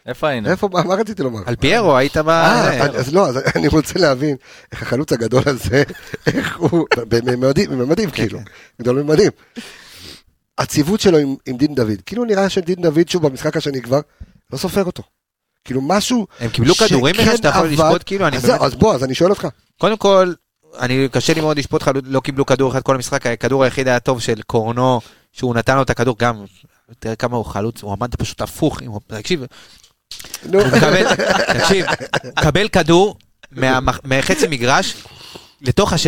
[0.06, 0.50] איפה היינו?
[0.50, 1.40] איפה, מה רציתי לומר?
[1.46, 2.28] על פיירו היית ב...
[2.28, 4.36] אה, אז- לא, אז אני רוצה להבין
[4.72, 5.82] איך החלוץ הגדול הזה,
[6.26, 8.38] איך הוא, בממדים, בממדים כאילו,
[8.80, 9.30] גדול ממדים.
[10.58, 14.00] הציוות שלו עם, עם דין דוד, כאילו נראה שדין דוד שוב במשחק השני כבר,
[14.52, 15.02] לא סופר אותו.
[15.64, 17.68] כאילו משהו הם קיבלו כדורים ממך שאתה יכול.
[17.68, 18.60] לשפוט כאילו, אני אז באמת...
[18.60, 19.48] אז בוא, אז אני שואל אותך.
[19.80, 20.32] קודם כל,
[20.78, 24.00] אני, קשה לי מאוד לשפוט לך, לא קיבלו כדור אחד כל המשחק, הכדור היחיד היה
[24.00, 25.00] טוב של קורנו,
[25.32, 26.44] שהוא נתן לו את הכדור גם,
[26.98, 29.44] תראה כמה הוא חלוץ, הוא עמד פשוט הפוך, אם הוא- תקשיב,
[30.46, 31.14] נו, הוא מקבל,
[31.58, 31.86] תקשיב,
[32.38, 33.16] מקבל כדור
[34.04, 34.94] מחצי מגרש.
[35.62, 35.98] לתוך ה-16,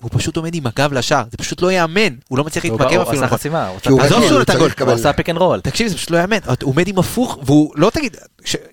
[0.00, 2.94] הוא פשוט עומד עם הגב לשער, זה פשוט לא ייאמן, הוא לא מצליח הוא להתמקם
[2.96, 3.38] הוא אפילו עשה נכון.
[3.38, 3.68] חסימה.
[3.68, 4.70] הוא כי הוא עשה- עזוב רגיל, שהוא הוא נתן גול.
[4.88, 5.60] הוא עשה pick and roll.
[5.60, 8.16] תקשיב, זה פשוט לא ייאמן, הוא עומד עם הפוך, והוא לא תגיד,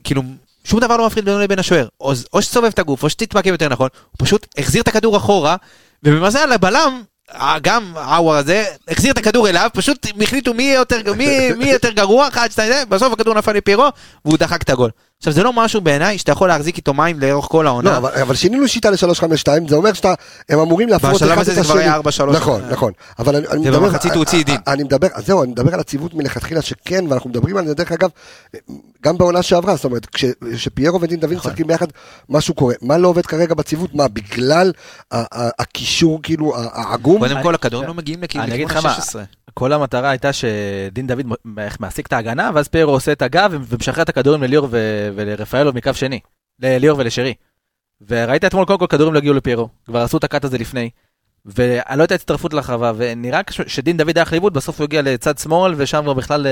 [0.04, 0.22] כאילו,
[0.64, 1.88] שום דבר לא מפריד בינו לבין השוער.
[2.02, 5.56] או, שתסובב את הגוף, או שתתמקם יותר נכון, הוא פשוט החזיר את הכדור אחורה,
[6.04, 7.04] ובמזל הבלם,
[7.62, 11.92] גם עוור הזה, החזיר את הכדור אליו, פשוט החליטו מי יותר, מי, מי יהיה יותר
[11.92, 13.86] גרוע, אחד, שתיים, בסוף הכדור נפל לפיירו,
[14.26, 14.90] והוא דחק את הגול.
[15.24, 17.98] עכשיו זה לא משהו בעיניי שאתה יכול להחזיק איתו מים לאורך כל לא, העונה.
[17.98, 20.14] אבל, אבל שינינו שיטה ל-352, זה אומר שאתה,
[20.50, 21.84] הם אמורים להפרות בשלב אחד הזה את זה כבר השני.
[21.84, 22.36] היה 4-3.
[22.36, 22.92] נכון, נכון.
[23.20, 23.84] אבל אני, אני מדבר...
[23.84, 24.58] ובמחצית הוא הוציא דין.
[24.68, 27.92] אני מדבר, אז זהו, אני מדבר על הציוות מלכתחילה שכן, ואנחנו מדברים על זה, דרך
[27.92, 28.10] אגב,
[29.04, 31.52] גם בעונה שעברה, זאת אומרת, כש- כשפיירו ודין דוד נכון.
[31.52, 31.88] משחקים ביחד,
[32.30, 32.76] משהו קורה.
[32.82, 33.96] מה לא עובד כרגע בציוות?
[33.96, 34.72] מה, בגלל
[35.12, 37.20] הקישור, כאילו, העגום?
[37.20, 39.16] קודם כל הכדורים לא מגיעים לכיוון אני אגיד לך מה, ה-16.
[39.54, 41.26] כל המטרה הייתה שדין דוד
[41.80, 44.68] מעסיק את ההגנה, ואז פיירו עושה את הגב ומשחרר את הכדורים לליאור
[45.16, 46.20] ולרפאלוב מקו שני.
[46.60, 47.34] לליאור ולשרי.
[48.08, 50.90] וראית אתמול קודם כל כדורים לא הגיעו לפיירו, כבר עשו את הקאט הזה לפני.
[51.46, 55.74] ואני לא הייתה הצטרפות לרחבה, ונראה שדין דוד היה חליבות, בסוף הוא הגיע לצד שמאל,
[55.78, 56.52] ושם כבר בכלל, אה,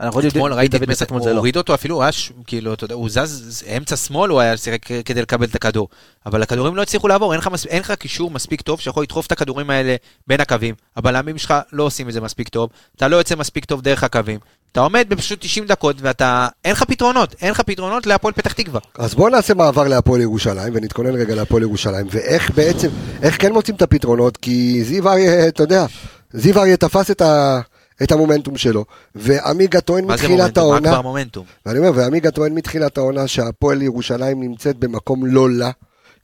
[0.00, 1.36] אנחנו יודעים, אתמול ראיתי את מסק, מול הוא לא.
[1.36, 4.56] הוריד אותו אפילו, הוא היה ש- כאילו, אתה יודע, הוא זז, אמצע שמאל הוא היה
[4.56, 5.88] שיחק כדי לקבל את הכדור.
[6.26, 9.26] אבל הכדורים לא הצליחו לעבור, אין לך מס- אין לך קישור מספיק טוב שיכול לדחוף
[9.26, 10.74] את הכדורים האלה בין הקווים.
[10.96, 14.38] הבלמים שלך לא עושים את זה מספיק טוב, אתה לא יוצא מספיק טוב דרך הקווים.
[14.72, 18.80] אתה עומד בפשוט 90 דקות ואתה, אין לך פתרונות, אין לך פתרונות להפועל פתח תקווה.
[18.98, 22.88] אז בואו נעשה מעבר להפועל ירושלים, ונתכונן רגע להפועל ירושלים, ואיך בעצם,
[23.22, 25.86] איך כן מוצאים את הפתרונות, כי זיו אריה, אתה יודע,
[26.32, 27.60] זיו אריה תפס את, ה,
[28.02, 30.64] את המומנטום שלו, ועמיגה טוען מתחילת מומנטום?
[30.64, 31.44] מה העונה, כבר מומנטום?
[31.66, 35.70] ואני אומר, ועמיגה טוען מתחילת העונה שהפועל ירושלים נמצאת במקום לא לה,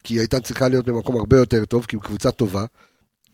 [0.05, 2.65] כי היא הייתה צריכה להיות במקום הרבה יותר טוב, כי היא קבוצה טובה,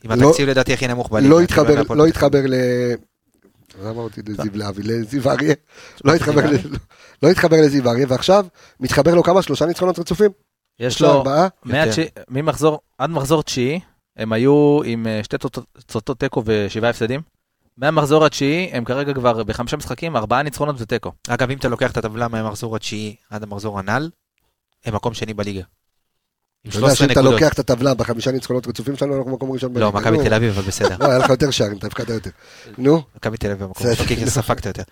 [0.04, 1.28] עם לא- התקציב לדעתי הכי נמוך בליגה.
[1.28, 2.54] לא כאילו, התחבר, לא התחבר ל...
[3.80, 5.54] אז אמרתי לזיו להבי, לזיו אריה,
[6.04, 6.42] לא התחבר
[7.22, 8.46] לא התחבר לזיו אריה, ועכשיו
[8.80, 9.42] מתחבר לו כמה?
[9.42, 10.30] שלושה ניצחונות רצופים?
[10.80, 11.48] יש לו, ארבעה?
[11.64, 13.80] מהתשיעי- ממחזור, עד מחזור תשיעי,
[14.16, 15.36] הם היו עם אה, שתי
[15.86, 17.20] תוצאות תיקו ושבעה הפסדים.
[17.76, 21.12] מהמחזור התשיעי, הם כרגע כבר בחמישה משחקים, ארבעה ניצחונות ותיקו.
[21.28, 24.10] אגב, אם אתה לוקח את הטבלה מהמחזור התשיעי עד המחזור הנ"ל,
[24.84, 25.62] הם מקום שני בליגה.
[26.68, 27.40] אתה יודע 13 שאם אתה נקודות.
[27.40, 30.24] לוקח את הטבלה בחמישה ניצחונות רצופים שלנו, אנחנו מקום ראשון לא, מכבי נו.
[30.24, 30.96] תל אביב, אבל בסדר.
[31.00, 32.30] לא, היה לך יותר שערים, אתה הפקדת יותר.
[32.78, 33.86] נו, מכבי תל אביב במקום.
[33.86, 34.82] ראשון, כי ספגת יותר.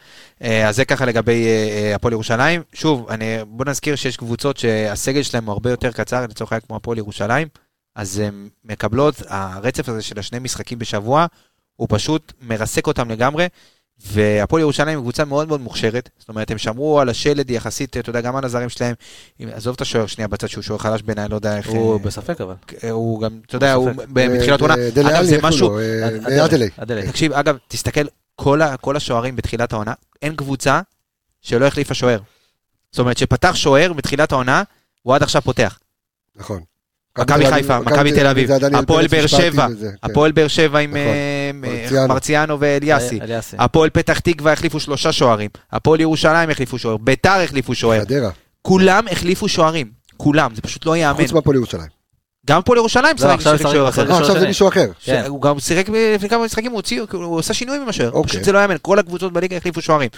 [0.42, 2.62] אה, אז זה ככה לגבי אה, אה, הפועל ירושלים.
[2.72, 3.08] שוב,
[3.46, 7.48] בוא נזכיר שיש קבוצות שהסגל שלהם הוא הרבה יותר קצר, לצורך העניין כמו הפועל ירושלים,
[7.96, 11.26] אז הן מקבלות, הרצף הזה של השני משחקים בשבוע,
[11.76, 13.46] הוא פשוט מרסק אותם לגמרי.
[14.06, 18.10] והפועל ירושלים היא קבוצה מאוד מאוד מוכשרת, זאת אומרת, הם שמרו על השלד יחסית, אתה
[18.10, 18.94] יודע, גם על הזרים שלהם,
[19.40, 21.68] אם- עזוב את השוער שנייה בצד שהוא שוער חלש בעיניי, לא יודע איך...
[21.68, 22.54] הוא אה, בספק אבל.
[22.90, 23.90] הוא גם, אתה יודע, הוא.
[24.08, 24.74] בתחילת עונה.
[24.76, 25.78] אה, דלה אגב, זה משהו?
[25.78, 26.68] אה, אד- אדלי.
[26.76, 27.06] אדלי.
[27.08, 28.04] תקשיב, אגב, תסתכל,
[28.80, 29.92] כל השוערים בתחילת העונה,
[30.22, 30.80] אין קבוצה
[31.42, 32.18] שלא החליפה שוער.
[32.92, 34.62] זאת אומרת, שפתח שוער בתחילת העונה,
[35.02, 35.78] הוא עד עכשיו פותח.
[36.36, 36.62] נכון.
[37.18, 39.86] מכבי חיפה, מכבי תל אביב, הפועל באר שבע, כן.
[40.02, 41.96] הפועל באר שבע עם נכון.
[41.96, 42.60] אה, מרציאנו.
[42.60, 43.20] ואליאסי.
[43.20, 43.56] אליאסי.
[43.58, 45.50] הפועל פתח תקווה החליפו שלושה שוערים.
[45.72, 46.96] הפועל ירושלים החליפו שוער.
[46.96, 48.02] ביתר החליפו שוער.
[48.62, 49.90] כולם החליפו שוערים.
[50.16, 51.22] כולם, זה פשוט לא ייאמן.
[51.22, 52.00] חוץ מהפועל ירושלים.
[52.46, 53.88] גם הפועל ירושלים לא, שיחק שוער.
[53.88, 54.12] אחר.
[54.12, 54.46] אה, עכשיו זה.
[54.46, 54.90] מישהו אחר.
[55.04, 55.24] כן.
[55.28, 56.72] הוא גם שיחק לפני כמה משחקים,
[57.12, 58.28] הוא עושה שינויים עם השוער, אוקיי.
[58.28, 60.08] פשוט זה לא יאמן, כל הקבוצות בליגה החליפו שוערים.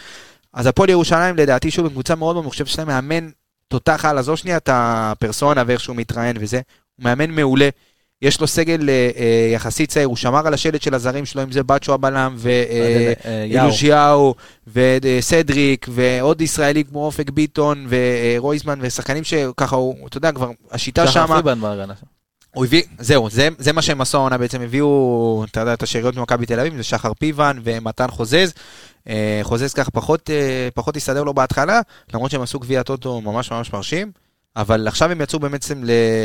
[0.55, 3.29] אז הפועל ירושלים לדעתי שוב הם קבוצה מאוד מאוד מוחשבת, יש להם מאמן
[3.69, 6.61] תותח על, עזוב שנייה את הפרסונה ואיך שהוא מתראיין וזה,
[6.97, 7.69] הוא מאמן מעולה,
[8.23, 11.53] יש לו סגל אה, אה, יחסית צעיר, הוא שמר על השלט של הזרים שלו, אם
[11.53, 13.63] זה בצ'ו הבלם אה, יאו.
[13.63, 14.35] ואילוז'יהו
[14.73, 21.27] וסדריק ועוד ישראלים כמו אופק ביטון ורויזמן ושחקנים שככה הוא, אתה יודע, כבר השיטה שחר
[21.27, 21.95] שמה, פריבן בהגנה.
[22.55, 26.17] הוא הביא, זהו, זה, זה מה שהם עשו העונה בעצם, הביאו, אתה יודע, את השאריות
[26.17, 28.53] ממכבי תל אביב, זה שחר פיבן ומתן חוזז.
[29.09, 31.81] אה, חוזז כך פחות, אה, פחות הסתדר לו בהתחלה,
[32.15, 34.13] למרות שהם עשו גביע טוטו ממש ממש מרשים,
[34.57, 35.83] אבל עכשיו הם יצאו בעצם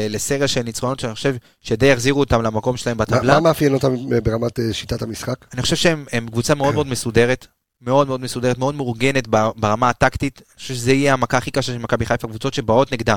[0.10, 3.34] לסריה של ניצחונות שאני חושב שדי יחזירו אותם למקום שלהם בטבלה.
[3.34, 5.36] מה מאפיין אותם ברמת אה, שיטת המשחק?
[5.54, 7.48] אני חושב שהם הם קבוצה מאוד מאוד מסודרת,
[7.82, 10.42] מאוד מאוד מסודרת, מאוד מאורגנת ברמה הטקטית.
[10.48, 13.16] אני חושב שזה יהיה המכה הכי קשה של מכבי חיפה, קבוצות שבאות נגדה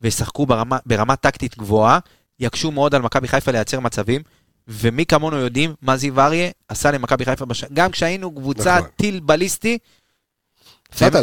[0.00, 1.98] וישחקו ברמה, ברמה טקטית גבוהה,
[2.40, 4.22] יקשו מאוד על מכבי חיפה לייצר מצבים.
[4.68, 7.64] ומי כמונו יודעים מה זיו אריה עשה למכבי חיפה, בש...
[7.72, 8.90] גם כשהיינו קבוצה נכון.
[8.96, 9.78] טיל בליסטי.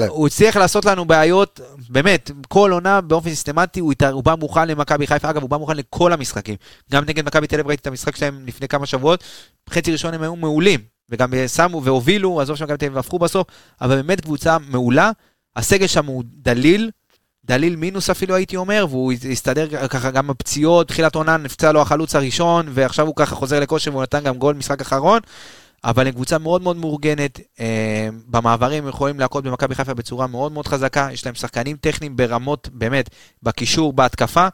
[0.08, 1.60] הוא הצליח לעשות לנו בעיות,
[1.90, 5.78] באמת, כל עונה באופן סיסטמטי, הוא, הוא בא מוכן למכבי חיפה, אגב, הוא בא מוכן
[5.78, 6.56] לכל המשחקים.
[6.92, 9.24] גם נגד מכבי תל אביב ראיתי את המשחק שלהם לפני כמה שבועות,
[9.70, 13.48] חצי ראשון הם היו מעולים, וגם שמו והובילו, עזוב שמכבי תל אביב הפכו בסוף,
[13.82, 15.12] אבל באמת קבוצה מעולה.
[15.56, 16.92] הסגל שם הוא דליל,
[17.46, 22.16] דליל מינוס אפילו הייתי אומר, והוא הסתדר ככה גם בפציעות, תחילת עונה נפצע לו החלוץ
[22.16, 25.20] הראשון, ועכשיו הוא ככה חוזר לכושר והוא נתן גם גול משחק אחרון.
[25.84, 30.52] אבל הם קבוצה מאוד מאוד מאורגנת, אה, במעברים הם יכולים להכות במכבי חיפה בצורה מאוד
[30.52, 33.10] מאוד חזקה, יש להם שחקנים טכניים ברמות, באמת,
[33.44, 34.48] בקישור, בהתקפה,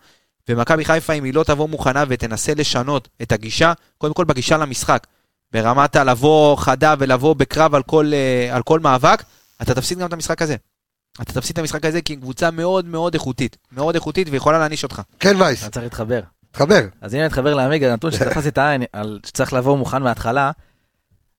[0.49, 5.07] ומכבי חיפה, אם היא לא תבוא מוכנה ותנסה לשנות את הגישה, קודם כל בגישה למשחק,
[5.51, 9.23] ברמת הלבוא חדה ולבוא בקרב על כל, אה, על כל מאבק,
[9.61, 10.55] אתה תפסיד גם את המשחק הזה.
[11.21, 14.83] אתה תפסיד את המשחק הזה כי היא קבוצה מאוד מאוד איכותית, מאוד איכותית ויכולה להעניש
[14.83, 15.01] אותך.
[15.19, 16.19] כן וייס, אני צריך להתחבר.
[16.51, 16.87] תחבר.
[17.01, 20.51] אז הנה נתחבר לעמיגה, נתון שתפס את העין, על שצריך לבוא מוכן מההתחלה.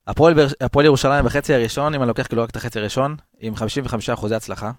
[0.06, 4.10] הפועל הפועל ירושלים בחצי הראשון, אם אני לוקח כאילו רק את החצי הראשון, עם 55
[4.10, 4.70] אחוזי הצלחה.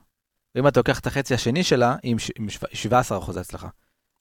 [0.56, 3.68] ואם אתה לוקח את החצי השני שלה, ש- עם 17 אחוזי הצלחה.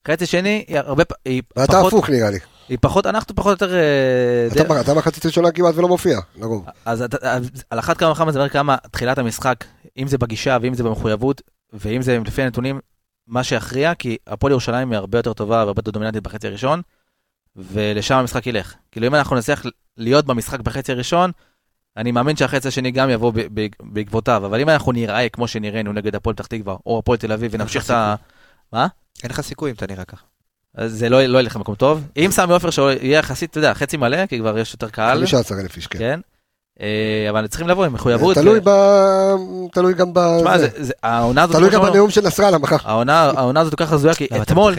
[0.09, 1.13] חצי שני, היא הרבה פ...
[1.25, 2.39] היא פחות, הפוך נראה לי.
[2.69, 3.77] היא פחות, אנחנו פחות או יותר...
[3.77, 6.67] אה, אתה אתה מחצית ראשונה כמעט ולא מופיע, לרוב.
[6.69, 7.05] אתה- אז
[7.71, 9.65] על אחת כמה וכמה זה אומר כמה תחילת המשחק,
[9.99, 11.43] אם זה בגישה ואם זה במחויבות,
[11.73, 12.81] ואם זה לפי הנתונים,
[13.27, 16.83] מה שיכריע, כי הפועל ירושלים היא הרבה יותר טובה והרבה יותר דומיננטית בחצי הראשון,
[17.57, 18.75] ולשם המשחק ילך.
[18.93, 19.63] כאילו אם אנחנו נצליח
[19.97, 21.31] להיות במשחק בחצי הראשון,
[21.97, 23.33] אני מאמין שהחצי השני גם יבוא
[23.81, 27.51] בעקבותיו, אבל אם אנחנו נראה כמו שנראינו נגד הפועל פתח תקווה או הפועל תל אביב
[27.55, 28.15] ונמשיך את ה...
[28.73, 28.87] מה?
[29.23, 30.25] אין לך סיכוי אם אתה נראה ככה.
[30.87, 32.07] זה לא לא ילך למקום טוב.
[32.17, 35.19] אם סמי עופר שלו יהיה יחסית, אתה יודע, חצי מלא, כי כבר יש יותר קהל,
[35.19, 36.21] 15,000 איש, כן.
[36.81, 38.35] אה, אבל צריכים לבוא עם מחויבות.
[38.37, 38.71] תלוי ו- ב...
[39.73, 40.21] תלוי גם ב...
[40.39, 40.69] תשמע, זה.
[41.03, 42.77] העונה הזאת, תלוי גם בנאום של נסראללה מחר.
[42.85, 44.75] העונה העונה הזאת כל כך הזויה, כי אתמול?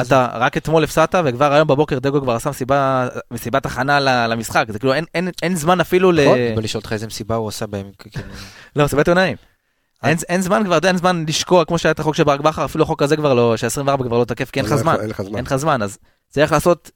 [0.00, 4.64] אתה רק אתמול הפסדת, וכבר היום בבוקר דגו כבר עשה מסיבה- מסיבת הכנה ל- למשחק,
[4.68, 6.20] זה כאילו אין- אין- אין זמן אפילו ל...
[6.24, 6.64] נכון.
[6.64, 8.24] לשאול אותך איזה מסיבה הוא עשה בהם, כאילו,
[8.76, 9.36] לא, מסיבת עיתונאים.
[10.04, 10.08] אה.
[10.08, 12.84] אין- אין זמן כבר, אין זמן לשקוע, כמו שהיה את החוק של ברק בכר, אפילו
[12.84, 13.68] החוק הזה כבר לא, ש-24
[14.06, 14.96] כבר לא תקף, כי אין לך אין זמן.
[15.00, 15.36] אין לך זמן.
[15.36, 16.90] אין לך זמן, אז צריך לעשות,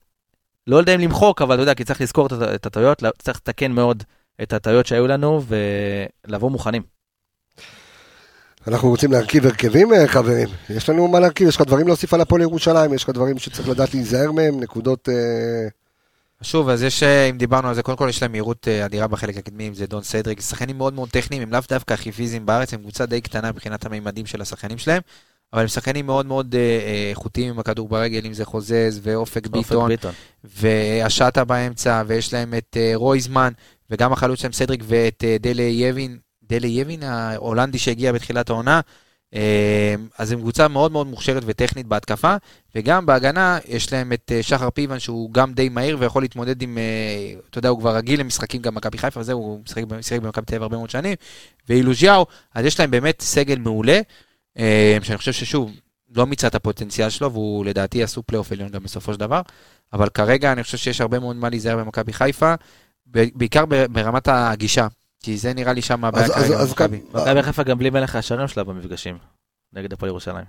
[0.67, 4.03] לא יודע אם למחוק, אבל אתה יודע, כי צריך לזכור את הטעויות, צריך לתקן מאוד
[4.43, 5.43] את הטעויות שהיו לנו,
[6.29, 6.83] ולבוא מוכנים.
[8.67, 10.49] אנחנו רוצים להרכיב הרכבים, אה, חברים.
[10.71, 13.69] יש לנו מה להרכיב, יש לך דברים להוסיף על הפועל ירושלים, יש לך דברים שצריך
[13.69, 15.09] לדעת להיזהר מהם, נקודות...
[15.09, 15.69] אה,
[16.43, 19.37] שוב, אז יש, אה, אם דיברנו על זה, קודם כל יש להם מהירות אדירה בחלק
[19.37, 22.75] הקדמי, אם זה דון סדריק, שחקנים מאוד מאוד טכניים, הם לאו דווקא הכי פיזיים בארץ,
[22.75, 25.03] הם קבוצה די קטנה מבחינת הממדים של השחקנים שלהם,
[25.53, 29.37] אבל הם שחקנים מאוד מאוד אה, אה, איכותיים עם הכדור ברגל, אם זה חוזז ואופק
[29.37, 30.13] אופק ביטון, ביטון.
[30.45, 33.53] והשטה באמצע, ויש להם את אה, רויזמן,
[33.91, 38.81] וגם החלוץ שלהם סדריק ואת דלה יבין, דלה יבין ההולנדי שהגיע בתחילת העונה.
[40.19, 42.37] אז הם קבוצה מאוד מאוד מוכשרת וטכנית בהתקפה,
[42.75, 46.79] וגם בהגנה יש להם את שחר פיבן שהוא גם די מהיר ויכול להתמודד עם,
[47.51, 49.83] אתה יודע, הוא כבר רגיל למשחקים גם במכבי חיפה, וזהו, הוא משחק,
[50.23, 51.15] במכבי תל אביב הרבה מאוד שנים,
[51.69, 54.01] ואילוז'יאו, אז יש להם באמת סגל מעולה,
[55.03, 55.73] שאני חושב ששוב,
[56.17, 59.41] לא מיצה את הפוטנציאל שלו, והוא לדעתי יעשו פלייאוף עליון גם בסופו של דבר,
[59.93, 62.55] אבל כרגע אני חושב שיש הרבה מאוד מה להיזהר במכבי חיפה,
[63.07, 64.87] בעיקר ברמת הגישה,
[65.23, 67.01] כי זה נראה לי שם הבעיה אז- כרגע אז- אז במכבי.
[67.15, 69.19] מכבי חיפה גם בלי מלך השערים שלה במפגשים.
[69.73, 70.45] נגד הפועל ירושלים.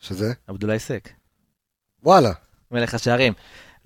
[0.00, 0.32] שזה?
[0.46, 1.08] עבדולאי סק.
[2.02, 2.32] וואלה.
[2.70, 3.32] מלך השערים.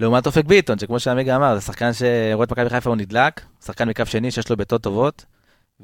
[0.00, 3.88] לעומת אופק ביטון, שכמו שעמיגה אמר, זה שחקן שרואה את מכבי חיפה הוא נדלק, שחקן
[3.88, 5.24] מקו שני שיש לו בעיטות טובות,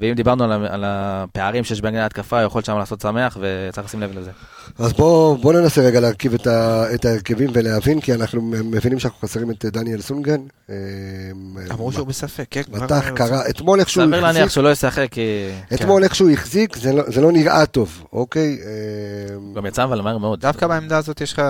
[0.00, 4.00] ואם דיברנו על, על הפערים שיש בין ההתקפה, הוא יכול שם לעשות שמח, וצריך לשים
[4.00, 4.30] לב לזה.
[4.78, 9.18] אז בואו בוא ננסה רגע להרכיב את, ה, את ההרכבים ולהבין, כי אנחנו מבינים שאנחנו
[9.18, 10.40] חסרים את דניאל סונגרן.
[10.70, 10.74] אה,
[11.70, 12.62] אמרו שהוא בספק, כן.
[12.68, 16.92] מתח קרה, אתמול איכשהו סביר להניח החזיק, שהוא לא ישחק, כי אתמול איכשהו החזיק, זה
[16.92, 18.58] לא, זה לא נראה טוב, אוקיי?
[18.62, 20.40] אה, גם יצא אבל מהר מאוד.
[20.40, 21.44] דווקא בעמדה הזאת יש לך את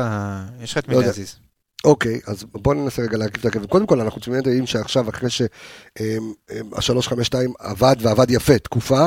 [0.77, 1.07] לא מי יודע.
[1.07, 1.48] להזיז.
[1.85, 3.67] אוקיי, אז בואו ננסה רגע להרכיב את ההרכבים.
[3.67, 9.07] קודם כל, אנחנו צריכים לדעת שעכשיו, אחרי שה-352 עבד ועבד יפה תקופה,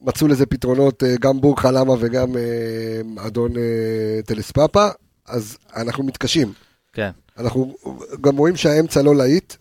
[0.00, 4.88] מצאו לזה פתרונות אה, גם בור חלמה וגם אה, אדון אה, טלספאפה,
[5.26, 6.52] אז אנחנו מתקשים.
[6.92, 7.10] כן.
[7.38, 7.74] אנחנו
[8.20, 9.54] גם רואים שהאמצע לא להיט.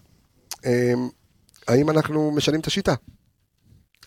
[0.66, 0.94] אה,
[1.68, 2.94] האם אנחנו משנים את השיטה?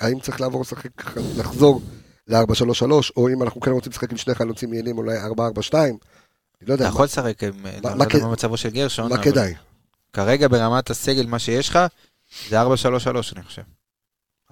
[0.00, 1.80] האם צריך לעבור לשחק, לחזור
[2.28, 2.84] ל-4-3-3,
[3.16, 5.24] או אם אנחנו כן רוצים לשחק עם שני חלוצים יעילים, אולי 4-4-2?
[6.66, 9.54] לא יודע, אתה יכול לשחק עם, לא יודע מה מצבו של גרשון, מה כדאי?
[10.12, 11.78] כרגע ברמת הסגל מה שיש לך
[12.48, 12.66] זה 4-3-3
[13.36, 13.62] אני חושב.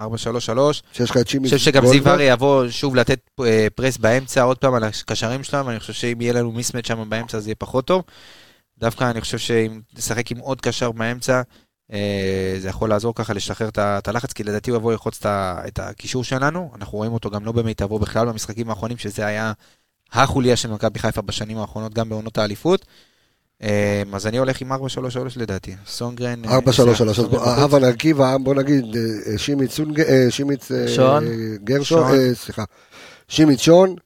[0.01, 0.05] 4-3-3,
[0.93, 1.87] שיש לך את שימי אני חושב שגם?
[1.87, 5.93] זיו ארי יבוא שוב לתת אה, פרס באמצע עוד פעם על הקשרים שלהם, אני חושב
[5.93, 8.03] שאם יהיה לנו מיסמט שם באמצע זה יהיה פחות טוב.
[8.79, 11.43] דווקא אני חושב שאם תשחק עם עוד קשר באמצע,
[11.93, 16.25] אה, זה יכול לעזור ככה לשחרר את הלחץ, כי לדעתי הוא יבוא ללחוץ את הקישור
[16.25, 19.53] שלנו, אנחנו רואים אותו גם לא במיטבו בכלל במשחקים האחרונים, שזה היה
[20.13, 22.85] החוליה של מכבי חיפה בשנים האחרונות, גם בעונות האליפות.
[23.63, 24.77] אה, אז אני הולך עם 4-3-3
[25.37, 25.75] לדעתי.
[25.87, 26.45] סונגרן...
[26.45, 27.65] אה, 4 3 3 אז סונגרן בוא- אה,
[28.55, 31.25] נגיד אה, שימיץ אה, שימיץ אה, שון.
[31.65, 32.19] גרשון, שון.
[32.19, 32.65] אה, סליחה,
[33.29, 33.97] שימיץ שון,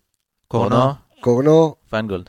[0.49, 0.77] קורנו,
[1.21, 2.29] קורנו, פיינגולד.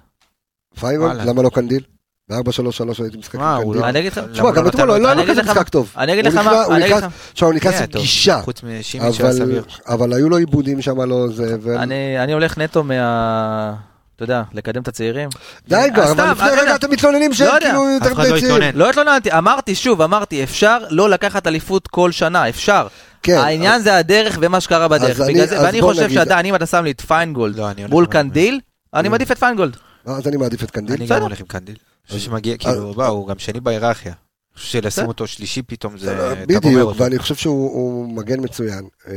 [0.80, 1.22] פיינגולד.
[1.28, 1.84] למה לא קנדיל?
[2.30, 3.82] ב-4 3 3 הייתי משחק מה, עם הוא קנדיל.
[3.82, 3.90] לא...
[3.90, 5.70] אני אגיד לך- תשמע, גם לא אתמול לא לו- לא אני היה אגיד כזה משחק
[5.70, 5.94] טוב.
[5.98, 8.62] אני אגיד לך מה, אני אגיד לך- עכשיו הוא נכנס כן, עם טוב, גישה, חוץ
[8.64, 9.64] משימיץ' שהיה אבל סביר.
[9.88, 13.74] אבל היו לו עיבודים שם לא זה, אני אני הולך נטו מה...
[14.16, 15.30] אתה יודע, לקדם את הצעירים.
[15.68, 16.76] די אה, כבר, אבל לפני לא רגע יודע.
[16.76, 17.66] אתם מתלוננים שהם לא יודע.
[17.68, 18.36] כאילו יותר לא ביצים.
[18.52, 18.72] התלונן.
[18.74, 22.88] לא התלוננתי, אמרתי שוב, אמרתי, אפשר לא לקחת אליפות כל שנה, אפשר.
[23.24, 25.20] כן, העניין זה הדרך ומה שקרה בדרך.
[25.64, 28.60] ואני חושב שעדיין, אם אתה שם לי את פיינגולד לא, מול קנדיל,
[28.94, 29.10] אני.
[29.10, 29.78] מעדיף את פיינגולד.
[30.06, 30.96] אז אני מעדיף את קנדיל.
[30.96, 31.06] אני.
[31.08, 31.76] גם הולך עם קנדיל.
[32.08, 34.14] חושב שמגיע, כאילו, בא, הוא גם שני בהיררכיה.
[34.14, 35.06] אני חושב שלשים.
[35.08, 36.16] אותו שלישי פתאום זה...
[36.16, 36.94] גומר בדיוק.
[36.98, 38.88] ואני חושב שהוא הוא מגן מצוין.
[39.08, 39.14] אה,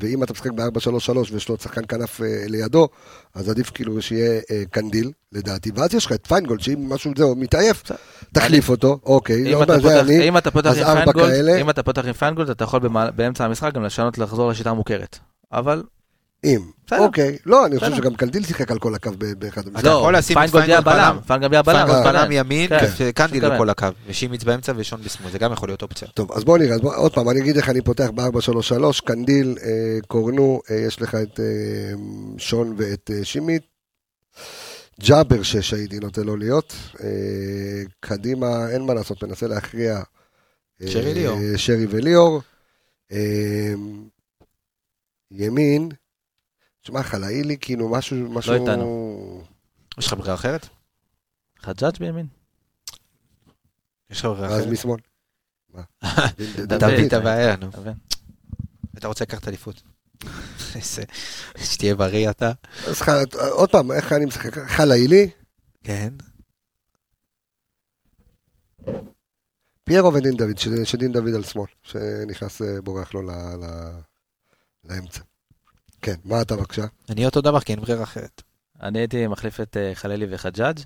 [0.00, 2.88] ואם אתה משחק ב-4-3-3 ויש לו שחקן כנף אה, לידו,
[3.34, 5.70] אז עדיף כאילו שיהיה אה, קנדיל, לדעתי.
[5.74, 7.82] ואז יש לך את פיינגולד, שאם משהו זהו מתעייף.
[8.32, 10.30] תחליף אותו, אוקיי, אם לא אתה יודע, זה פותח- אני.
[10.70, 11.60] אז ארבע כאלה.
[11.60, 12.80] אם אתה פותח עם פיינגולד, אתה יכול
[13.16, 15.18] באמצע המשחק גם לשנות, לחזור לשיטה המוכרת.
[15.52, 15.82] אבל,
[16.44, 16.60] אם.
[16.92, 17.96] אוקיי, לא, אני חושב.
[17.96, 19.90] שגם קנדיל שיחק על כל הקו באחד אתה המשחקים.
[19.90, 21.18] יכול לשים את פיינגולד יהיה בלם.
[21.26, 22.32] פיינגולד יהיה בלם כן.
[22.32, 22.86] ימין, כן.
[22.98, 23.54] וקנדיל מתכוון.
[23.54, 23.86] לכל הקו.
[24.06, 26.08] ושימיץ באמצע ושון בשמאל, זה גם יכול להיות אופציה.
[26.08, 30.60] טוב, אז בוא נראה, עוד פעם, אני אגיד איך אני פותח ב-4-3-3, קנדיל, אה, קורנו,
[30.70, 31.44] אה, יש לך את אה,
[32.38, 33.62] שון ואת שימית.
[35.00, 36.74] ג'אבר שש הייתי נותן לו להיות.
[38.00, 40.00] קדימה, אין מה לעשות, מנסה להכריע.
[40.86, 41.38] שרי ליאור.
[41.56, 42.40] שרי וליאור.
[45.30, 45.88] ימין,
[46.88, 48.54] תשמע, חלאילי, כאילו משהו, משהו...
[48.54, 49.44] איתנו.
[49.98, 50.66] יש לך ברירה אחרת?
[51.58, 52.26] חג'אג' בימין.
[54.10, 54.72] יש לך ברירה אז אחרת?
[54.72, 55.00] משמאל.
[55.74, 55.82] מה?
[56.56, 56.72] דוד.
[56.72, 57.70] אתה מבין את הבעיה, נו.
[58.98, 59.82] אתה רוצה לקחת אליפות.
[61.64, 62.52] שתהיה בריא אתה.
[62.86, 63.02] אז
[63.50, 64.58] עוד פעם, איך אני משחק?
[64.58, 65.30] חלאילי,
[65.84, 66.14] כן.
[69.84, 73.30] פיירו ודין דוד, שדין דוד על שמאל, שנכנס אה, בורח לו ל-
[73.64, 74.00] ל-
[74.84, 75.20] לאמצע.
[76.02, 76.84] כן, מה אתה בבקשה?
[77.10, 78.42] אני אותו דבר, כי אין ברירה אחרת.
[78.82, 80.80] אני הייתי מחליף את אה, חללי וחג'אג'.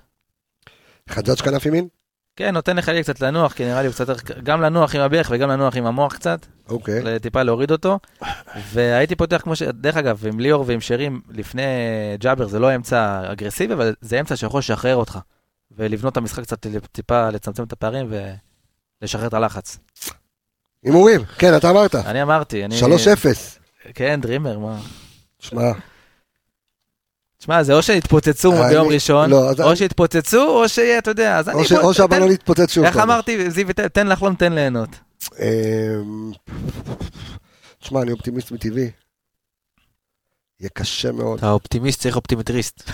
[1.08, 1.88] חג'אג' כנף ימין?
[2.36, 5.28] כן, נותן לחללי קצת לנוח, כי נראה לי הוא קצת, יותר- גם לנוח עם הברך
[5.32, 7.18] וגם לנוח עם המוח קצת, אוקיי.
[7.20, 7.98] טיפה להוריד אותו.
[8.72, 9.62] והייתי פותח כמו ש...
[9.62, 11.62] דרך אגב, עם ליאור ועם שרים לפני
[12.18, 15.18] ג'אבר זה לא אמצע אגרסיבי, אבל זה אמצע שיכול לשחרר אותך.
[15.70, 18.12] ולבנות את המשחק קצת טיפה לצמצם את הפערים
[19.02, 19.78] ולשחרר את הלחץ.
[20.84, 21.94] הימורים, כן, אתה אמרת.
[21.94, 22.80] אני אמרתי, אני...
[22.80, 22.84] 3-0.
[23.94, 24.80] כן, דרימר, מה?
[25.42, 25.72] שמע,
[27.38, 31.48] שמע, זה או שיתפוצצו אני- ביום ראשון, לא, או שיתפוצצו, או שיהיה, אתה יודע, אז
[31.48, 31.58] אני...
[31.82, 32.84] או שהבלון יתפוצץ שוב.
[32.84, 32.96] איך.
[32.96, 34.88] אמרתי, זיו, תן- לחלום, תן ליהנות.
[35.38, 36.30] אמ,
[37.78, 38.90] תשמע, אני אופטימיסט מטבעי.
[40.60, 41.38] יהיה קשה מאוד.
[41.38, 42.82] אתה אופטימיסט, צריך אופטימטריסט.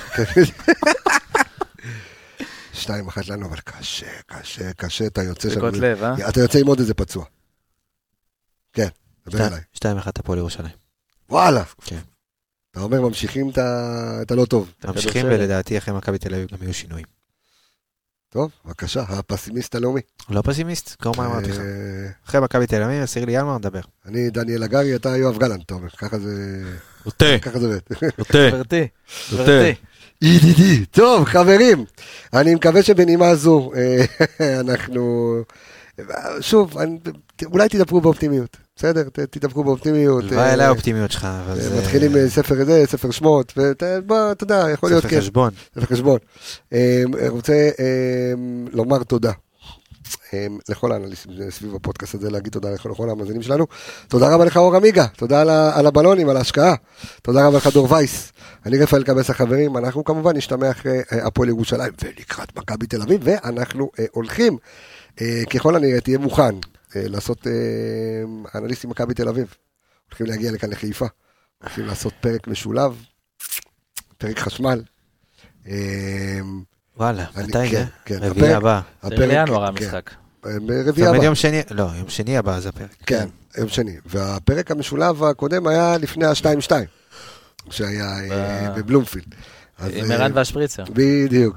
[2.73, 5.65] שתיים אחת לנו, אבל קשה, קשה, קשה, אתה יוצא שם.
[5.67, 6.29] לב, אה?
[6.29, 7.25] אתה יוצא עם עוד איזה פצוע.
[8.73, 8.89] כן,
[9.29, 9.61] דבר אליי.
[9.77, 9.81] 2-1
[10.19, 10.73] הפועל ירושלים.
[11.31, 11.65] וואלה.
[11.85, 11.99] כן.
[12.79, 13.51] אתה אומר, ממשיכים
[14.23, 14.73] את הלא טוב.
[14.85, 15.27] ממשיכים.
[15.27, 17.07] ולדעתי אחרי מכבי תל אביב גם יהיו שינויים.
[18.29, 20.01] טוב, בבקשה, הפסימיסט הלאומי.
[20.31, 20.97] לא פסימיסט?
[21.01, 21.59] קראו מה אמרתי לך.
[21.59, 21.65] אה,
[22.27, 23.81] אחרי מכבי תל אביב, 10 לינואר, נדבר.
[24.07, 25.89] אני דניאל הגרי, אתה יואב גלנט, אתה אומר.
[25.89, 26.63] ככה זה...
[27.07, 27.79] נוטה, ככה זה עובד.
[28.19, 28.51] נוטה.
[28.51, 28.87] גברתי,
[29.33, 29.45] יותר.
[29.45, 29.75] גברתי.
[30.23, 30.87] ידידי.
[30.87, 31.85] טוב, חברים,
[32.33, 35.35] אני מקווה שבנימה זו אה, אנחנו...
[36.41, 36.77] שוב,
[37.45, 39.09] אולי תדברו באופטימיות, בסדר?
[39.09, 40.25] ת- תדברו באופטימיות.
[40.25, 41.79] הלוואי אה, אליי האופטימיות שלך, אבל אה, זה...
[41.81, 45.21] מתחילים אה, ספר זה, ספר שמות, ובוא, אתה יודע, יכול להיות ספר כיף.
[45.21, 45.51] חשבון.
[45.75, 46.19] ספר חשבון.
[46.73, 48.33] אה, רוצה אה,
[48.73, 49.33] לומר תודה.
[50.35, 53.67] אה, לכל האנליסטים סביב הפודקאסט הזה, להגיד תודה לכל המאזינים שלנו.
[54.09, 55.41] תודה רבה לך אור עמיגה, תודה
[55.79, 56.75] על הבלונים, על ההשקעה.
[57.23, 58.33] תודה רבה לך דור וייס.
[58.67, 63.21] אני רפאל קבס החברים, אנחנו כמובן נשתמע אחרי אה, הפועל ירושלים ולקראת מכבי תל אביב,
[63.25, 64.57] ואנחנו אה, הולכים,
[65.21, 66.59] אה, ככל הנראה תהיה מוכן אה,
[66.97, 67.53] לעשות אה,
[68.61, 69.55] אנליסטים מכבי תל אביב.
[70.11, 71.07] הולכים להגיע לכאן לחיפה,
[71.63, 73.03] הולכים לעשות פרק משולב,
[74.19, 74.83] פרק חשמל.
[75.69, 75.75] אה,
[76.97, 77.85] וואלה, מתי כן, זה?
[78.05, 78.81] כן, רביעי הפרק- הבא.
[79.03, 80.11] זה בינואר כן, המשחק.
[80.47, 81.25] אה, זאת ברביעי אומרת הבא.
[81.25, 82.95] יום שני, לא, יום שני הבא זה הפרק.
[83.07, 83.29] כן,
[83.59, 83.97] יום שני.
[84.07, 86.71] והפרק המשולב הקודם היה לפני ה-2-2,
[87.71, 89.35] שהיה אה, בבלומפילד.
[89.79, 90.85] אז, עם אה, ערן והשפריצר.
[90.93, 91.57] בדיוק.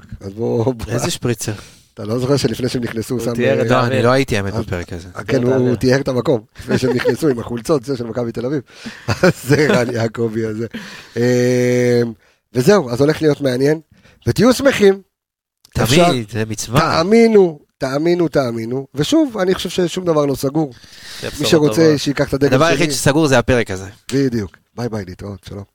[0.88, 1.52] איזה שפריצר?
[1.94, 3.34] אתה לא זוכר שלפני שהם נכנסו, הוא שם...
[3.34, 3.86] תיאר אה, את לא.
[3.86, 5.08] אני לא הייתי האמת בפרק הזה.
[5.16, 5.76] אה, כן, הוא.
[5.76, 8.60] תיאר את המקום, לפני שהם נכנסו עם החולצות, זה של מכבי תל אביב.
[9.22, 10.66] אז זה ערן יעקבי הזה.
[11.16, 12.02] אה,
[12.54, 13.80] וזהו, אז הולך להיות מעניין.
[14.26, 15.00] ותהיו שמחים,
[15.74, 16.80] תמיד, זה מצווה.
[16.80, 18.86] תאמינו, תאמינו, תאמינו.
[18.94, 20.72] ושוב, אני חושב ששום דבר לא סגור.
[21.40, 21.98] מי שרוצה.
[21.98, 22.74] שייקח את הדגל הדבר שלי.
[22.74, 23.88] היחיד שסגור זה הפרק הזה.
[24.12, 24.56] בדיוק.
[24.76, 25.71] ביי ביי, להתראות, שלום.